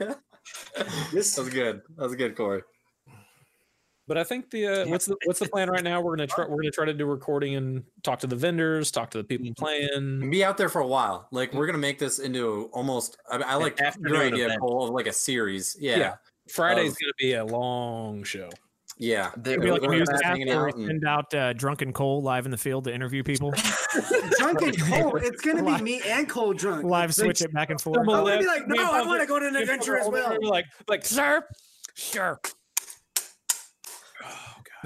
This 1.12 1.34
that 1.36 1.42
was 1.42 1.50
good. 1.50 1.82
That 1.96 2.04
was 2.04 2.16
good, 2.16 2.36
Corey. 2.36 2.62
But 4.08 4.18
I 4.20 4.24
think 4.24 4.52
the 4.52 4.68
uh, 4.68 4.88
what's 4.88 5.06
the 5.08 5.16
what's 5.26 5.40
the 5.40 5.50
plan 5.50 5.70
right 5.70 5.84
now? 5.84 6.00
We're 6.00 6.16
gonna 6.16 6.28
try 6.28 6.46
we're 6.48 6.58
gonna 6.62 6.70
try 6.72 6.86
to 6.86 6.94
do 6.94 7.06
recording 7.06 7.56
and 7.56 7.84
talk 8.04 8.20
to 8.20 8.28
the 8.28 8.36
vendors, 8.36 8.92
talk 8.92 9.10
to 9.12 9.18
the 9.18 9.24
people 9.24 9.52
playing. 9.58 10.30
Be 10.30 10.44
out 10.44 10.58
there 10.58 10.70
for 10.70 10.82
a 10.82 10.88
while. 10.88 11.28
Like 11.32 11.54
we're 11.54 11.66
gonna 11.66 11.80
make 11.80 11.98
this 11.98 12.20
into 12.20 12.70
almost. 12.72 13.18
I, 13.32 13.38
I 13.38 13.56
like 13.56 13.80
your 13.80 13.88
afternoon 13.88 14.16
idea, 14.34 14.46
event. 14.46 14.62
Of 14.64 14.90
like 14.92 15.08
a 15.08 15.14
series. 15.14 15.76
Yeah, 15.80 15.92
Yeah. 15.92 15.98
yeah. 15.98 16.16
Friday's 16.50 16.92
Of- 16.92 16.98
gonna 17.02 17.14
be 17.18 17.34
a 17.34 17.46
long 17.46 18.24
show. 18.24 18.50
Yeah, 18.98 19.32
It'd 19.46 19.60
be 19.62 19.72
like 19.72 19.82
We're 19.82 19.88
gonna 19.88 19.98
newscast 20.00 20.24
hanging 20.24 20.48
where 20.48 20.66
we 20.66 20.70
out 20.72 20.76
and- 20.78 20.86
send 20.88 21.06
out 21.06 21.34
uh, 21.34 21.52
drunken 21.54 21.92
Cole 21.92 22.22
live 22.22 22.46
in 22.46 22.52
the 22.52 22.58
field 22.58 22.84
to 22.86 22.94
interview 22.94 23.24
people. 23.24 23.52
drunken 24.40 24.74
Cole. 24.88 25.18
It's 25.18 25.42
gonna 25.42 25.64
be 25.64 25.82
me 25.84 26.02
and 26.06 26.30
Cole 26.30 26.54
drunk. 26.54 26.84
live 26.84 27.10
Like, 27.10 27.14
switch 27.14 27.42
it 27.42 27.52
back 27.52 27.72
and 27.72 27.82
forth. 27.82 27.98
I'm 27.98 28.06
gonna 28.06 28.38
be 28.40 28.46
like, 28.46 28.68
no, 28.68 28.82
I 28.92 29.02
want 29.02 29.20
to 29.20 29.28
go 29.28 29.40
to 29.40 29.48
an 29.48 29.56
adventure 29.56 29.98
as 29.98 30.08
well. 30.08 30.38
Like, 30.42 30.66
like, 30.88 31.04
sir, 31.04 31.44
sure. 31.96 32.40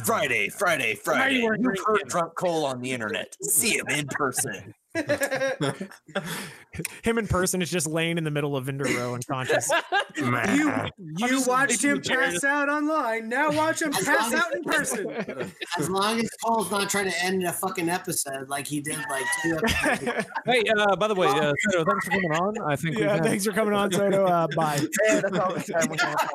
Friday, 0.04 0.50
Friday, 0.50 0.92
you 0.92 0.96
Friday. 0.96 1.36
You've 1.36 1.80
heard? 1.86 2.08
Drunk 2.08 2.36
Cole 2.36 2.66
on 2.66 2.82
the 2.82 2.92
internet. 2.92 3.36
See 3.42 3.78
him 3.78 3.88
in 3.88 4.08
person. 4.08 4.74
Him 7.04 7.18
in 7.18 7.28
person 7.28 7.62
is 7.62 7.70
just 7.70 7.88
laying 7.88 8.18
in 8.18 8.24
the 8.24 8.32
middle 8.32 8.56
of 8.56 8.66
Vendor 8.66 8.86
Row 8.86 9.14
unconscious. 9.16 9.70
You 10.18 10.74
you 11.18 11.42
watched 11.46 11.82
him 11.84 11.98
the 11.98 12.02
chairs- 12.04 12.34
pass 12.34 12.44
out 12.44 12.68
online. 12.68 13.30
Now 13.30 13.52
watch 13.52 13.82
him 13.82 13.92
pass 13.92 14.34
out 14.34 14.54
in 14.54 14.64
person. 14.64 15.08
As 15.78 15.90
long 15.90 16.20
as 16.20 16.30
Cole's 16.44 16.70
not 16.72 16.90
trying 16.90 17.10
to 17.10 17.24
end 17.24 17.44
a 17.46 17.54
fucking 17.54 17.88
episode 17.88 18.50
like 18.50 18.68
he 18.68 18.82
did 18.82 18.98
like 19.10 19.24
two 19.42 19.58
episodes. 19.58 20.26
Hey, 20.46 20.64
uh, 20.78 20.96
by 20.98 21.08
the 21.08 21.16
way, 21.16 21.28
uh, 21.28 21.54
Soto, 21.70 21.86
thanks 21.90 22.06
for 22.06 22.12
coming 22.12 22.32
on. 22.34 22.56
I 22.70 22.76
think 22.76 22.98
yeah, 22.98 23.22
thanks 23.22 23.46
for 23.46 23.52
coming 23.54 23.74
on, 23.74 23.92
Soto. 23.92 24.26
Uh, 24.26 24.48
bye. 24.56 24.80
Yeah, 25.08 25.22
that's 25.22 25.38
all 25.38 25.54
the 25.54 25.62
time 25.62 25.90
we 25.90 25.98
have. 26.00 26.30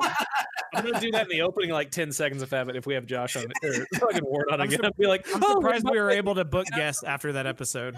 I'm 0.73 0.85
gonna 0.85 0.99
do 0.99 1.11
that 1.11 1.23
in 1.23 1.29
the 1.29 1.41
opening, 1.41 1.69
like 1.69 1.91
ten 1.91 2.11
seconds 2.11 2.41
of 2.41 2.49
Habit. 2.49 2.75
If 2.75 2.85
we 2.87 2.95
have 2.95 3.05
Josh 3.05 3.35
on 3.35 3.45
or 3.63 3.85
fucking 3.99 4.23
Ward 4.25 4.47
on 4.51 4.61
I'm 4.61 4.67
again, 4.67 4.79
sur- 4.81 4.87
I'd 4.87 4.97
be 4.97 5.05
like, 5.07 5.25
I'm 5.33 5.43
"Oh, 5.43 5.55
surprised 5.61 5.85
by 5.85 5.91
we 5.91 5.99
were 5.99 6.11
able 6.11 6.33
to 6.35 6.45
book 6.45 6.65
guests 6.75 7.03
after 7.03 7.33
that 7.33 7.45
episode. 7.45 7.95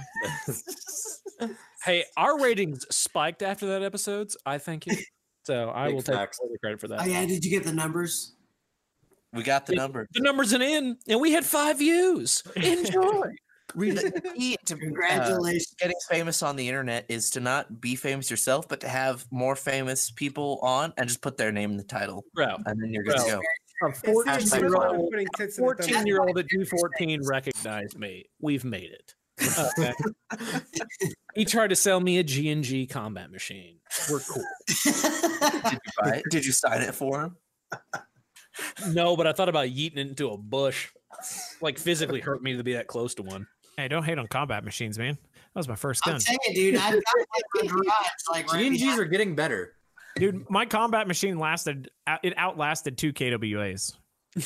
Hey, 1.83 2.03
our 2.17 2.39
ratings 2.41 2.85
spiked 2.95 3.41
after 3.43 3.67
that 3.67 3.83
episode. 3.83 4.29
I 4.45 4.57
thank 4.57 4.87
you. 4.87 4.95
So 5.45 5.69
I 5.73 5.85
Big 5.87 5.95
will 5.95 6.01
take 6.01 6.15
facts. 6.15 6.39
all 6.41 6.49
the 6.51 6.57
credit 6.59 6.79
for 6.81 6.87
that. 6.89 7.01
Oh 7.01 7.05
yeah, 7.05 7.25
did 7.25 7.45
you 7.45 7.51
get 7.51 7.63
the 7.63 7.71
numbers? 7.73 8.33
We 9.33 9.43
got 9.43 9.65
the 9.65 9.73
Yeah. 9.75 9.81
number. 9.83 10.07
The 10.13 10.21
numbers 10.21 10.53
are 10.53 10.61
in, 10.61 10.97
and 11.07 11.21
we 11.21 11.31
had 11.31 11.45
five 11.45 11.77
views. 11.77 12.43
Enjoy. 12.55 13.21
The 13.75 14.31
key 14.37 14.55
to 14.65 14.75
uh, 14.75 14.77
Congratulations. 14.77 15.75
getting 15.77 15.97
famous 16.09 16.41
on 16.41 16.55
the 16.55 16.67
internet 16.69 17.05
is 17.09 17.29
to 17.31 17.41
not 17.41 17.81
be 17.81 17.97
famous 17.97 18.31
yourself, 18.31 18.65
but 18.69 18.79
to 18.79 18.87
have 18.87 19.25
more 19.29 19.57
famous 19.57 20.09
people 20.09 20.59
on 20.61 20.93
and 20.95 21.05
just 21.09 21.21
put 21.21 21.35
their 21.35 21.51
name 21.51 21.71
in 21.71 21.77
the 21.77 21.83
title, 21.83 22.23
Bro, 22.33 22.55
and 22.65 22.81
then 22.81 22.93
you're 22.93 23.03
good 23.03 23.17
to 23.17 23.25
go. 23.25 23.41
a 23.83 23.89
It's 23.89 24.01
the 24.01 24.11
14 24.13 24.33
year 24.33 24.39
equivalent 24.67 24.93
of 24.95 24.99
old, 25.01 25.11
putting 25.11 25.27
tits 25.37 25.57
in 25.57 25.65
a 25.65 25.67
thumbs 25.67 25.85
14 25.89 26.07
year 26.07 26.21
old 26.21 26.37
at 26.39 26.45
214 26.49 27.21
recognized 27.27 27.99
me. 27.99 28.29
We've 28.39 28.63
made 28.63 28.89
it. 28.91 29.15
Okay. 29.39 29.93
he 31.35 31.45
tried 31.45 31.67
to 31.69 31.75
sell 31.75 31.99
me 31.99 32.17
a 32.17 32.23
G&G 32.23 32.87
combat 32.87 33.31
machine. 33.31 33.77
We're 34.09 34.19
cool. 34.19 34.43
Did 34.67 34.85
you 34.95 35.79
buy 36.01 36.09
it? 36.17 36.23
Did 36.29 36.45
you 36.45 36.51
sign 36.51 36.81
it 36.81 36.95
for 36.95 37.21
him? 37.21 37.35
No, 38.89 39.15
but 39.15 39.27
I 39.27 39.33
thought 39.33 39.49
about 39.49 39.67
yeeting 39.67 39.97
it 39.97 40.07
into 40.07 40.29
a 40.31 40.37
bush. 40.37 40.89
Like 41.61 41.77
physically 41.77 42.19
hurt 42.19 42.41
me 42.41 42.57
to 42.57 42.63
be 42.63 42.73
that 42.73 42.87
close 42.87 43.13
to 43.15 43.23
one. 43.23 43.47
Hey, 43.77 43.87
don't 43.87 44.03
hate 44.03 44.17
on 44.17 44.27
combat 44.27 44.63
machines, 44.65 44.97
man. 44.97 45.13
That 45.33 45.59
was 45.59 45.67
my 45.67 45.75
first 45.75 46.03
gun. 46.03 46.15
I'm 46.15 46.19
saying, 46.19 46.37
dude, 46.53 46.75
I've 46.75 46.93
got 46.93 47.03
one 47.53 47.63
in 47.63 47.67
my 47.67 47.71
garage, 47.83 48.07
like 48.31 48.51
right 48.53 48.63
G&Gs 48.71 48.81
behind- 48.81 48.99
are 48.99 49.05
getting 49.05 49.35
better. 49.35 49.73
Dude, 50.15 50.49
my 50.49 50.65
combat 50.65 51.07
machine 51.07 51.37
lasted, 51.37 51.89
it 52.23 52.33
outlasted 52.37 52.97
two 52.97 53.13
KWAs 53.13 53.93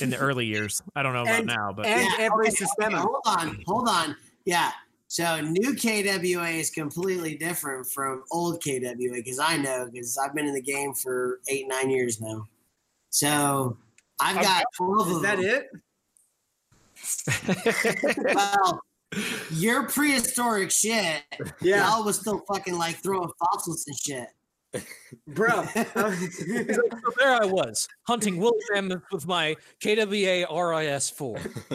in 0.02 0.10
the 0.10 0.18
early 0.18 0.46
years. 0.46 0.82
I 0.96 1.02
don't 1.04 1.14
know 1.14 1.22
about 1.22 1.40
And- 1.40 1.48
now, 1.48 1.72
but 1.74 1.86
and 1.86 2.02
Yeah, 2.02 2.26
every 2.26 2.48
okay, 2.48 2.56
system. 2.56 2.94
okay, 2.94 2.96
hold 2.98 3.22
on, 3.26 3.64
hold 3.66 3.88
on. 3.90 4.16
Yeah. 4.46 4.72
So 5.08 5.42
new 5.42 5.76
KWA 5.76 6.48
is 6.52 6.70
completely 6.70 7.36
different 7.36 7.86
from 7.88 8.24
old 8.32 8.64
KWA 8.64 9.16
because 9.16 9.40
I 9.40 9.58
know 9.58 9.90
because 9.92 10.18
I've 10.18 10.34
been 10.34 10.46
in 10.48 10.54
the 10.54 10.62
game 10.62 10.94
for 10.94 11.40
eight 11.50 11.68
nine 11.68 11.90
years 11.90 12.22
now. 12.22 12.48
So 13.10 13.78
I've 14.20 14.38
Okay. 14.38 14.46
got 14.46 14.64
twelve 14.76 15.10
Is 15.12 15.22
that 15.22 15.38
them. 15.38 15.46
it? 15.46 15.70
Well, 18.36 18.82
your 19.52 19.90
prehistoric 19.90 20.72
shit. 20.72 21.22
Yeah, 21.62 21.90
Y'all 21.90 22.06
was 22.06 22.18
still 22.20 22.42
fucking 22.48 22.78
like 22.78 23.04
throwing 23.04 23.30
fossils 23.38 23.84
and 23.88 23.98
shit. 23.98 24.28
Bro. 25.28 25.64
So 25.76 26.82
there 27.18 27.42
I 27.42 27.46
was, 27.46 27.88
hunting 28.08 28.38
woolly 28.38 28.60
mammoth 28.74 29.04
with 29.12 29.28
my 29.28 29.56
KWA 29.82 30.46
RIS 30.50 31.10
4. 31.10 31.40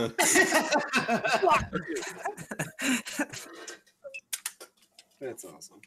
That's 5.20 5.44
awesome. 5.44 5.80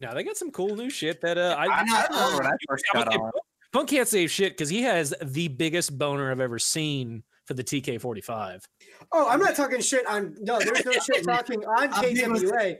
Now 0.00 0.14
they 0.14 0.22
got 0.22 0.36
some 0.36 0.50
cool 0.50 0.76
new 0.76 0.90
shit 0.90 1.20
that 1.22 1.38
uh, 1.38 1.56
I, 1.58 1.64
I, 1.66 1.68
I 1.68 2.06
remember 2.10 2.36
when 2.42 2.46
I 2.52 2.56
first 2.68 2.84
got 2.92 3.08
on. 3.14 3.30
Punk 3.72 3.88
can't 3.90 4.06
say 4.08 4.26
shit 4.26 4.52
because 4.52 4.68
he 4.68 4.82
has 4.82 5.14
the 5.22 5.48
biggest 5.48 5.96
boner 5.98 6.30
I've 6.30 6.40
ever 6.40 6.58
seen 6.58 7.22
for 7.44 7.54
the 7.54 7.64
TK45. 7.64 8.62
Oh, 9.12 9.28
I'm 9.28 9.40
not 9.40 9.54
talking 9.56 9.80
shit 9.80 10.06
on. 10.06 10.36
No, 10.40 10.58
there's 10.58 10.84
no 10.84 10.92
shit 10.92 11.24
talking 11.24 11.64
on 11.64 11.92
I'm 11.92 12.00
big 12.02 12.26
with- 12.28 12.50
KWA. 12.50 12.74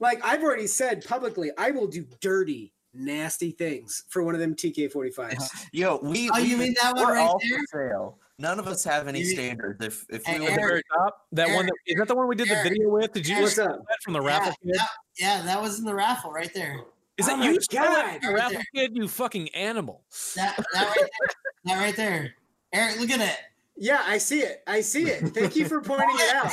like 0.00 0.24
I've 0.24 0.42
already 0.42 0.66
said 0.66 1.04
publicly, 1.04 1.50
I 1.58 1.70
will 1.70 1.86
do 1.86 2.04
dirty, 2.20 2.71
nasty 2.94 3.50
things 3.50 4.04
for 4.08 4.22
one 4.22 4.34
of 4.34 4.40
them 4.40 4.54
TK45s. 4.54 5.66
Yo, 5.72 5.98
we. 6.02 6.30
Oh, 6.30 6.38
you 6.38 6.56
mean 6.56 6.74
that 6.82 6.94
one 6.94 7.04
we're 7.06 7.12
right 7.14 7.26
all 7.26 7.38
there? 7.48 7.58
for 7.70 7.88
sale. 7.90 8.18
None 8.38 8.58
of 8.58 8.66
us 8.66 8.82
have 8.84 9.06
any 9.08 9.20
You- 9.20 9.26
standards. 9.26 9.84
If 9.84 10.04
if 10.08 10.24
Hey, 10.24 10.38
we 10.40 10.46
At 10.46 10.54
the 10.56 10.60
were 10.62 10.68
very 10.68 10.82
top, 10.96 11.26
that 11.32 11.46
one 11.48 11.54
Eric, 11.66 11.66
that, 11.86 11.92
is 11.92 11.98
that 11.98 12.08
the 12.08 12.14
one 12.14 12.28
we 12.28 12.34
did 12.36 12.48
the 12.48 12.60
video 12.62 12.88
with? 12.88 13.12
Did 13.12 13.26
you 13.28 13.36
Eric. 13.36 13.46
just 13.46 13.58
What's 13.58 13.68
steal 13.70 13.80
up? 13.80 13.86
that 13.88 14.02
from 14.02 14.12
the 14.14 14.20
raffle 14.20 14.52
kid? 14.64 14.72
Yeah, 14.74 14.84
yeah, 15.18 15.42
that 15.42 15.60
was 15.62 15.78
in 15.78 15.84
the 15.84 15.94
raffle 15.94 16.32
right 16.32 16.52
there. 16.54 16.80
Is 17.18 17.26
Oh 17.28 17.30
that 17.32 17.38
my 17.38 17.44
you 17.50 17.60
stole 17.60 17.82
that 17.84 18.12
God. 18.14 18.22
from 18.22 18.34
Right 18.34 18.40
raffle 18.42 18.60
there. 18.74 18.88
kid? 18.88 18.96
You 18.96 19.06
fucking 19.06 19.48
animal! 19.50 20.02
That 20.34 20.56
that 20.72 20.86
right 20.86 20.96
there. 20.96 21.28
that 21.66 21.78
right 21.80 21.96
there. 21.96 22.34
Eric, 22.72 22.98
look 23.00 23.10
at 23.10 23.20
it. 23.20 23.36
Yeah, 23.76 24.02
I 24.06 24.18
see 24.18 24.40
it. 24.40 24.62
I 24.66 24.80
see 24.82 25.04
it. 25.04 25.28
Thank 25.34 25.56
you 25.56 25.66
for 25.66 25.80
pointing 25.80 26.08
it 26.10 26.34
out. 26.34 26.52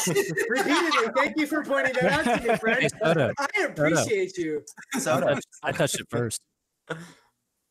Repeatedly, 0.49 1.11
thank 1.15 1.33
you 1.37 1.47
for 1.47 1.63
pointing 1.63 1.93
that 2.01 2.27
out 2.27 2.41
to 2.41 2.47
me, 2.47 2.57
friend. 2.57 2.89
Soda, 3.03 3.33
I 3.37 3.63
appreciate 3.65 4.37
you. 4.37 4.63
soda. 4.97 5.39
I 5.63 5.71
touched 5.71 5.99
it 5.99 6.07
first. 6.09 6.41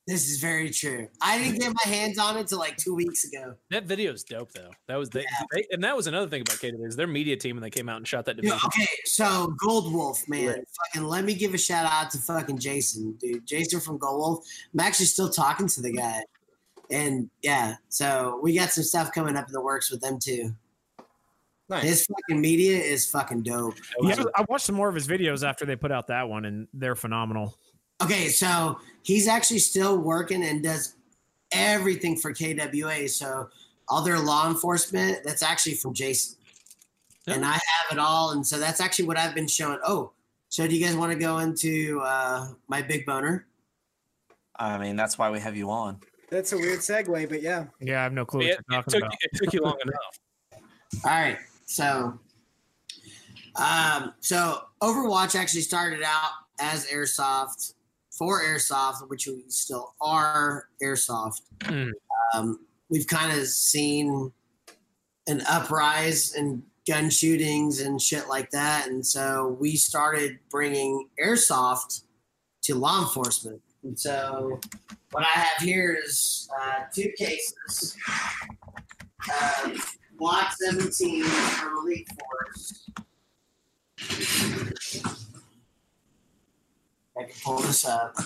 This 0.07 0.31
is 0.31 0.41
very 0.41 0.71
true. 0.71 1.07
I 1.21 1.37
didn't 1.39 1.61
get 1.61 1.75
my 1.85 1.93
hands 1.93 2.19
on 2.19 2.39
it 2.39 2.41
until 2.41 2.59
like 2.59 2.79
two 2.79 2.95
weeks 2.95 3.25
ago. 3.25 3.55
That 3.71 3.85
video 3.85 4.13
is 4.15 4.25
dope 4.25 4.51
though. 4.53 4.71
That 4.87 4.97
was 4.97 5.11
they, 5.11 5.27
they 5.53 5.67
and 5.71 5.85
that 5.85 5.95
was 5.95 6.07
another 6.07 6.29
thing 6.31 6.41
about 6.41 6.57
KW 6.57 6.87
is 6.87 6.97
their 6.97 7.07
media 7.07 7.37
team 7.37 7.57
when 7.57 7.63
they 7.63 7.69
came 7.69 7.91
out 7.91 7.99
and 7.99 8.09
shot 8.09 8.25
that 8.25 8.37
Yeah, 8.37 8.53
division. 8.53 8.67
okay, 8.69 8.87
so 9.05 9.55
Gold 9.59 9.93
Wolf, 9.93 10.27
man, 10.27 10.65
fucking 10.95 11.07
let 11.07 11.25
me 11.25 11.35
give 11.35 11.53
a 11.53 11.59
shout 11.59 11.85
out 11.93 12.11
to 12.13 12.19
fucking 12.19 12.59
Jason, 12.59 13.19
dude. 13.21 13.47
Jason 13.47 13.81
from 13.81 13.99
Gold 13.99 14.19
Wolf. 14.19 14.47
I'm 14.73 14.81
actually 14.81 15.07
still 15.07 15.29
talking 15.29 15.67
to 15.69 15.83
the 15.83 15.93
guy, 15.93 16.23
and 16.91 17.31
yeah, 17.43 17.77
so 17.89 18.41
we 18.43 18.55
got 18.55 18.71
some 18.71 18.85
stuff 18.85 19.13
coming 19.13 19.37
up 19.37 19.47
in 19.47 19.53
the 19.53 19.61
works 19.61 19.91
with 19.91 20.01
them 20.01 20.19
too. 20.19 20.55
Nice. 21.69 21.83
His 21.83 22.07
fucking 22.07 22.41
media 22.41 22.79
is 22.79 23.11
fucking 23.11 23.43
dope. 23.43 23.75
Yeah, 24.01 24.23
I 24.35 24.45
watched 24.49 24.65
some 24.65 24.75
more 24.75 24.89
of 24.89 24.95
his 24.95 25.07
videos 25.07 25.47
after 25.47 25.67
they 25.67 25.77
put 25.77 25.93
out 25.93 26.07
that 26.07 26.29
one, 26.29 26.47
and 26.47 26.67
they're 26.73 26.97
phenomenal. 26.97 27.59
Okay, 28.01 28.29
so 28.29 28.79
he's 29.03 29.29
actually 29.29 29.59
still 29.59 29.99
working 29.99 30.45
and 30.45 30.63
does 30.63 30.95
everything 31.53 32.17
for 32.17 32.33
KWA. 32.33 33.09
So 33.09 33.49
all 33.89 34.03
their 34.03 34.19
law 34.19 34.49
enforcement, 34.49 35.19
that's 35.25 35.43
actually 35.43 35.75
from 35.75 35.95
Jason. 35.95 36.37
And 37.27 37.45
I 37.45 37.53
have 37.53 37.93
it 37.93 37.99
all. 37.99 38.31
And 38.31 38.47
so 38.47 38.59
that's 38.59 38.81
actually 38.81 39.07
what 39.07 39.19
I've 39.19 39.35
been 39.35 39.49
showing. 39.49 39.79
Oh, 39.85 40.13
so 40.49 40.67
do 40.67 40.75
you 40.75 40.85
guys 40.85 40.97
want 40.97 41.13
to 41.13 41.19
go 41.19 41.39
into 41.39 42.01
uh, 42.03 42.49
my 42.69 42.81
big 42.81 43.05
boner? 43.05 43.47
I 44.57 44.79
mean, 44.79 44.97
that's 44.97 45.19
why 45.19 45.31
we 45.31 45.39
have 45.41 45.55
you 45.55 45.71
on. 45.71 46.01
That's 46.31 46.53
a 46.53 46.57
weird 46.57 46.81
segue, 46.81 47.29
but 47.29 47.43
yeah. 47.43 47.67
Yeah, 47.81 48.01
I 48.01 48.03
have 48.05 48.13
no 48.13 48.25
clue 48.25 48.41
It, 48.41 48.59
you're 48.69 48.81
it 48.81 48.89
took, 48.89 49.03
about. 49.03 49.15
it 49.21 49.31
took 49.35 49.53
you 49.53 49.63
long 49.63 49.79
enough. 49.83 51.03
All 51.05 51.11
right. 51.11 51.39
So, 51.67 52.19
um, 53.57 54.15
so 54.21 54.63
Overwatch 54.83 55.35
actually 55.35 55.63
started 55.63 56.03
out 56.03 56.31
as 56.61 56.87
Airsoft 56.87 57.75
for 58.11 58.43
Airsoft, 58.43 59.09
which 59.09 59.27
we 59.27 59.45
still 59.49 59.95
are 60.01 60.69
Airsoft. 60.83 61.43
Mm. 61.61 61.91
Um, 62.35 62.61
we've 62.89 63.07
kind 63.07 63.39
of 63.39 63.47
seen 63.47 64.33
an 65.27 65.43
uprise 65.49 66.35
in 66.35 66.63
gun 66.87 67.11
shootings 67.11 67.81
and 67.81 68.01
shit 68.01 68.29
like 68.29 68.51
that, 68.51 68.89
and 68.89 69.07
so 69.07 69.57
we 69.61 69.77
started 69.77 70.39
bringing 70.51 71.09
Airsoft 71.23 72.03
to 72.63 72.75
law 72.75 73.01
enforcement. 73.03 73.61
And 73.83 73.99
so, 73.99 74.61
what 75.13 75.25
I 75.25 75.39
have 75.41 75.63
here 75.63 75.99
is 76.05 76.49
uh, 76.61 76.85
two 76.93 77.11
cases. 77.17 77.97
Uh, 79.31 79.71
Glock 80.21 80.53
17 80.53 81.25
from 81.25 81.79
Elite 81.79 82.09
Force. 82.19 82.91
I 87.17 87.23
can 87.25 87.35
pull 87.45 87.59
this 87.59 87.85
up. 87.87 88.17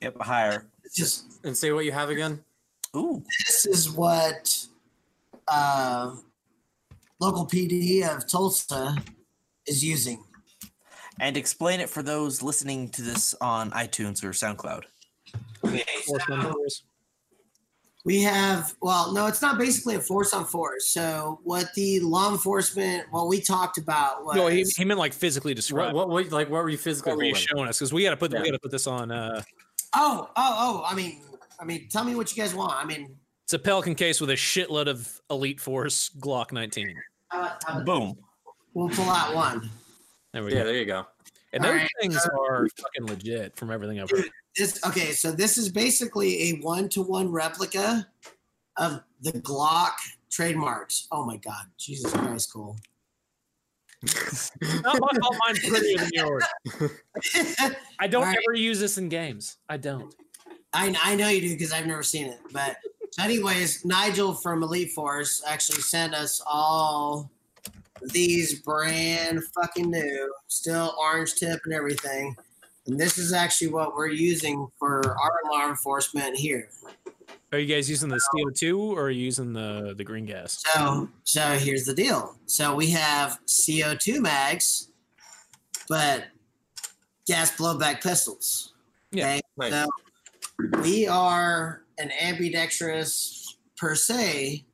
Yep, 0.00 0.20
higher. 0.20 0.66
It's 0.84 0.94
just 0.94 1.24
And 1.44 1.56
say 1.56 1.72
what 1.72 1.84
you 1.84 1.92
have 1.92 2.10
again. 2.10 2.44
Ooh, 2.94 3.22
this 3.46 3.66
is 3.66 3.90
what 3.90 4.66
uh, 5.48 6.14
local 7.20 7.46
PD 7.46 8.02
of 8.08 8.28
Tulsa 8.28 8.96
is 9.66 9.84
using. 9.84 10.22
And 11.20 11.36
explain 11.36 11.80
it 11.80 11.88
for 11.90 12.02
those 12.02 12.42
listening 12.42 12.88
to 12.90 13.02
this 13.02 13.34
on 13.40 13.70
iTunes 13.72 14.22
or 14.24 14.30
SoundCloud. 14.30 14.82
Okay, 15.64 15.82
so 16.04 16.54
we 18.04 18.22
have 18.22 18.74
well, 18.80 19.12
no, 19.12 19.26
it's 19.26 19.42
not 19.42 19.58
basically 19.58 19.96
a 19.96 20.00
force 20.00 20.32
on 20.32 20.44
force. 20.44 20.88
So 20.90 21.40
what 21.42 21.72
the 21.74 21.98
law 22.00 22.30
enforcement, 22.30 23.06
what 23.10 23.26
we 23.26 23.40
talked 23.40 23.78
about 23.78 24.24
was 24.24 24.36
No, 24.36 24.46
he, 24.46 24.64
he 24.76 24.84
meant 24.84 25.00
like 25.00 25.12
physically 25.12 25.54
describe. 25.54 25.92
what, 25.94 26.08
what 26.08 26.30
like 26.30 26.48
what 26.48 26.62
were 26.62 26.70
you 26.70 26.78
physically 26.78 27.10
what 27.12 27.18
were 27.18 27.24
you 27.24 27.34
holding? 27.34 27.46
showing 27.56 27.68
us? 27.68 27.78
Because 27.78 27.92
we 27.92 28.04
got 28.04 28.10
to 28.10 28.16
put 28.16 28.32
Yeah. 28.32 28.40
we 28.42 28.46
got 28.46 28.52
to 28.52 28.60
put 28.60 28.70
this 28.70 28.86
on. 28.86 29.10
uh 29.10 29.42
oh, 29.94 30.30
oh, 30.36 30.36
oh. 30.36 30.84
I 30.86 30.94
mean, 30.94 31.22
I 31.58 31.64
mean, 31.64 31.88
tell 31.90 32.04
me 32.04 32.14
what 32.14 32.34
you 32.34 32.40
guys 32.40 32.54
want. 32.54 32.72
I 32.76 32.84
mean, 32.84 33.16
It's 33.44 33.54
a 33.54 33.58
Pelican 33.58 33.96
case 33.96 34.20
with 34.20 34.30
a 34.30 34.34
shitload 34.34 34.86
of 34.86 35.20
Elite 35.30 35.60
Force 35.60 36.10
Glock 36.20 36.52
19. 36.52 36.94
how 37.30 37.40
about, 37.66 37.84
Boom. 37.84 38.16
we'll 38.74 38.88
pull 38.90 39.08
out 39.10 39.34
one. 39.34 39.68
There 40.36 40.44
we 40.44 40.52
Yeah, 40.52 40.58
go. 40.58 40.64
there 40.66 40.76
you 40.76 40.84
go. 40.84 41.06
And 41.54 41.64
All 41.64 41.72
those 41.72 41.80
right. 41.80 41.90
things 42.02 42.28
are 42.38 42.68
fucking 42.76 43.06
legit 43.06 43.56
from 43.56 43.70
everything 43.70 43.98
I've 44.00 44.10
heard. 44.10 44.26
This 44.54 44.78
okay, 44.84 45.12
so 45.12 45.32
this 45.32 45.56
is 45.56 45.70
basically 45.70 46.50
a 46.50 46.58
one-to-one 46.60 47.32
replica 47.32 48.06
of 48.76 49.00
the 49.22 49.32
Glock 49.32 49.92
trademarks. 50.30 51.08
Oh 51.10 51.24
my 51.24 51.38
god, 51.38 51.64
Jesus 51.78 52.12
Christ, 52.12 52.52
cool. 52.52 52.76
Not 54.82 55.00
my 55.00 55.08
fault. 55.20 55.36
Mine's 55.46 55.66
prettier 55.66 55.98
than 56.00 56.10
yours. 56.12 56.44
I 57.98 58.06
don't 58.06 58.24
All 58.24 58.28
right. 58.28 58.36
ever 58.46 58.54
use 58.54 58.78
this 58.78 58.98
in 58.98 59.08
games. 59.08 59.56
I 59.70 59.78
don't. 59.78 60.14
I, 60.74 60.94
I 61.02 61.14
know 61.16 61.28
you 61.28 61.40
do 61.40 61.54
because 61.54 61.72
I've 61.72 61.86
never 61.86 62.02
seen 62.02 62.26
it. 62.26 62.40
But 62.52 62.76
anyways, 63.18 63.86
Nigel 63.86 64.34
from 64.34 64.62
Elite 64.62 64.92
Force 64.92 65.42
actually 65.46 65.80
sent 65.80 66.12
us 66.14 66.42
all 66.46 67.30
these 68.02 68.60
brand 68.60 69.42
fucking 69.54 69.90
new, 69.90 70.32
still 70.48 70.94
orange 71.00 71.34
tip 71.34 71.60
and 71.64 71.74
everything. 71.74 72.36
And 72.86 72.98
this 72.98 73.18
is 73.18 73.32
actually 73.32 73.68
what 73.68 73.94
we're 73.94 74.08
using 74.08 74.68
for 74.78 75.02
our 75.18 75.40
law 75.50 75.68
enforcement 75.68 76.36
here. 76.36 76.68
Are 77.52 77.58
you 77.58 77.72
guys 77.72 77.88
using 77.88 78.08
the 78.08 78.20
CO2 78.34 78.78
or 78.78 79.02
are 79.02 79.10
you 79.10 79.24
using 79.24 79.52
the 79.52 79.94
the 79.96 80.04
green 80.04 80.26
gas? 80.26 80.62
So 80.74 81.08
so 81.24 81.40
here's 81.52 81.84
the 81.84 81.94
deal. 81.94 82.36
So 82.46 82.74
we 82.74 82.90
have 82.90 83.38
CO2 83.46 84.20
mags, 84.20 84.90
but 85.88 86.24
gas 87.26 87.56
blowback 87.56 88.02
pistols. 88.02 88.74
Yeah. 89.10 89.26
Okay. 89.26 89.40
Nice. 89.56 89.72
So 89.72 89.88
we 90.82 91.06
are 91.06 91.82
an 91.98 92.10
ambidextrous 92.20 93.56
per 93.76 93.94
se. 93.94 94.64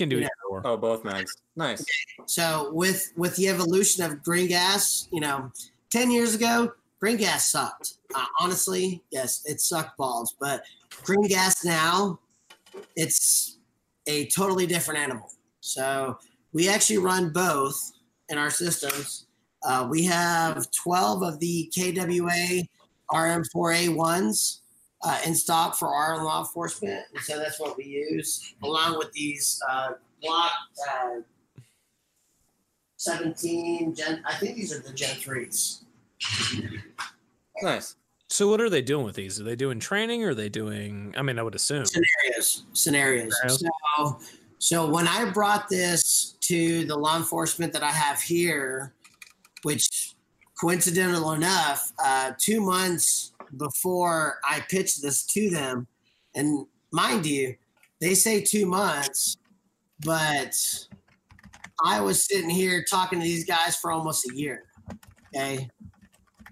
Can 0.00 0.08
do 0.08 0.18
Yeah. 0.20 0.28
it. 0.28 0.32
Or. 0.48 0.66
Oh, 0.66 0.78
both 0.78 1.04
mags. 1.04 1.36
Nice. 1.56 1.84
So 2.24 2.70
with 2.72 3.12
with 3.18 3.36
the 3.36 3.48
evolution 3.48 4.02
of 4.02 4.22
green 4.22 4.46
gas, 4.48 5.06
you 5.12 5.20
know, 5.20 5.52
ten 5.90 6.10
years 6.10 6.34
ago, 6.34 6.72
green 7.00 7.18
gas 7.18 7.50
sucked. 7.50 7.98
Uh, 8.14 8.24
honestly, 8.40 9.04
yes, 9.10 9.42
it 9.44 9.60
sucked 9.60 9.98
balls. 9.98 10.36
But 10.40 10.62
green 11.02 11.28
gas 11.28 11.66
now, 11.66 12.18
it's 12.96 13.58
a 14.06 14.24
totally 14.28 14.66
different 14.66 15.00
animal. 15.00 15.30
So 15.60 16.16
we 16.54 16.66
actually 16.66 16.96
run 16.96 17.30
both 17.30 17.92
in 18.30 18.38
our 18.38 18.48
systems. 18.50 19.26
Uh, 19.62 19.86
we 19.90 20.02
have 20.04 20.66
12 20.82 21.22
of 21.22 21.38
the 21.40 21.70
KWA 21.76 22.62
RM4A1s 23.12 24.59
uh, 25.02 25.18
in 25.26 25.34
stock 25.34 25.76
for 25.76 25.88
our 25.88 26.22
law 26.24 26.40
enforcement. 26.40 27.04
And 27.14 27.22
so 27.22 27.38
that's 27.38 27.58
what 27.58 27.76
we 27.76 27.84
use, 27.84 28.54
along 28.62 28.98
with 28.98 29.12
these 29.12 29.60
uh, 29.68 29.90
Glock 30.22 30.50
uh, 30.90 31.20
17 32.96 33.94
Gen. 33.94 34.22
I 34.26 34.34
think 34.34 34.56
these 34.56 34.74
are 34.74 34.80
the 34.80 34.92
Gen 34.92 35.16
3s. 35.16 35.82
Nice. 37.62 37.96
So 38.28 38.48
what 38.48 38.60
are 38.60 38.70
they 38.70 38.82
doing 38.82 39.04
with 39.04 39.16
these? 39.16 39.40
Are 39.40 39.44
they 39.44 39.56
doing 39.56 39.80
training 39.80 40.22
or 40.24 40.30
are 40.30 40.34
they 40.34 40.48
doing? 40.48 41.14
I 41.16 41.22
mean, 41.22 41.38
I 41.38 41.42
would 41.42 41.54
assume. 41.54 41.84
scenarios 41.84 42.64
scenarios 42.72 43.34
Scenarios. 43.40 43.64
so 43.96 44.20
so 44.58 44.88
when 44.90 45.08
i 45.08 45.24
brought 45.30 45.68
this 45.70 46.36
to 46.40 46.84
the 46.84 46.94
law 46.96 47.16
enforcement 47.16 47.72
that 47.72 47.82
i 47.82 47.90
have 47.90 48.20
here 48.20 48.92
which 49.62 50.14
coincidental 50.60 51.32
enough 51.32 51.92
uh, 52.04 52.32
two 52.38 52.60
months 52.60 53.29
before 53.56 54.38
i 54.48 54.60
pitched 54.68 55.02
this 55.02 55.24
to 55.24 55.50
them 55.50 55.86
and 56.34 56.66
mind 56.92 57.26
you 57.26 57.54
they 58.00 58.14
say 58.14 58.40
two 58.40 58.66
months 58.66 59.36
but 60.04 60.54
i 61.84 62.00
was 62.00 62.26
sitting 62.26 62.50
here 62.50 62.84
talking 62.88 63.18
to 63.18 63.24
these 63.24 63.44
guys 63.44 63.76
for 63.76 63.90
almost 63.90 64.28
a 64.30 64.34
year 64.34 64.64
okay 65.34 65.68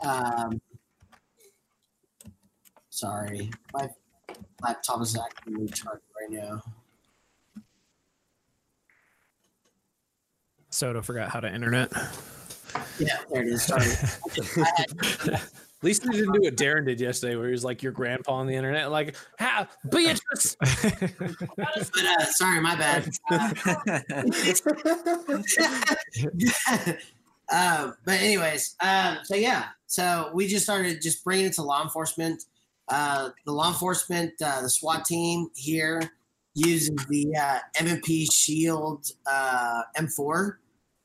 um, 0.04 0.60
sorry 2.90 3.50
my 3.72 3.88
laptop 4.62 5.02
is 5.02 5.16
acting 5.16 5.54
retarded 5.54 6.00
right 6.20 6.30
now. 6.30 6.62
Soto 10.70 11.02
forgot 11.02 11.30
how 11.30 11.40
to 11.40 11.52
internet. 11.52 11.90
Yeah, 12.98 13.18
there 13.30 13.42
it 13.42 13.48
is. 13.48 13.62
Sorry. 13.62 13.86
At 15.80 15.84
least 15.84 16.02
he 16.02 16.10
didn't 16.10 16.32
do 16.32 16.40
what 16.40 16.56
Darren 16.56 16.86
did 16.86 17.00
yesterday, 17.00 17.36
where 17.36 17.46
he 17.46 17.52
was 17.52 17.62
like 17.62 17.84
your 17.84 17.92
grandpa 17.92 18.32
on 18.32 18.48
the 18.48 18.54
internet, 18.56 18.90
like, 18.90 19.14
"Ha, 19.38 19.68
Beatrice." 19.88 20.56
uh, 20.60 22.24
sorry, 22.32 22.60
my 22.60 22.74
bad. 22.74 23.08
uh, 27.52 27.92
but 28.04 28.20
anyways, 28.20 28.74
um, 28.80 29.18
so 29.22 29.36
yeah, 29.36 29.66
so 29.86 30.32
we 30.34 30.48
just 30.48 30.64
started 30.64 31.00
just 31.00 31.22
bringing 31.22 31.46
it 31.46 31.52
to 31.54 31.62
law 31.62 31.84
enforcement. 31.84 32.42
Uh, 32.88 33.28
the 33.46 33.52
law 33.52 33.68
enforcement, 33.68 34.32
uh, 34.44 34.62
the 34.62 34.70
SWAT 34.70 35.04
team 35.04 35.48
here 35.54 36.02
uses 36.56 36.90
the 37.08 37.32
uh, 37.40 37.58
M&P 37.78 38.26
Shield 38.26 39.06
uh, 39.30 39.82
M4, 39.96 40.56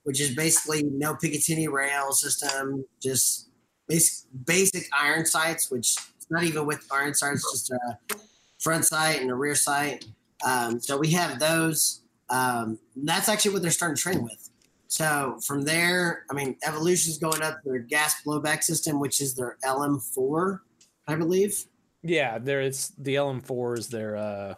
which 0.02 0.20
is 0.20 0.34
basically 0.34 0.82
no 0.84 1.14
Picatinny 1.14 1.72
rail 1.72 2.12
system, 2.12 2.86
just 3.00 3.50
basic, 3.94 4.28
basic 4.46 4.90
iron 4.94 5.26
sights, 5.26 5.70
which 5.70 5.98
it's 6.18 6.28
not 6.30 6.44
even 6.44 6.66
with 6.66 6.86
iron 6.92 7.14
sights, 7.14 7.52
just 7.52 7.72
a 7.72 8.18
front 8.60 8.86
sight 8.86 9.22
and 9.22 9.30
a 9.30 9.36
rear 9.36 9.56
sight. 9.56 10.06
Um, 10.46 10.80
so 10.80 10.98
we 10.98 11.12
have 11.12 11.40
those. 11.40 12.02
Um, 12.30 12.80
that's 12.96 13.30
actually 13.30 13.54
what 13.54 13.62
they're 13.62 13.72
starting 13.72 13.96
to 13.96 14.02
train 14.02 14.24
with. 14.24 14.50
So 14.88 15.38
from 15.46 15.64
there, 15.64 16.26
I 16.30 16.34
mean, 16.34 16.56
Evolution's 16.66 17.18
going 17.18 17.42
up 17.42 17.58
their 17.64 17.80
gas 17.80 18.22
blowback 18.24 18.64
system, 18.64 19.00
which 19.00 19.22
is 19.22 19.36
their 19.36 19.58
LM4, 19.66 20.60
I 21.08 21.16
believe. 21.16 21.66
yeah, 22.04 22.38
there 22.38 22.62
it's 22.62 22.90
the 22.98 23.16
LM4 23.16 23.78
is 23.80 23.88
their 23.88 24.18
uh 24.18 24.56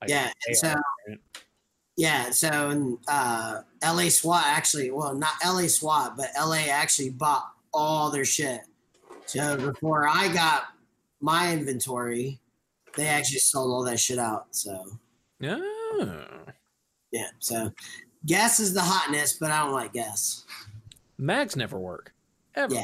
like, 0.00 0.10
Yeah, 0.10 0.30
so-? 0.52 0.74
Yeah, 1.96 2.30
so 2.30 2.98
uh, 3.08 3.60
LA 3.84 4.08
SWAT 4.08 4.44
actually, 4.46 4.90
well, 4.90 5.14
not 5.14 5.34
LA 5.44 5.66
SWAT, 5.66 6.16
but 6.16 6.28
LA 6.38 6.70
actually 6.70 7.10
bought 7.10 7.52
all 7.72 8.10
their 8.10 8.24
shit. 8.24 8.60
So 9.26 9.56
before 9.56 10.08
I 10.08 10.32
got 10.32 10.64
my 11.20 11.52
inventory, 11.52 12.40
they 12.96 13.06
actually 13.06 13.38
sold 13.38 13.70
all 13.70 13.84
that 13.84 14.00
shit 14.00 14.18
out. 14.18 14.46
So 14.50 14.84
yeah, 15.38 15.60
yeah, 17.12 17.28
so 17.38 17.72
gas 18.26 18.60
is 18.60 18.74
the 18.74 18.80
hotness, 18.80 19.34
but 19.34 19.50
I 19.50 19.64
don't 19.64 19.72
like 19.72 19.92
gas. 19.92 20.44
Mags 21.18 21.56
never 21.56 21.78
work. 21.78 22.12
Ever. 22.54 22.74
Yeah. 22.74 22.82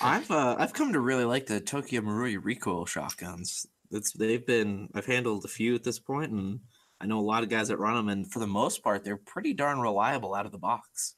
I've 0.00 0.30
uh, 0.30 0.56
I've 0.58 0.72
come 0.72 0.92
to 0.92 1.00
really 1.00 1.24
like 1.24 1.46
the 1.46 1.60
Tokyo 1.60 2.00
Marui 2.00 2.38
recoil 2.42 2.86
shotguns. 2.86 3.66
It's 3.90 4.12
they've 4.12 4.44
been 4.44 4.88
I've 4.94 5.06
handled 5.06 5.44
a 5.44 5.48
few 5.48 5.74
at 5.74 5.84
this 5.84 5.98
point, 5.98 6.30
and 6.30 6.60
I 7.00 7.06
know 7.06 7.18
a 7.18 7.22
lot 7.22 7.42
of 7.42 7.48
guys 7.48 7.68
that 7.68 7.78
run 7.78 7.94
them, 7.94 8.08
and 8.08 8.30
for 8.30 8.38
the 8.38 8.46
most 8.46 8.82
part, 8.82 9.04
they're 9.04 9.16
pretty 9.16 9.54
darn 9.54 9.80
reliable 9.80 10.34
out 10.34 10.46
of 10.46 10.52
the 10.52 10.58
box. 10.58 11.14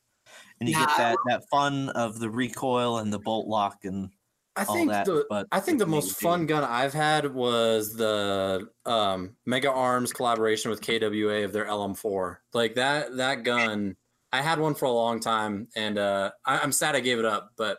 And 0.61 0.69
you 0.69 0.75
Nah, 0.75 0.87
get 0.87 0.97
that 0.99 1.17
that 1.27 1.49
fun 1.51 1.89
of 1.91 2.19
the 2.19 2.29
recoil 2.29 2.99
and 2.99 3.13
the 3.13 3.19
bolt 3.19 3.47
lock, 3.49 3.85
and 3.85 4.11
I 4.57 4.65
all 4.65 4.75
think 4.75 4.91
that, 4.91 5.07
the 5.07 5.25
but 5.31 5.47
I 5.51 5.59
think 5.61 5.79
the 5.79 5.87
most 5.87 6.23
maybe- 6.23 6.31
fun 6.31 6.47
gun 6.47 6.65
I've 6.65 6.93
had 6.93 7.33
was 7.33 7.95
the 7.95 8.69
um, 8.85 9.37
Mega 9.47 9.71
Arms 9.71 10.13
collaboration 10.13 10.71
with 10.71 10.83
KWA 10.83 11.45
of 11.45 11.53
their 11.53 11.65
LM4. 11.67 12.37
Like 12.53 12.75
that 12.75 13.17
that 13.17 13.43
gun, 13.43 13.97
I 14.33 14.43
had 14.43 14.59
one 14.59 14.75
for 14.75 14.85
a 14.85 14.91
long 14.93 15.19
time, 15.19 15.69
and 15.77 15.97
uh, 15.97 16.33
I, 16.45 16.59
I'm 16.59 16.73
sad 16.73 16.95
I 16.95 17.01
gave 17.01 17.19
it 17.19 17.25
up. 17.25 17.53
But 17.57 17.79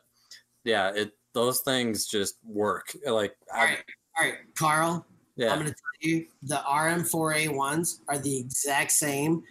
yeah, 0.64 0.92
it 0.96 1.12
those 1.36 1.60
things 1.60 2.08
just 2.08 2.38
work. 2.44 2.96
Like 3.06 3.36
All 3.54 3.62
I, 3.62 3.66
right, 3.66 3.78
all 4.18 4.24
right, 4.26 4.36
Carl. 4.58 5.06
yeah, 5.36 5.52
I'm 5.52 5.60
going 5.60 5.68
to 5.72 5.76
tell 5.76 6.10
you 6.10 6.26
the 6.42 6.56
RM4A 6.68 7.56
ones 7.56 8.02
are 8.08 8.18
the 8.18 8.38
exact 8.40 8.92
same, 8.92 9.44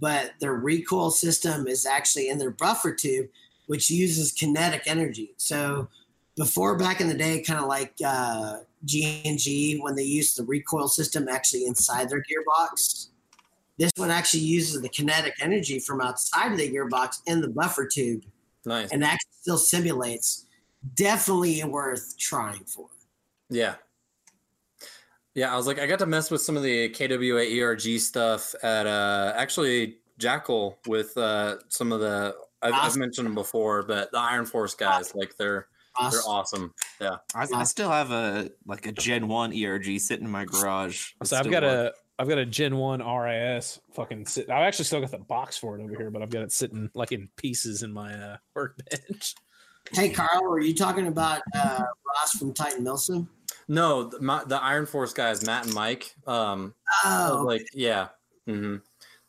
but 0.00 0.32
their 0.40 0.54
recoil 0.54 1.10
system 1.10 1.66
is 1.66 1.86
actually 1.86 2.28
in 2.28 2.38
their 2.38 2.50
buffer 2.50 2.92
tube, 2.92 3.28
which 3.66 3.90
uses 3.90 4.32
kinetic 4.32 4.82
energy. 4.86 5.34
So 5.36 5.88
before 6.36 6.76
back 6.76 7.00
in 7.00 7.08
the 7.08 7.14
day, 7.14 7.40
kind 7.40 7.60
of 7.60 7.66
like 7.66 7.94
uh, 8.04 8.58
G&G, 8.84 9.78
when 9.80 9.96
they 9.96 10.02
used 10.02 10.38
the 10.38 10.44
recoil 10.44 10.88
system 10.88 11.28
actually 11.28 11.66
inside 11.66 12.10
their 12.10 12.22
gearbox, 12.22 13.08
this 13.78 13.92
one 13.96 14.10
actually 14.10 14.40
uses 14.40 14.80
the 14.80 14.88
kinetic 14.88 15.34
energy 15.40 15.78
from 15.78 16.00
outside 16.00 16.52
of 16.52 16.58
the 16.58 16.70
gearbox 16.70 17.20
in 17.26 17.40
the 17.40 17.48
buffer 17.48 17.86
tube 17.86 18.24
nice. 18.64 18.90
and 18.92 19.04
actually 19.04 19.32
still 19.40 19.58
simulates. 19.58 20.46
Definitely 20.94 21.62
worth 21.64 22.16
trying 22.18 22.64
for. 22.64 22.88
Yeah. 23.50 23.74
Yeah, 25.36 25.52
I 25.52 25.56
was 25.56 25.66
like, 25.66 25.78
I 25.78 25.86
got 25.86 25.98
to 26.00 26.06
mess 26.06 26.30
with 26.30 26.40
some 26.40 26.56
of 26.56 26.62
the 26.62 26.88
KWA 26.88 27.44
ERG 27.60 28.00
stuff 28.00 28.54
at 28.62 28.86
uh 28.86 29.34
actually 29.36 29.98
Jackal 30.18 30.78
with 30.88 31.16
uh 31.18 31.56
some 31.68 31.92
of 31.92 32.00
the 32.00 32.34
I've, 32.62 32.72
I've 32.74 32.96
mentioned 32.96 33.26
them 33.26 33.34
before, 33.34 33.82
but 33.82 34.10
the 34.10 34.18
Iron 34.18 34.46
Force 34.46 34.74
guys, 34.74 35.14
like 35.14 35.36
they're 35.36 35.68
they're 36.00 36.08
Awesome. 36.08 36.22
awesome. 36.26 36.74
Yeah. 37.00 37.16
I, 37.34 37.46
I 37.54 37.64
still 37.64 37.90
have 37.90 38.10
a 38.10 38.50
like 38.66 38.86
a 38.86 38.92
Gen 38.92 39.28
One 39.28 39.52
ERG 39.52 40.00
sitting 40.00 40.24
in 40.24 40.30
my 40.30 40.44
garage. 40.46 41.12
It 41.20 41.26
So 41.28 41.36
I've 41.36 41.50
got 41.50 41.62
works. 41.62 41.98
a 42.18 42.22
I've 42.22 42.28
got 42.28 42.38
a 42.38 42.46
Gen 42.46 42.76
One 42.78 43.00
RIS 43.06 43.78
fucking 43.94 44.24
sit. 44.26 44.48
I've 44.48 44.62
actually 44.62 44.86
still 44.86 45.00
got 45.02 45.10
the 45.10 45.18
box 45.18 45.58
for 45.58 45.78
it 45.78 45.82
over 45.84 45.94
here, 45.94 46.10
but 46.10 46.22
I've 46.22 46.30
got 46.30 46.42
it 46.42 46.52
sitting 46.52 46.90
like 46.94 47.12
in 47.12 47.28
pieces 47.36 47.82
in 47.82 47.92
my 47.92 48.14
uh, 48.14 48.36
workbench. 48.54 49.34
Hey, 49.92 50.08
Carl, 50.10 50.42
were 50.44 50.60
you 50.60 50.74
talking 50.74 51.06
about 51.08 51.42
uh, 51.54 51.82
Ross 52.06 52.32
from 52.38 52.52
Titan 52.54 52.82
Milsim? 52.84 53.28
No, 53.68 54.04
the, 54.04 54.20
my, 54.20 54.44
the 54.44 54.62
Iron 54.62 54.86
Force 54.86 55.12
guys, 55.12 55.44
Matt 55.44 55.66
and 55.66 55.74
Mike. 55.74 56.14
Um, 56.26 56.74
Oh, 57.04 57.42
like 57.46 57.66
yeah, 57.74 58.08
hmm 58.46 58.76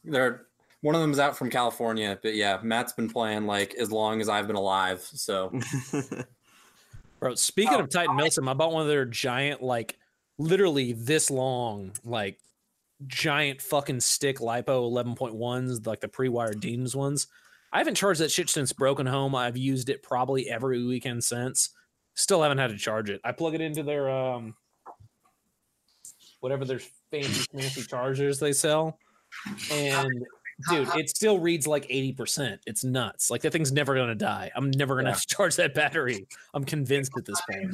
they're 0.04 0.46
one 0.82 0.94
of 0.96 1.02
them's 1.02 1.20
out 1.20 1.36
from 1.38 1.50
California, 1.50 2.18
but 2.22 2.36
yeah, 2.36 2.60
Matt's 2.64 2.94
been 2.94 3.10
playing 3.10 3.46
like 3.48 3.74
as 3.76 3.92
long 3.92 4.22
as 4.22 4.30
I've 4.30 4.48
been 4.48 4.56
alive. 4.56 5.02
So 5.02 5.52
Bro, 7.20 7.36
speaking 7.36 7.76
Oh, 7.76 7.80
of 7.80 7.90
Titan 7.90 8.16
Milsim, 8.16 8.48
I 8.48 8.54
bought 8.54 8.72
one 8.72 8.84
of 8.84 8.88
their 8.88 9.06
giant, 9.06 9.64
like 9.64 9.98
literally 10.38 10.94
this 10.94 11.32
long, 11.32 11.94
like 12.04 12.40
giant 13.08 13.62
fucking 13.62 14.00
stick 14.02 14.38
lipo 14.38 14.90
11.1s, 14.92 15.86
like 15.88 16.00
the 16.00 16.08
pre-wired 16.08 16.60
Deans 16.60 16.96
ones. 16.96 17.28
I 17.74 17.80
haven't 17.80 17.96
charged 17.96 18.22
that 18.22 18.32
shit 18.32 18.50
since 18.50 18.72
Broken 18.72 19.08
Home. 19.08 19.34
I've 19.36 19.58
used 19.58 19.90
it 19.90 20.04
probably 20.04 20.48
every 20.50 20.86
weekend 20.86 21.24
since. 21.24 21.72
Still 22.18 22.42
haven't 22.42 22.58
had 22.58 22.72
to 22.72 22.78
charge 22.78 23.12
it. 23.12 23.22
I 23.24 23.32
plug 23.32 23.54
it 23.54 23.62
into 23.62 23.84
their 23.84 24.10
um 24.10 24.56
whatever 26.40 26.66
their 26.66 26.80
fancy 27.12 27.46
fancy 27.54 27.84
chargers 27.84 28.40
they 28.40 28.54
sell. 28.54 28.98
And 29.72 30.10
dude, 30.70 30.88
it 30.96 31.10
still 31.12 31.38
reads 31.38 31.68
like 31.68 31.88
80%. 31.88 32.58
It's 32.66 32.84
nuts. 32.84 33.30
Like 33.30 33.44
that 33.44 33.52
thing's 33.52 33.72
never 33.72 33.94
gonna 33.94 34.16
die. 34.16 34.52
I'm 34.56 34.72
never 34.72 34.96
gonna 34.96 35.12
have 35.12 35.22
to 35.22 35.28
charge 35.28 35.56
that 35.58 35.76
battery. 35.76 36.28
I'm 36.56 36.64
convinced 36.64 37.12
at 37.16 37.26
this 37.26 37.40
point. 37.50 37.72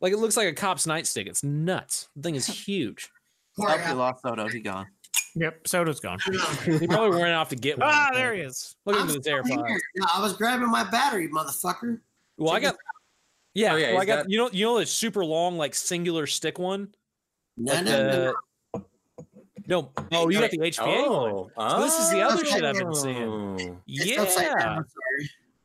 Like 0.00 0.14
it 0.14 0.18
looks 0.18 0.36
like 0.38 0.48
a 0.48 0.54
cop's 0.54 0.86
nightstick. 0.86 1.26
It's 1.26 1.44
nuts. 1.44 2.08
The 2.16 2.22
thing 2.22 2.34
is 2.34 2.46
huge. 2.46 3.10
Corey, 3.58 3.72
Hope 3.72 3.88
you 3.88 3.94
lost 3.94 4.22
Soto. 4.22 4.48
He 4.48 4.60
gone. 4.60 4.86
Yep, 5.34 5.68
soda's 5.68 6.00
gone. 6.00 6.18
He 6.64 6.86
probably 6.86 7.20
went 7.20 7.34
off 7.34 7.50
to 7.50 7.56
get 7.56 7.78
one. 7.78 7.88
Ah, 7.92 8.10
there 8.14 8.34
he 8.34 8.40
is. 8.40 8.74
Look 8.86 8.96
at 8.96 9.04
his 9.04 9.16
still 9.16 9.38
AirPods. 9.38 9.68
here. 9.68 9.80
No, 9.96 10.06
I 10.14 10.22
was 10.22 10.32
grabbing 10.32 10.70
my 10.70 10.84
battery, 10.90 11.28
motherfucker. 11.28 12.00
Well, 12.38 12.54
I 12.54 12.60
got. 12.60 12.76
Yeah, 13.54 13.72
Oh, 13.74 13.76
yeah, 13.76 13.92
well, 13.92 14.02
I 14.02 14.04
got, 14.04 14.16
got- 14.22 14.30
you 14.30 14.38
know 14.38 14.50
you 14.52 14.64
know 14.66 14.78
the 14.78 14.86
super 14.86 15.24
long 15.24 15.56
like 15.58 15.74
singular 15.74 16.26
stick 16.26 16.58
one. 16.58 16.88
No, 17.56 17.72
Like 17.74 17.84
no, 17.84 17.90
no, 17.90 18.10
the- 18.12 18.34
no. 18.76 18.84
No, 19.66 19.90
oh, 20.12 20.30
you 20.30 20.40
got 20.40 20.50
the 20.50 20.58
HPA 20.58 21.10
one. 21.10 21.50
oh, 21.58 21.68
So 21.68 21.80
this 21.82 21.98
is 21.98 22.10
the 22.10 22.22
other 22.22 22.42
shit 22.44 22.64
I've 22.64 22.76
been 22.76 22.86
oh. 22.88 22.92
seeing. 22.94 23.80
It's. 23.86 24.40
Yeah, 24.40 24.54
I'm. 24.78 24.84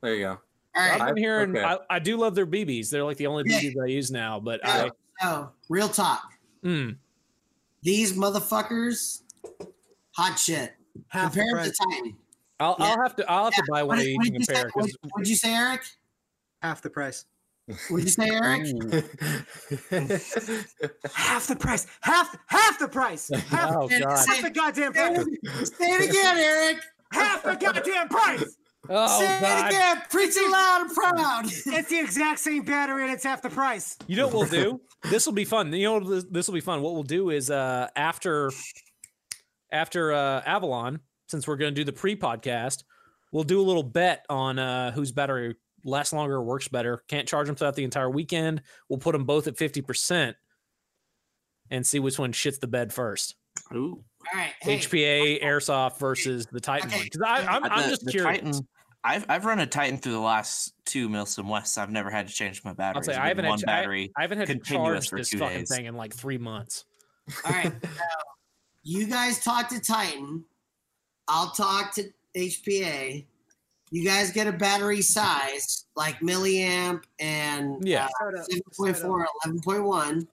There 0.02 0.16
you 0.16 0.22
go. 0.24 0.30
All 0.32 0.38
right. 0.76 1.00
I've 1.00 1.08
been 1.16 1.24
hearing. 1.24 1.56
okay. 1.56 1.64
I, 1.64 1.78
I 1.90 2.00
do 2.00 2.18
love 2.18 2.36
their 2.36 2.46
BBs. 2.48 2.90
They're 2.90 3.04
like 3.06 3.16
the 3.18 3.28
only 3.28 3.44
Yeah. 3.48 3.60
BBs 3.62 3.82
I 3.82 3.86
use 3.88 4.12
now. 4.12 4.40
But 4.42 4.60
Yeah. 4.64 4.90
I, 5.22 5.26
So, 5.26 5.52
real 5.70 5.88
talk. 5.88 6.22
mm, 6.66 6.98
These 7.84 8.14
motherfuckers, 8.18 9.22
hot 10.12 10.38
shit. 10.38 10.74
Half 11.08 11.34
the 11.36 11.40
Compare 11.42 11.46
them 11.56 11.64
price. 11.64 11.78
to 11.78 11.86
Titan. 11.92 12.18
I'll, 12.60 12.76
I'll 12.80 13.02
have 13.02 13.16
to. 13.18 13.32
I'll 13.32 13.44
have 13.46 13.54
to 13.56 13.64
buy 13.70 13.84
one 13.84 13.90
What 13.90 13.98
of 14.00 14.04
did, 14.04 14.10
each 14.12 14.18
what 14.18 14.28
and 14.28 14.34
did 14.34 14.40
you 14.40 14.46
say? 14.46 14.54
compare. 14.64 14.72
What 14.74 14.84
'cause- 14.86 15.12
did 15.20 15.30
you 15.30 15.36
say, 15.36 15.54
Eric? 15.54 15.82
Half 16.64 16.82
the 16.82 16.89
price. 16.89 17.26
What 17.89 17.97
did 17.97 18.05
you 18.05 18.09
say, 18.09 18.30
Eric? 18.30 18.66
Half 21.14 21.47
the 21.47 21.55
price. 21.59 21.88
Half 22.01 22.38
half 22.47 22.80
the 22.80 22.88
price. 22.88 23.30
Half, 23.49 23.76
Oh 23.76 23.88
god. 23.88 24.01
half 24.01 24.41
the 24.41 24.49
goddamn 24.49 24.93
price. 24.93 25.26
say 25.78 25.86
it 25.91 26.09
again, 26.09 26.38
Eric. 26.38 26.78
Half 27.11 27.43
the 27.43 27.55
goddamn 27.55 28.07
price. 28.09 28.55
Oh 28.89 29.20
say 29.20 29.38
it 29.41 29.68
again. 29.68 30.01
Preach 30.09 30.36
it 30.36 30.49
loud 30.51 30.82
and 30.82 30.91
proud. 30.91 31.45
It's 31.45 31.89
the 31.89 31.99
exact 31.99 32.39
same 32.39 32.64
battery 32.64 33.03
and 33.03 33.11
it's 33.14 33.24
half 33.24 33.41
the 33.41 33.49
price. 33.49 33.97
You 34.07 34.16
know 34.18 34.28
what 34.28 34.36
we'll 34.36 34.45
do? 34.64 34.82
This 35.09 35.26
will 35.26 35.34
be 35.34 35.45
fun. 35.45 35.72
You 35.74 35.99
know 35.99 36.22
this 36.22 36.47
will 36.47 36.53
be 36.55 36.61
fun. 36.61 36.82
What 36.82 36.93
we'll 36.93 37.03
do 37.03 37.30
is 37.30 37.49
uh 37.49 37.88
after 37.95 38.51
after 39.72 40.11
uh 40.14 40.41
Avalon, 40.45 40.99
since 41.28 41.47
we're 41.47 41.55
gonna 41.57 41.72
do 41.72 41.84
the 41.86 41.93
pre-podcast, 41.93 42.84
we'll 43.32 43.43
do 43.45 43.59
a 43.61 43.64
little 43.64 43.84
bet 43.84 44.26
on 44.30 44.59
uh 44.59 44.91
whose 44.91 45.11
battery 45.14 45.55
lasts 45.84 46.14
longer, 46.14 46.42
works 46.42 46.68
better. 46.68 47.04
Can't 47.08 47.28
charge 47.28 47.48
them 47.48 47.56
throughout 47.56 47.76
the 47.76 47.84
entire 47.84 48.10
weekend. 48.10 48.62
We'll 48.90 49.00
put 49.00 49.12
them 49.14 49.26
both 49.26 49.48
at 49.48 49.56
50% 49.56 50.34
and 51.70 51.86
see 51.86 52.00
which 52.00 52.20
one 52.20 52.32
shits 52.34 52.60
the 52.60 52.68
bed 52.68 52.94
first. 52.94 53.36
Ooh. 53.74 54.04
All 54.34 54.40
right. 54.40 54.54
Hey, 54.62 54.78
HPA 54.80 55.44
airsoft 55.44 56.00
versus 56.00 56.48
the 56.52 56.60
Titan 56.60 56.88
Okay. 56.90 56.98
one. 56.98 57.06
Because 57.06 57.22
I'm, 57.26 57.64
I'm 57.66 57.84
the, 57.84 57.90
just 57.90 58.06
the 58.06 58.12
curious. 58.12 58.40
Titan, 58.42 58.68
I've 59.04 59.26
I've 59.30 59.46
run 59.46 59.60
a 59.60 59.68
Titan 59.68 59.98
through 59.98 60.14
the 60.14 60.20
last 60.20 60.74
two 60.86 61.10
Milsim 61.10 61.50
Wests. 61.50 61.78
I've 61.78 61.92
never 61.92 62.10
had 62.10 62.28
to 62.28 62.34
change 62.34 62.64
my 62.64 62.74
I'll 62.80 63.04
say 63.04 63.14
I've 63.14 63.20
I 63.20 63.28
haven't 63.28 63.38
been 63.38 63.46
had 63.46 63.50
one 63.50 63.60
I- 63.64 63.66
battery. 63.66 64.12
I 64.18 64.22
haven't 64.22 64.38
had 64.40 64.48
to 64.48 64.54
continuous 64.54 65.06
charge 65.06 65.10
for 65.10 65.18
this 65.20 65.30
two 65.30 65.40
fucking 65.40 65.58
days. 65.60 65.70
thing 65.76 65.86
in 65.86 65.96
like 65.96 66.14
three 66.14 66.38
months. 66.38 66.86
All 67.46 67.52
right. 67.52 67.74
so 67.84 67.90
you 68.84 69.08
guys 69.08 69.44
talk 69.44 69.70
to 69.70 69.80
Titan. 69.80 70.46
I'll 71.28 71.52
talk 71.52 71.94
to 71.96 72.04
HPA. 72.36 73.26
You 73.94 74.04
guys 74.04 74.32
get 74.32 74.48
a 74.48 74.52
battery 74.52 75.04
size 75.04 75.86
like 75.96 76.20
milliamp 76.20 77.04
and 77.20 77.88
Yeah. 77.88 78.06
Uh, 78.06 78.32
Shut 78.32 78.39
up. 78.39 78.48
7.4, 78.80 79.26
11.1. 79.46 80.28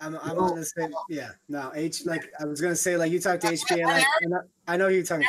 I'm, 0.00 0.16
I'm 0.22 0.38
on 0.38 0.56
the 0.56 0.64
same. 0.66 0.92
Yeah, 1.08 1.30
no, 1.48 1.72
H. 1.74 2.04
Like 2.04 2.30
I 2.38 2.44
was 2.44 2.60
gonna 2.60 2.76
say, 2.76 2.98
like 2.98 3.10
you 3.10 3.20
talked 3.20 3.40
to 3.42 3.48
HP, 3.48 3.80
and 3.80 3.90
I, 3.90 4.04
and 4.20 4.34
I, 4.34 4.74
I 4.74 4.76
know 4.76 4.88
who 4.90 4.96
you're 4.96 5.02
talking 5.02 5.24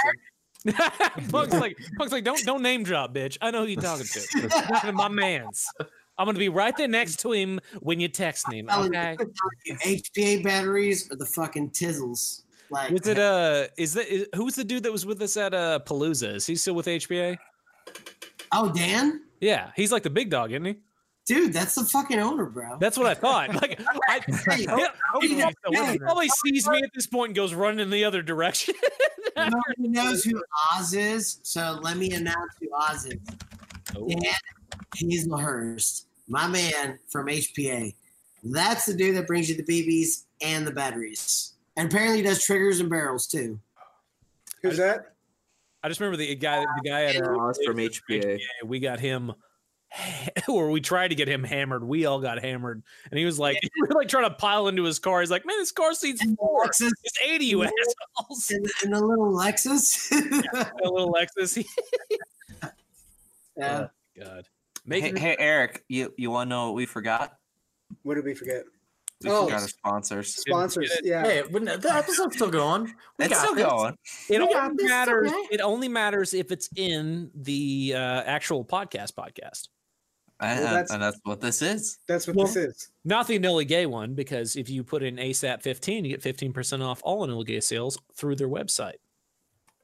to. 0.66 0.74
Punk's 1.32 1.54
like, 1.54 1.78
Punk's 1.98 2.12
like, 2.12 2.26
don't 2.26 2.44
don't 2.44 2.62
name 2.62 2.84
drop, 2.84 3.14
bitch. 3.14 3.38
I 3.40 3.52
know 3.52 3.62
who 3.62 3.68
you're 3.68 3.82
talking 3.82 4.06
to. 4.06 4.40
You're 4.40 4.50
talking 4.50 4.88
to 4.88 4.92
my 4.92 5.08
man's. 5.08 5.66
I'm 6.18 6.26
gonna 6.26 6.40
be 6.40 6.50
right 6.50 6.76
there 6.76 6.90
next 6.90 7.20
to 7.22 7.32
him 7.32 7.62
when 7.80 8.02
you 8.02 8.10
text 8.10 8.52
him. 8.52 8.68
Okay. 8.70 9.16
HPA 9.86 10.44
batteries 10.44 11.10
are 11.10 11.16
the 11.16 11.26
fucking 11.26 11.70
tizzles. 11.70 12.42
Like 12.74 12.92
Was 12.92 13.08
it 13.08 13.20
uh? 13.20 13.68
Is 13.78 13.94
that 13.94 14.08
is, 14.12 14.28
who's 14.36 14.56
the 14.56 14.64
dude 14.64 14.84
that 14.84 14.92
was 14.92 15.06
with 15.06 15.22
us 15.22 15.38
at 15.38 15.54
uh 15.54 15.80
Palooza? 15.86 16.36
Is 16.36 16.46
he 16.46 16.56
still 16.56 16.76
with 16.76 16.88
HPA? 16.88 17.38
oh 18.52 18.72
Dan, 18.74 19.22
Yeah, 19.40 19.72
he's 19.76 19.92
like 19.92 20.04
the 20.04 20.10
big 20.10 20.30
dog, 20.30 20.52
isn't 20.52 20.66
he? 20.66 20.78
dude, 21.26 21.54
that's 21.54 21.76
the 21.76 21.86
fucking 21.86 22.20
owner, 22.20 22.46
bro. 22.46 22.78
That's 22.80 22.98
what 22.98 23.08
I 23.08 23.14
thought. 23.14 23.50
Like, 23.64 23.80
I, 24.10 24.20
Hey, 24.28 24.58
he, 24.58 25.36
he 25.36 25.44
probably, 25.64 25.92
he 25.92 26.00
probably 26.00 26.30
sees 26.46 26.68
me 26.68 26.80
at 26.84 26.90
this 26.94 27.08
point 27.08 27.30
and 27.30 27.36
goes 27.36 27.54
running 27.54 27.80
in 27.80 27.90
the 27.90 28.04
other 28.04 28.22
direction. 28.22 28.76
Nobody 29.38 29.88
knows 29.88 30.24
who 30.24 30.42
Oz 30.74 30.94
is, 30.94 31.40
so 31.44 31.80
let 31.82 31.98
me 31.98 32.12
announce 32.12 32.54
who 32.60 32.68
Oz 32.76 33.06
is. 33.06 33.16
Oh. 33.96 34.08
Dan 34.08 34.20
Hazelhurst, 34.98 36.06
my 36.28 36.48
man 36.48 37.00
from 37.10 37.28
HPA. 37.28 37.94
That's 38.44 38.86
the 38.86 38.94
dude 38.94 39.16
that 39.16 39.28
brings 39.28 39.50
you 39.50 39.56
the 39.56 39.64
BBs 39.64 40.26
and 40.42 40.68
the 40.68 40.72
batteries. 40.72 41.53
And 41.76 41.90
apparently 41.92 42.22
does 42.22 42.44
triggers 42.44 42.80
and 42.80 42.90
barrels 42.90 43.28
too. 43.28 43.60
Who's 44.62 44.78
that? 44.78 45.14
I 45.82 45.90
just 45.90 46.00
remember 46.00 46.18
the 46.18 46.34
guy, 46.36 46.62
the 46.62 46.90
guy 46.90 47.06
at 47.06 47.22
uh, 47.22 47.38
Oz 47.38 47.60
from 47.66 47.78
HPA. 47.78 48.40
we 48.64 48.80
got 48.80 49.00
him 49.00 49.34
or 50.48 50.70
we 50.72 50.82
tried 50.82 51.10
to 51.10 51.16
get 51.16 51.28
him 51.28 51.44
hammered. 51.44 51.84
We 51.84 52.06
all 52.06 52.20
got 52.20 52.42
hammered. 52.42 52.82
And 53.12 53.20
he 53.20 53.26
was 53.26 53.40
like, 53.40 53.60
we 53.82 53.88
were 53.88 53.96
like 53.96 54.08
trying 54.08 54.30
to 54.30 54.36
pile 54.36 54.68
into 54.68 54.84
his 54.84 55.00
car. 55.00 55.20
He's 55.22 55.32
like, 55.32 55.46
man, 55.46 55.58
this 55.58 55.72
car 55.72 55.94
seat's 55.94 56.22
And 56.22 56.34
the 56.34 56.38
four. 56.38 56.66
Lexus 56.66 56.92
It's 57.04 57.20
80, 57.24 57.46
you 57.46 57.64
assholes. 57.64 58.50
and, 58.52 58.66
and 58.84 58.94
the 58.94 59.06
little 59.06 59.32
Lexus. 59.34 60.12
A 60.84 60.90
little 60.90 61.14
Lexus. 61.14 61.66
yeah. 63.58 63.88
God. 64.18 64.48
Hey, 64.88 65.18
hey, 65.18 65.36
Eric, 65.40 65.84
you 65.88 66.14
you 66.18 66.30
want 66.30 66.48
to 66.48 66.50
know 66.50 66.66
what 66.68 66.76
we 66.76 66.86
forgot? 66.86 67.38
What 68.04 68.16
did 68.16 68.26
we 68.26 68.34
forget? 68.36 68.66
We 69.24 69.30
Oh. 69.32 69.46
forgot 69.46 69.62
our 69.62 69.68
sponsors. 69.68 70.36
Sponsors. 70.36 70.92
Yeah. 71.04 71.24
Hey, 71.24 71.42
the 71.42 71.92
episode's 71.94 72.36
still 72.36 72.50
going. 72.52 72.94
We 73.18 73.26
It's 73.26 73.34
got 73.34 73.42
still 73.42 73.56
this. 73.56 73.66
going. 73.66 73.98
it 74.30 74.40
We 74.42 74.54
got 74.54 74.64
only 74.72 74.84
this, 74.84 74.90
matters. 74.90 75.32
okay? 75.32 75.48
It 75.52 75.62
only 75.62 75.88
matters 75.88 76.34
if 76.34 76.52
it's 76.52 76.70
in 76.76 77.32
the 77.36 77.94
uh, 77.96 78.24
actual 78.26 78.64
podcast 78.66 79.14
podcast. 79.14 79.68
And, 80.40 80.60
Well, 80.60 80.74
that's- 80.74 80.92
and 80.92 81.02
that's 81.02 81.20
what 81.24 81.40
this 81.42 81.62
is. 81.62 82.00
That's 82.08 82.28
what 82.28 82.36
Well- 82.36 82.48
this 82.48 82.56
is. 82.58 82.90
Not 83.06 83.28
the 83.28 83.40
Enola 83.40 83.66
Gaye 83.68 83.86
one, 83.86 84.14
because 84.14 84.56
if 84.56 84.70
you 84.70 84.84
put 84.84 85.04
in 85.04 85.16
ASAP 85.18 85.62
15, 85.62 86.04
you 86.06 86.18
get 86.18 86.22
15% 86.22 86.82
off 86.82 87.00
all 87.04 87.26
Enola 87.26 87.46
Gaye 87.46 87.60
sales 87.62 87.98
through 88.16 88.36
their 88.36 88.50
website. 88.50 88.96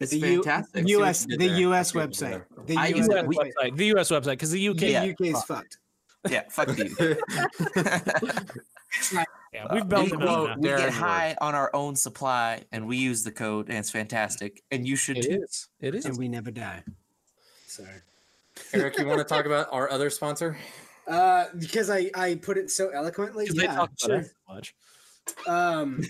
It's 0.01 0.11
The 0.11 0.21
fantastic. 0.21 0.87
See 0.87 0.95
what 0.95 1.01
U.S. 1.03 1.25
The 1.25 1.37
there. 1.37 1.57
U.S. 1.57 1.89
I 1.89 1.91
see 1.91 1.97
what 1.97 2.03
you 2.03 2.25
did 2.25 2.45
website. 2.45 2.65
The 2.67 2.73
U.S. 2.73 2.97
US 2.99 3.27
website. 3.27 3.53
website. 3.61 3.77
The 3.77 3.85
US 3.97 4.09
website, 4.11 4.29
because 4.31 4.51
the 4.51 4.67
UK. 4.69 4.81
Yeah. 4.81 5.05
The 5.05 5.11
UK 5.11 5.21
is 5.35 5.43
fucked. 5.43 5.77
yeah, 6.29 6.43
fuck 6.49 6.77
you. 6.77 6.89
Yeah, 9.51 9.65
Uh, 9.65 9.75
we've 9.75 9.83
we, 9.83 9.89
built 9.89 10.11
it 10.11 10.19
we- 10.19 10.25
up. 10.27 10.57
we 10.57 10.67
get 10.69 10.89
high 10.91 11.35
on 11.41 11.55
our 11.55 11.71
own 11.75 11.95
supply, 11.95 12.63
and 12.71 12.87
we 12.87 12.97
use 12.97 13.23
the 13.23 13.31
code, 13.31 13.67
and 13.69 13.77
it's 13.79 13.89
fantastic. 13.89 14.61
And 14.71 14.87
you 14.87 14.95
should 14.95 15.17
It 15.17 15.23
too. 15.23 15.41
is. 15.43 15.67
It 15.79 15.95
is. 15.95 16.05
And 16.05 16.17
we 16.17 16.27
never 16.27 16.51
die. 16.51 16.83
Sorry. 17.65 18.01
Eric, 18.73 18.99
you 18.99 19.05
want 19.07 19.19
to 19.19 19.23
talk 19.23 19.45
about 19.45 19.67
our 19.71 19.89
other 19.89 20.09
sponsor? 20.09 20.55
Uh, 21.07 21.45
because 21.57 21.89
I 21.89 22.11
I 22.13 22.35
put 22.35 22.57
it 22.57 22.69
so 22.69 22.89
eloquently. 22.89 23.45
Because 23.45 23.57
they 23.57 23.63
Yeah, 23.63 23.75
talk 23.75 23.91
sure. 23.97 24.15
about 24.15 24.25
it 24.25 24.31
so 24.47 24.53
much. 24.53 24.75
Um, 25.47 26.03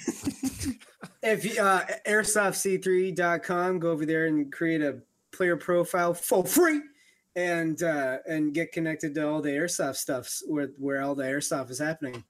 if 1.24 1.46
you, 1.46 1.62
uh, 1.62 1.86
airsoftc3.com, 2.08 3.80
go 3.80 3.92
over 3.92 4.06
there 4.06 4.26
and 4.26 4.52
create 4.52 4.82
a 4.82 5.00
player 5.32 5.56
profile 5.58 6.14
for 6.14 6.46
free, 6.46 6.82
and 7.36 7.82
uh, 7.84 8.18
and 8.28 8.54
get 8.54 8.72
connected 8.72 9.14
to 9.16 9.28
all 9.28 9.42
the 9.42 9.50
airsoft 9.52 9.96
stuffs 9.98 10.44
where 10.48 10.68
where 10.78 11.02
all 11.02 11.16
the 11.16 11.24
airsoft 11.24 11.70
is 11.70 11.80
happening. 11.80 12.24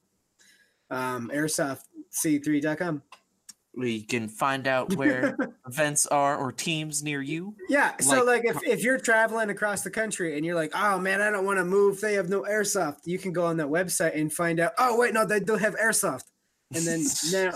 Um, 0.91 1.29
airsoftc3.com. 1.33 3.01
We 3.75 4.01
can 4.01 4.27
find 4.27 4.67
out 4.67 4.95
where 4.95 5.37
events 5.67 6.07
are 6.07 6.37
or 6.37 6.51
teams 6.51 7.03
near 7.03 7.21
you. 7.21 7.55
Yeah. 7.69 7.95
So 7.99 8.23
Like- 8.23 8.43
like 8.43 8.55
if, 8.55 8.63
if 8.63 8.83
you're 8.83 8.97
traveling 8.97 9.49
across 9.51 9.83
the 9.83 9.91
country 9.91 10.35
and 10.35 10.45
you're 10.45 10.55
like, 10.55 10.71
oh 10.73 10.97
man, 10.99 11.21
I 11.21 11.29
don't 11.29 11.45
want 11.45 11.59
to 11.59 11.65
move. 11.65 12.01
They 12.01 12.15
have 12.15 12.29
no 12.29 12.41
airsoft. 12.41 13.01
You 13.05 13.19
can 13.19 13.31
go 13.31 13.45
on 13.45 13.57
that 13.57 13.67
website 13.67 14.19
and 14.19 14.33
find 14.33 14.59
out. 14.59 14.73
Oh 14.77 14.97
wait, 14.97 15.13
no, 15.13 15.25
they 15.25 15.39
don't 15.39 15.59
have 15.59 15.75
airsoft. 15.75 16.23
And 16.73 16.83
then 16.85 17.03
now 17.31 17.53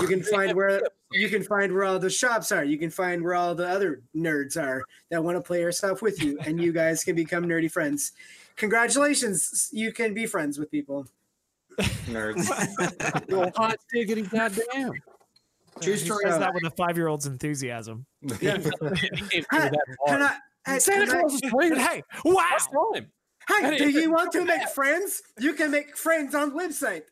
you 0.00 0.06
can 0.06 0.22
find 0.22 0.54
where 0.56 0.80
you 1.12 1.28
can 1.28 1.42
find 1.42 1.72
where 1.72 1.84
all 1.84 1.98
the 1.98 2.08
shops 2.10 2.52
are. 2.52 2.64
You 2.64 2.78
can 2.78 2.90
find 2.90 3.22
where 3.22 3.34
all 3.34 3.54
the 3.54 3.68
other 3.68 4.02
nerds 4.16 4.56
are 4.56 4.84
that 5.10 5.22
want 5.22 5.36
to 5.36 5.40
play 5.40 5.60
airsoft 5.60 6.02
with 6.02 6.22
you, 6.22 6.38
and 6.46 6.60
you 6.60 6.72
guys 6.72 7.02
can 7.04 7.16
become 7.16 7.44
nerdy 7.46 7.70
friends. 7.70 8.12
Congratulations, 8.56 9.68
you 9.72 9.92
can 9.92 10.14
be 10.14 10.26
friends 10.26 10.58
with 10.58 10.70
people. 10.70 11.06
Nerds. 11.78 13.28
Well, 13.36 13.50
hot 13.56 13.76
diggity 13.92 14.22
goddamn. 14.22 14.92
True 15.80 15.92
Yeah, 15.92 15.96
story 15.98 16.24
so- 16.24 16.30
is 16.30 16.38
that 16.38 16.52
with 16.54 16.64
a 16.64 16.70
five 16.70 16.96
year 16.96 17.08
old's 17.08 17.26
enthusiasm. 17.26 18.04
Yeah. 18.40 18.56
It 18.56 19.30
came 19.30 19.44
Hi, 19.50 19.68
through 19.68 19.70
that 19.70 19.96
Can. 20.06 20.22
I, 20.22 20.36
hey, 20.66 20.78
Santa 20.80 21.06
Claus 21.06 21.34
is 21.34 21.40
playing. 21.50 21.76
Hey, 21.76 22.02
wow. 22.24 22.34
Last 22.34 22.70
time. 22.94 23.10
hey, 23.48 23.76
do 23.78 23.88
you 23.90 24.10
want 24.10 24.32
to 24.32 24.44
make 24.44 24.68
friends? 24.70 25.22
You 25.38 25.54
can 25.54 25.70
make 25.70 25.96
friends 25.96 26.34
on 26.34 26.50
website. 26.52 27.02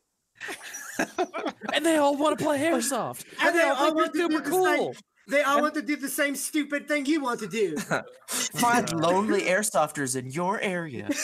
And 1.73 1.85
they 1.85 1.97
all 1.97 2.17
want 2.17 2.39
to 2.39 2.45
play 2.45 2.59
airsoft. 2.59 3.25
And 3.41 3.55
they 3.55 3.63
all 3.63 3.77
think 3.77 3.95
want 3.97 4.13
to 4.13 4.19
you're 4.19 4.29
do 4.29 4.37
super 4.39 4.51
the 4.51 4.65
same- 4.65 4.77
cool. 4.79 4.95
They 5.29 5.43
all 5.43 5.61
want 5.61 5.75
to 5.75 5.83
do 5.83 5.97
the 5.97 6.09
same 6.09 6.37
stupid 6.37 6.87
thing 6.87 7.05
you 7.07 7.21
want 7.21 7.41
to 7.41 7.49
do. 7.49 7.77
Find 8.29 8.93
lonely 8.93 9.43
airsofters 9.43 10.15
in 10.15 10.31
your 10.31 10.61
area. 10.61 11.09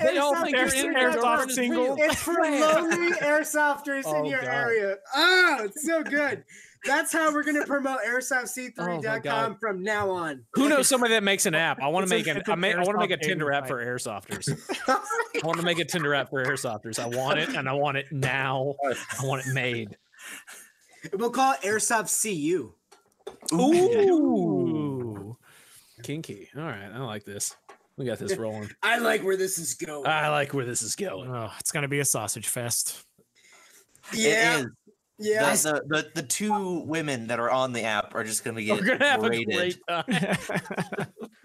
They 0.00 0.18
all 0.18 0.34
think 0.42 0.56
you're 0.56 0.74
in 0.74 0.94
Airsoft 0.94 1.50
single. 1.50 1.96
It's 1.98 2.22
for 2.22 2.34
lonely 2.34 3.12
airsofters 3.12 4.06
in 4.06 4.14
Oh, 4.14 4.24
your 4.24 4.40
God. 4.40 4.48
area. 4.48 4.96
Oh, 5.14 5.58
it's 5.64 5.84
so 5.84 6.02
good. 6.02 6.44
That's 6.84 7.12
how 7.12 7.32
we're 7.32 7.42
going 7.42 7.60
to 7.60 7.66
promote 7.66 7.98
Oh, 8.04 8.08
airsoftc3.com 8.08 9.20
God. 9.22 9.60
from 9.60 9.82
now 9.82 10.08
on. 10.10 10.44
Who 10.54 10.68
knows 10.68 10.86
somebody 10.88 11.14
that 11.14 11.22
makes 11.24 11.46
an 11.46 11.54
app? 11.54 11.80
I 11.82 11.88
want 11.88 12.06
to 12.06 12.14
make 12.14 12.26
an 12.28 12.42
I, 12.46 12.52
an 12.52 12.60
may, 12.60 12.72
I 12.74 12.78
want 12.78 12.90
to 12.92 12.98
make 12.98 13.10
a 13.10 13.16
airsoft 13.16 13.22
Tinder 13.22 13.52
app 13.52 13.66
for 13.66 13.84
airsofters. 13.84 14.48
I 14.88 15.46
want 15.46 15.58
to 15.58 15.64
make 15.64 15.78
a 15.78 15.84
Tinder 15.84 16.14
app 16.14 16.30
for 16.30 16.44
airsofters. 16.44 16.98
I 16.98 17.06
want 17.06 17.38
it 17.38 17.50
and 17.50 17.68
I 17.68 17.72
want 17.72 17.96
it 17.96 18.06
now. 18.12 18.76
I 18.84 19.26
want 19.26 19.46
it 19.46 19.52
made. 19.52 19.96
We'll 21.14 21.30
call 21.30 21.52
it 21.54 21.62
Airsoft 21.62 22.22
CU. 22.22 22.72
Ooh. 23.52 25.36
Kinky. 26.02 26.48
All 26.56 26.62
right. 26.62 26.90
I 26.92 26.98
like 26.98 27.24
this. 27.24 27.56
We 27.96 28.04
got 28.04 28.18
this 28.18 28.36
rolling. 28.36 28.70
I 28.82 28.98
like 28.98 29.22
where 29.22 29.36
this 29.36 29.58
is 29.58 29.74
going. 29.74 30.06
I 30.06 30.28
like 30.28 30.52
where 30.52 30.66
this 30.66 30.82
is 30.82 30.94
going. 30.96 31.30
Oh, 31.30 31.50
it's 31.58 31.72
gonna 31.72 31.88
be 31.88 32.00
a 32.00 32.04
sausage 32.04 32.48
fest. 32.48 33.04
yeah. 34.12 34.58
It 34.58 34.60
is. 34.60 34.66
Yeah. 35.18 35.50
The, 35.54 35.82
the, 35.86 36.02
the, 36.02 36.10
the 36.20 36.22
two 36.22 36.80
women 36.80 37.28
that 37.28 37.40
are 37.40 37.50
on 37.50 37.72
the 37.72 37.84
app 37.84 38.14
are 38.14 38.22
just 38.22 38.44
going 38.44 38.54
to 38.56 38.70
We're 38.70 38.82
get 38.82 38.98
gonna 38.98 39.10
have 39.10 39.22
rated. 39.22 39.48
a 39.88 40.04
great 40.04 40.36
time. 40.98 41.06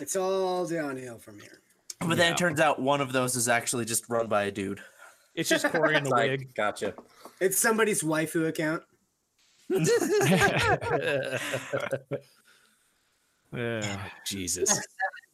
It's 0.00 0.16
all 0.16 0.66
downhill 0.66 1.18
from 1.18 1.38
here. 1.38 1.60
But 2.00 2.16
then 2.16 2.32
it 2.32 2.36
turns 2.38 2.58
out 2.58 2.80
one 2.80 3.00
of 3.00 3.12
those 3.12 3.36
is 3.36 3.48
actually 3.48 3.84
just 3.84 4.08
run 4.08 4.26
by 4.26 4.44
a 4.44 4.50
dude. 4.50 4.80
It's 5.34 5.48
just 5.48 5.64
Corey 5.66 5.94
in 5.94 6.02
the 6.04 6.10
wig. 6.10 6.52
gotcha. 6.54 6.94
It's 7.40 7.58
somebody's 7.58 8.02
waifu 8.02 8.48
account. 8.48 8.82
Yeah. 13.52 13.98
Jesus. 14.26 14.80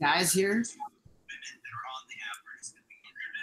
Guys 0.00 0.32
here. 0.32 0.64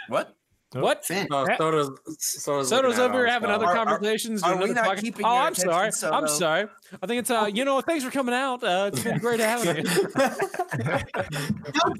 What? 0.09 0.33
What? 0.73 1.05
Fan. 1.05 1.27
Oh, 1.31 1.45
Yeah. 1.47 1.57
Soda's, 1.57 1.89
Soda's, 2.19 2.67
Soto's 2.69 2.99
over 2.99 3.13
here 3.19 3.27
having 3.27 3.47
spot. 3.49 3.55
other 3.55 3.65
Are- 3.67 3.77
are- 3.77 3.85
conversations. 3.85 4.43
are 4.43 4.57
we 4.61 4.71
not 4.73 4.85
podcast- 4.85 5.01
keeping 5.01 5.25
Oh, 5.25 5.33
your 5.33 5.41
I'm 5.43 5.55
sorry. 5.55 5.87
attention, 5.87 6.13
I'm 6.13 6.27
sorry. 6.27 6.67
I 7.01 7.07
think 7.07 7.19
it's 7.21 7.31
uh, 7.31 7.49
you 7.51 7.63
know, 7.65 7.79
thanks 7.81 8.03
for 8.03 8.11
coming 8.11 8.35
out. 8.35 8.63
Uh, 8.63 8.91
it's 8.93 9.01
been 9.03 9.17
great 9.19 9.39
having 9.39 9.77
you. 9.77 9.83
Don't 9.83 10.05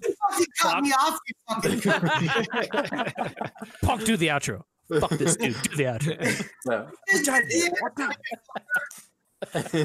you 0.03 0.15
fucking 0.29 0.45
cut 0.61 0.83
me 0.83 0.91
off, 0.91 1.17
you 1.27 1.33
fucking 1.49 1.81
Punk, 3.83 4.03
do 4.03 4.17
the 4.17 4.27
outro. 4.27 4.63
Fuck 4.99 5.11
this 5.11 5.35
dude. 5.35 5.61
Do 5.63 5.75
the 5.75 5.83
outro. 5.83 6.49
So, 6.61 6.87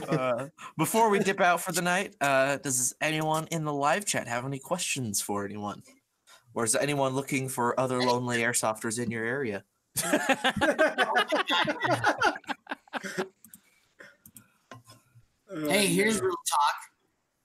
Uh, 0.08 0.48
before 0.78 1.10
we 1.10 1.18
dip 1.18 1.40
out 1.40 1.60
for 1.60 1.72
the 1.72 1.82
night, 1.82 2.16
uh, 2.22 2.56
does 2.56 2.94
anyone 3.02 3.46
in 3.50 3.64
the 3.64 3.72
live 3.72 4.06
chat 4.06 4.26
have 4.26 4.46
any 4.46 4.58
questions 4.58 5.20
for 5.20 5.44
anyone? 5.44 5.82
Or 6.54 6.64
is 6.64 6.74
anyone 6.74 7.14
looking 7.14 7.48
for 7.48 7.78
other 7.78 8.00
lonely 8.00 8.38
airsofters 8.38 9.02
in 9.02 9.10
your 9.10 9.24
area? 9.24 9.64
Hey, 15.68 15.86
here's 15.86 16.20
real 16.20 16.30
talk. 16.30 16.74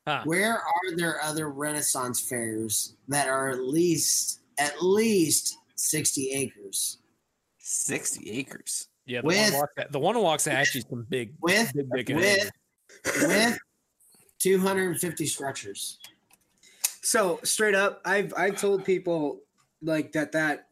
Huh. 0.08 0.22
Where 0.24 0.54
are 0.54 0.96
there 0.96 1.22
other 1.22 1.50
Renaissance 1.50 2.22
fairs 2.22 2.96
that 3.10 3.28
are 3.28 3.50
at 3.50 3.60
least 3.60 4.40
at 4.58 4.82
least 4.82 5.58
sixty 5.76 6.32
acres 6.32 7.00
60 7.68 8.32
acres. 8.32 8.88
Yeah, 9.06 9.22
the 9.22 9.28
With- 9.28 9.52
one 9.52 9.54
walks 9.54 9.74
the 9.92 10.00
one 10.00 10.20
walks 10.22 10.48
actually 10.48 10.82
some 10.90 11.06
big, 11.10 11.34
with 11.42 11.72
big, 11.74 12.08
big. 12.08 12.16
with 12.16 12.52
with 13.22 13.58
two 14.40 14.60
hundred 14.60 14.88
and 14.92 15.00
fifty 15.00 15.26
structures? 15.26 16.00
So 17.02 17.40
straight 17.44 17.76
up, 17.76 18.02
I've 18.04 18.34
I've 18.36 18.60
told 18.60 18.84
people 18.84 19.42
like 19.82 20.12
that 20.12 20.34
that 20.34 20.68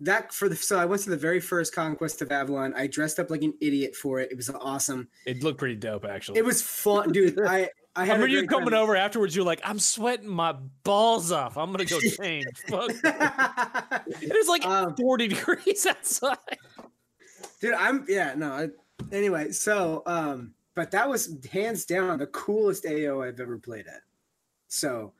that 0.00 0.34
for 0.34 0.50
the 0.50 0.56
so 0.56 0.78
I 0.78 0.84
went 0.84 1.02
to 1.02 1.10
the 1.10 1.16
very 1.16 1.40
first 1.40 1.74
conquest 1.74 2.20
of 2.20 2.30
Avalon. 2.30 2.74
I 2.74 2.86
dressed 2.86 3.18
up 3.18 3.30
like 3.30 3.42
an 3.42 3.54
idiot 3.62 3.94
for 3.96 4.20
it. 4.20 4.30
It 4.30 4.36
was 4.36 4.50
awesome. 4.50 5.08
It 5.24 5.42
looked 5.42 5.58
pretty 5.58 5.76
dope, 5.76 6.04
actually. 6.04 6.38
It 6.38 6.44
was 6.44 6.60
fun, 6.60 7.10
dude. 7.12 7.40
I 7.46 7.70
I 7.96 8.02
remember 8.02 8.26
you 8.28 8.46
coming 8.46 8.74
over 8.74 8.94
afterwards. 8.94 9.34
You're 9.34 9.44
like, 9.46 9.60
I'm 9.64 9.78
sweating 9.78 10.28
my 10.28 10.52
balls 10.84 11.32
off. 11.32 11.56
I'm 11.56 11.72
gonna 11.72 11.84
go 11.86 11.98
change. 12.20 12.46
Fuck. 12.68 12.90
It 14.22 14.32
was 14.32 14.48
like 14.48 14.64
Um, 14.64 14.94
40 14.96 15.28
degrees 15.28 15.84
outside. 15.90 16.36
dude 17.60 17.74
i'm 17.74 18.04
yeah 18.08 18.34
no 18.36 18.52
I, 18.52 18.68
anyway 19.12 19.50
so 19.50 20.02
um 20.06 20.54
but 20.74 20.90
that 20.92 21.08
was 21.08 21.36
hands 21.50 21.84
down 21.86 22.18
the 22.18 22.26
coolest 22.28 22.86
ao 22.86 23.22
i've 23.22 23.40
ever 23.40 23.58
played 23.58 23.86
at 23.88 24.02
so 24.68 25.12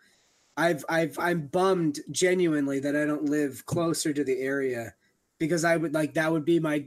i've 0.57 0.85
i've 0.89 1.19
i'm 1.19 1.47
bummed 1.49 1.99
genuinely 2.11 2.79
that 2.81 2.95
i 2.95 3.05
don't 3.05 3.25
live 3.25 3.65
closer 3.67 4.13
to 4.13 4.23
the 4.23 4.41
area 4.41 4.95
because 5.39 5.65
i 5.65 5.77
would 5.77 5.93
like 5.95 6.15
that 6.15 6.31
would 6.31 6.45
be 6.45 6.61
my 6.61 6.85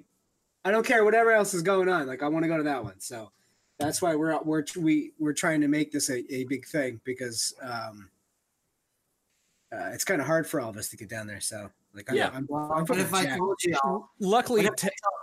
i 0.64 0.72
don't 0.72 0.86
care 0.86 1.04
whatever 1.04 1.32
else 1.32 1.54
is 1.54 1.62
going 1.62 1.90
on 1.90 2.08
like 2.08 2.24
i 2.24 2.28
want 2.28 2.44
to 2.44 2.50
go 2.50 2.58
to 2.58 2.64
that 2.64 2.84
one 2.84 3.00
so 3.00 3.32
that's 3.80 4.02
why 4.02 4.16
we're 4.16 4.38
we're 4.44 4.64
we 4.78 5.12
we're 5.20 5.34
trying 5.34 5.62
to 5.62 5.68
make 5.68 5.92
this 5.92 6.10
a, 6.10 6.20
a 6.34 6.44
big 6.46 6.66
thing 6.68 7.00
because 7.06 7.54
um 7.62 8.10
uh, 9.72 9.90
it's 9.94 10.04
kind 10.04 10.20
of 10.20 10.26
hard 10.28 10.48
for 10.48 10.60
all 10.60 10.70
of 10.70 10.78
us 10.78 10.90
to 10.90 10.98
get 10.98 11.10
down 11.10 11.28
there 11.28 11.40
so 11.40 11.70
like 11.94 12.10
I'm, 12.10 12.16
Yeah. 12.18 12.28
I'm, 12.30 12.36
I'm 12.38 12.46
what 12.48 12.88
fucking 12.88 13.04
if 13.04 13.14
I 13.14 13.26
told 13.38 13.58
y'all? 13.64 14.10
Luckily, 14.20 14.64
What 14.64 14.74
if, 14.74 14.76
t- 14.80 14.88
I 14.88 14.90
told, 15.04 15.14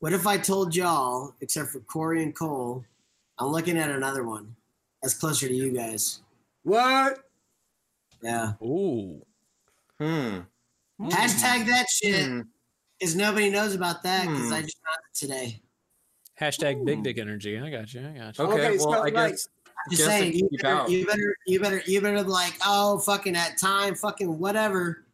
what 0.00 0.12
if 0.12 0.26
I 0.26 0.36
told 0.38 0.74
y'all, 0.76 1.34
except 1.40 1.70
for 1.70 1.80
Corey 1.80 2.22
and 2.22 2.34
Cole, 2.34 2.84
I'm 3.38 3.48
looking 3.48 3.76
at 3.78 3.90
another 3.90 4.24
one 4.24 4.54
that's 5.02 5.14
closer 5.14 5.46
to 5.48 5.54
you 5.54 5.70
guys. 5.72 6.20
what 6.62 7.18
Yeah. 8.22 8.52
ooh, 8.62 9.20
Hmm. 9.98 10.40
Hashtag 11.00 11.66
that 11.66 11.86
shit 11.88 12.26
Hmm. 12.26 12.40
because 12.98 13.14
nobody 13.16 13.50
knows 13.50 13.74
about 13.74 14.02
that 14.04 14.26
because 14.26 14.48
Hmm. 14.48 14.54
I 14.54 14.62
just 14.62 14.76
found 14.84 14.98
it 15.10 15.14
today. 15.18 15.62
Hashtag 16.40 16.84
big 16.84 17.02
dick 17.02 17.18
energy. 17.18 17.58
I 17.58 17.70
got 17.70 17.92
you. 17.92 18.00
I 18.00 18.18
got 18.18 18.38
you. 18.38 18.44
Okay, 18.44 18.54
Okay, 18.54 18.70
well, 18.78 18.78
so, 18.78 18.92
I 18.92 18.98
like, 19.00 19.14
guess. 19.14 19.48
I'm 19.86 19.90
just 19.96 20.04
saying, 20.04 20.32
you 20.34 20.48
better, 20.60 20.90
you 20.90 21.06
better, 21.06 21.36
you 21.46 21.60
better, 21.60 21.82
you 21.86 22.00
better 22.00 22.22
like, 22.22 22.54
oh, 22.66 22.98
fucking 22.98 23.36
at 23.36 23.56
time, 23.58 23.94
fucking 23.94 24.38
whatever. 24.38 25.04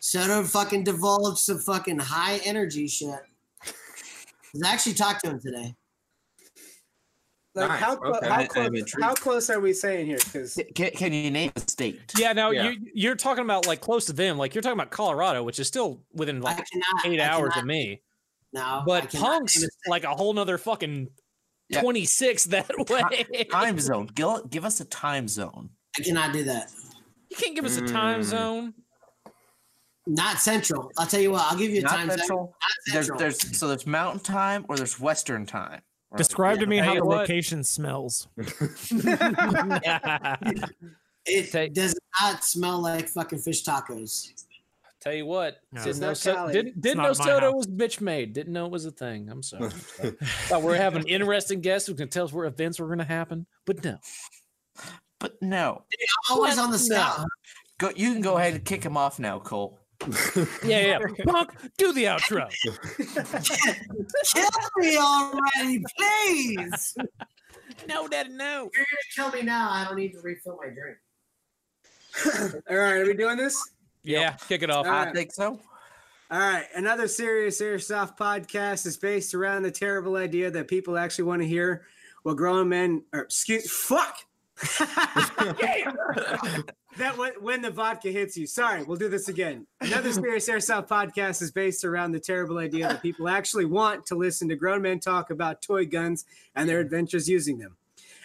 Soda 0.00 0.42
fucking 0.44 0.84
divulged 0.84 1.38
some 1.38 1.58
fucking 1.58 1.98
high 1.98 2.38
energy 2.44 2.88
shit. 2.88 3.20
I 3.64 4.68
actually 4.68 4.94
talked 4.94 5.24
to 5.24 5.30
him 5.30 5.40
today. 5.40 5.74
Like 7.54 7.68
Nice, 7.68 7.80
how 7.80 7.96
clo- 7.96 8.12
okay. 8.14 8.28
how 8.28 8.46
close 8.46 8.94
how 9.00 9.14
close 9.14 9.50
are 9.50 9.60
we 9.60 9.72
saying 9.72 10.06
here? 10.06 10.18
Because 10.18 10.58
Can, 10.74 10.90
can 10.92 11.12
you 11.12 11.30
name 11.32 11.50
a 11.56 11.60
state? 11.60 12.00
Yeah, 12.16 12.32
now 12.32 12.50
Yeah. 12.50 12.70
you 12.70 12.76
you're 12.94 13.16
talking 13.16 13.44
about 13.44 13.66
like 13.66 13.80
close 13.80 14.06
to 14.06 14.12
them, 14.12 14.38
like 14.38 14.54
you're 14.54 14.62
talking 14.62 14.78
about 14.78 14.90
Colorado, 14.90 15.42
which 15.42 15.58
is 15.58 15.66
still 15.66 16.00
within 16.14 16.40
like 16.40 16.56
cannot. 16.56 17.06
eight 17.06 17.20
I 17.20 17.26
hours 17.26 17.52
cannot, 17.54 17.58
of 17.62 17.66
me. 17.66 18.02
No, 18.52 18.82
But 18.86 19.12
Punk's 19.12 19.56
name 19.58 19.68
a 19.68 19.70
state. 19.70 19.90
like 19.90 20.04
a 20.04 20.14
whole 20.14 20.32
nother 20.32 20.58
fucking 20.58 21.08
Yeah. 21.68 21.82
26 21.82 22.44
that 22.44 22.68
way. 22.90 23.44
Time 23.44 23.78
zone. 23.78 24.06
Give, 24.14 24.48
give 24.50 24.64
us 24.64 24.80
a 24.80 24.84
time 24.84 25.28
zone. 25.28 25.70
I 25.98 26.02
cannot 26.02 26.32
do 26.32 26.42
that. 26.44 26.70
You 27.30 27.36
can't 27.36 27.54
give 27.54 27.64
us 27.64 27.76
a 27.76 27.86
time 27.86 28.20
Mm. 28.20 28.24
zone. 28.24 28.74
Not 30.06 30.38
central. 30.38 30.90
I'll 30.98 31.06
tell 31.06 31.20
you 31.20 31.30
what. 31.30 31.42
I'll 31.42 31.56
give 31.58 31.70
you 31.70 31.78
a 31.78 31.82
Not 31.82 31.90
time 31.90 32.08
zone. 32.10 32.18
Not 32.28 32.48
central. 32.88 33.18
there's 33.18 33.56
so 33.58 33.68
there's 33.68 33.86
mountain 33.86 34.20
time 34.20 34.64
or 34.68 34.76
there's 34.76 34.98
western 34.98 35.46
time. 35.46 35.82
Or- 36.10 36.18
Describe 36.18 36.58
to 36.58 36.66
me 36.66 36.78
Tell 36.78 36.86
how 36.86 36.94
the 36.96 37.04
what. 37.04 37.18
location 37.18 37.62
smells. 37.62 38.26
it 41.26 41.74
does 41.74 41.94
not 42.20 42.42
smell 42.44 42.80
like 42.80 43.08
fucking 43.08 43.38
fish 43.38 43.62
tacos. 43.64 44.32
Tell 45.00 45.14
you 45.14 45.24
what, 45.24 45.56
No. 45.72 45.82
didn't 45.82 46.00
know, 46.00 46.06
not 46.08 46.16
so, 46.18 46.52
didn't, 46.52 46.80
didn't 46.80 46.98
know 47.02 47.10
at 47.10 47.16
soda 47.16 47.40
house. 47.46 47.54
was 47.54 47.66
bitch 47.66 48.00
made. 48.02 48.34
Didn't 48.34 48.52
know 48.52 48.66
it 48.66 48.72
was 48.72 48.84
a 48.84 48.90
thing. 48.90 49.30
I'm 49.30 49.42
sorry. 49.42 49.64
I'm 49.64 49.70
sorry. 49.96 50.10
Thought 50.20 50.62
we 50.62 50.72
are 50.72 50.76
having 50.76 51.08
interesting 51.08 51.62
guests 51.62 51.88
who 51.88 51.94
can 51.94 52.08
tell 52.10 52.26
us 52.26 52.32
where 52.34 52.44
events 52.44 52.78
were 52.78 52.86
going 52.86 52.98
to 52.98 53.04
happen, 53.04 53.46
but 53.64 53.82
no. 53.82 53.96
But 55.18 55.40
no, 55.42 55.84
Always 56.30 56.56
What? 56.56 56.64
on 56.64 56.70
the 56.70 56.76
No. 56.76 56.82
scout. 56.84 57.26
go. 57.78 57.90
You 57.96 58.12
can 58.12 58.20
go 58.20 58.36
ahead 58.36 58.54
and 58.54 58.64
kick 58.64 58.82
him 58.84 58.96
off 58.98 59.18
now, 59.18 59.38
Cole. 59.38 59.78
Yeah, 60.64 60.80
yeah. 60.80 60.98
Punk, 61.26 61.50
do 61.78 61.92
the 61.92 62.04
outro. 62.04 62.48
Kill 64.34 64.48
me 64.76 64.96
already, 64.96 65.82
please. 65.98 66.94
no, 67.88 68.08
daddy, 68.08 68.30
no. 68.30 68.70
If 68.72 68.78
you're 68.78 68.86
gonna 68.86 69.30
kill 69.32 69.40
me 69.40 69.46
now, 69.46 69.70
I 69.70 69.84
don't 69.84 69.96
need 69.96 70.12
to 70.12 70.20
refill 70.20 70.56
my 70.62 70.68
drink. 70.70 70.98
all 72.70 72.76
right, 72.76 73.00
are 73.00 73.04
we 73.06 73.14
doing 73.14 73.36
this? 73.36 73.62
Yeah, 74.02 74.32
kick 74.48 74.62
it 74.62 74.70
off. 74.70 74.86
All 74.86 74.92
I 74.92 75.04
right. 75.04 75.14
think 75.14 75.32
so. 75.32 75.60
All 76.30 76.38
right, 76.38 76.66
another 76.76 77.08
serious 77.08 77.60
airsoft 77.60 78.16
podcast 78.16 78.86
is 78.86 78.96
based 78.96 79.34
around 79.34 79.62
the 79.62 79.70
terrible 79.70 80.14
idea 80.14 80.48
that 80.50 80.68
people 80.68 80.96
actually 80.96 81.24
want 81.24 81.42
to 81.42 81.48
hear 81.48 81.82
what 82.22 82.36
grown 82.36 82.68
men 82.68 83.02
or 83.12 83.22
excuse 83.22 83.68
fuck. 83.70 84.16
that 87.00 87.16
when, 87.16 87.32
when 87.40 87.62
the 87.62 87.70
vodka 87.70 88.10
hits 88.10 88.36
you. 88.36 88.46
Sorry, 88.46 88.84
we'll 88.84 88.98
do 88.98 89.08
this 89.08 89.28
again. 89.28 89.66
Another 89.80 90.12
serious 90.12 90.48
airsoft 90.48 90.86
podcast 90.86 91.42
is 91.42 91.50
based 91.50 91.84
around 91.84 92.12
the 92.12 92.20
terrible 92.20 92.58
idea 92.58 92.88
that 92.88 93.02
people 93.02 93.28
actually 93.28 93.64
want 93.64 94.06
to 94.06 94.14
listen 94.14 94.48
to 94.50 94.54
grown 94.54 94.82
men 94.82 95.00
talk 95.00 95.30
about 95.30 95.62
toy 95.62 95.86
guns 95.86 96.26
and 96.54 96.68
their 96.68 96.80
adventures 96.80 97.28
using 97.28 97.58
them. 97.58 97.76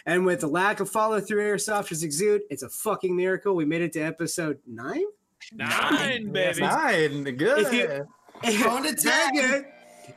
And 0.04 0.24
with 0.24 0.40
the 0.40 0.46
lack 0.46 0.78
of 0.78 0.88
follow 0.88 1.20
through 1.20 1.42
airsofters 1.42 2.04
exude, 2.04 2.42
it's 2.50 2.62
a 2.62 2.68
fucking 2.68 3.16
miracle. 3.16 3.56
We 3.56 3.64
made 3.64 3.82
it 3.82 3.92
to 3.94 4.00
episode 4.00 4.58
nine. 4.66 5.04
Nine, 5.52 6.32
baby. 6.32 6.60
Nine. 6.60 7.24
Good. 7.24 7.66
If 7.66 7.72
you- 7.72 8.64
Going 8.64 8.82
to 8.84 8.92
Very 9.00 9.30
10. 9.32 9.34
good. 9.34 9.64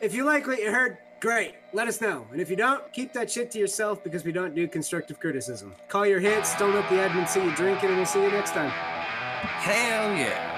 If 0.01 0.13
you 0.13 0.23
like 0.25 0.45
what 0.47 0.59
you 0.59 0.71
heard, 0.71 0.97
great. 1.21 1.53
Let 1.73 1.87
us 1.87 2.01
know. 2.01 2.27
And 2.31 2.41
if 2.41 2.49
you 2.49 2.55
don't, 2.55 2.91
keep 2.93 3.13
that 3.13 3.31
shit 3.31 3.49
to 3.51 3.59
yourself 3.59 4.03
because 4.03 4.23
we 4.25 4.31
don't 4.31 4.53
do 4.55 4.67
constructive 4.67 5.19
criticism. 5.19 5.73
Call 5.87 6.05
your 6.05 6.19
hits, 6.19 6.55
don't 6.57 6.73
let 6.73 6.89
the 6.89 6.95
admin 6.95 7.27
see 7.29 7.43
you 7.43 7.55
drinking, 7.55 7.89
and 7.89 7.97
we'll 7.97 8.05
see 8.05 8.21
you 8.21 8.29
next 8.31 8.51
time. 8.51 8.69
Hell 8.69 10.15
yeah. 10.17 10.48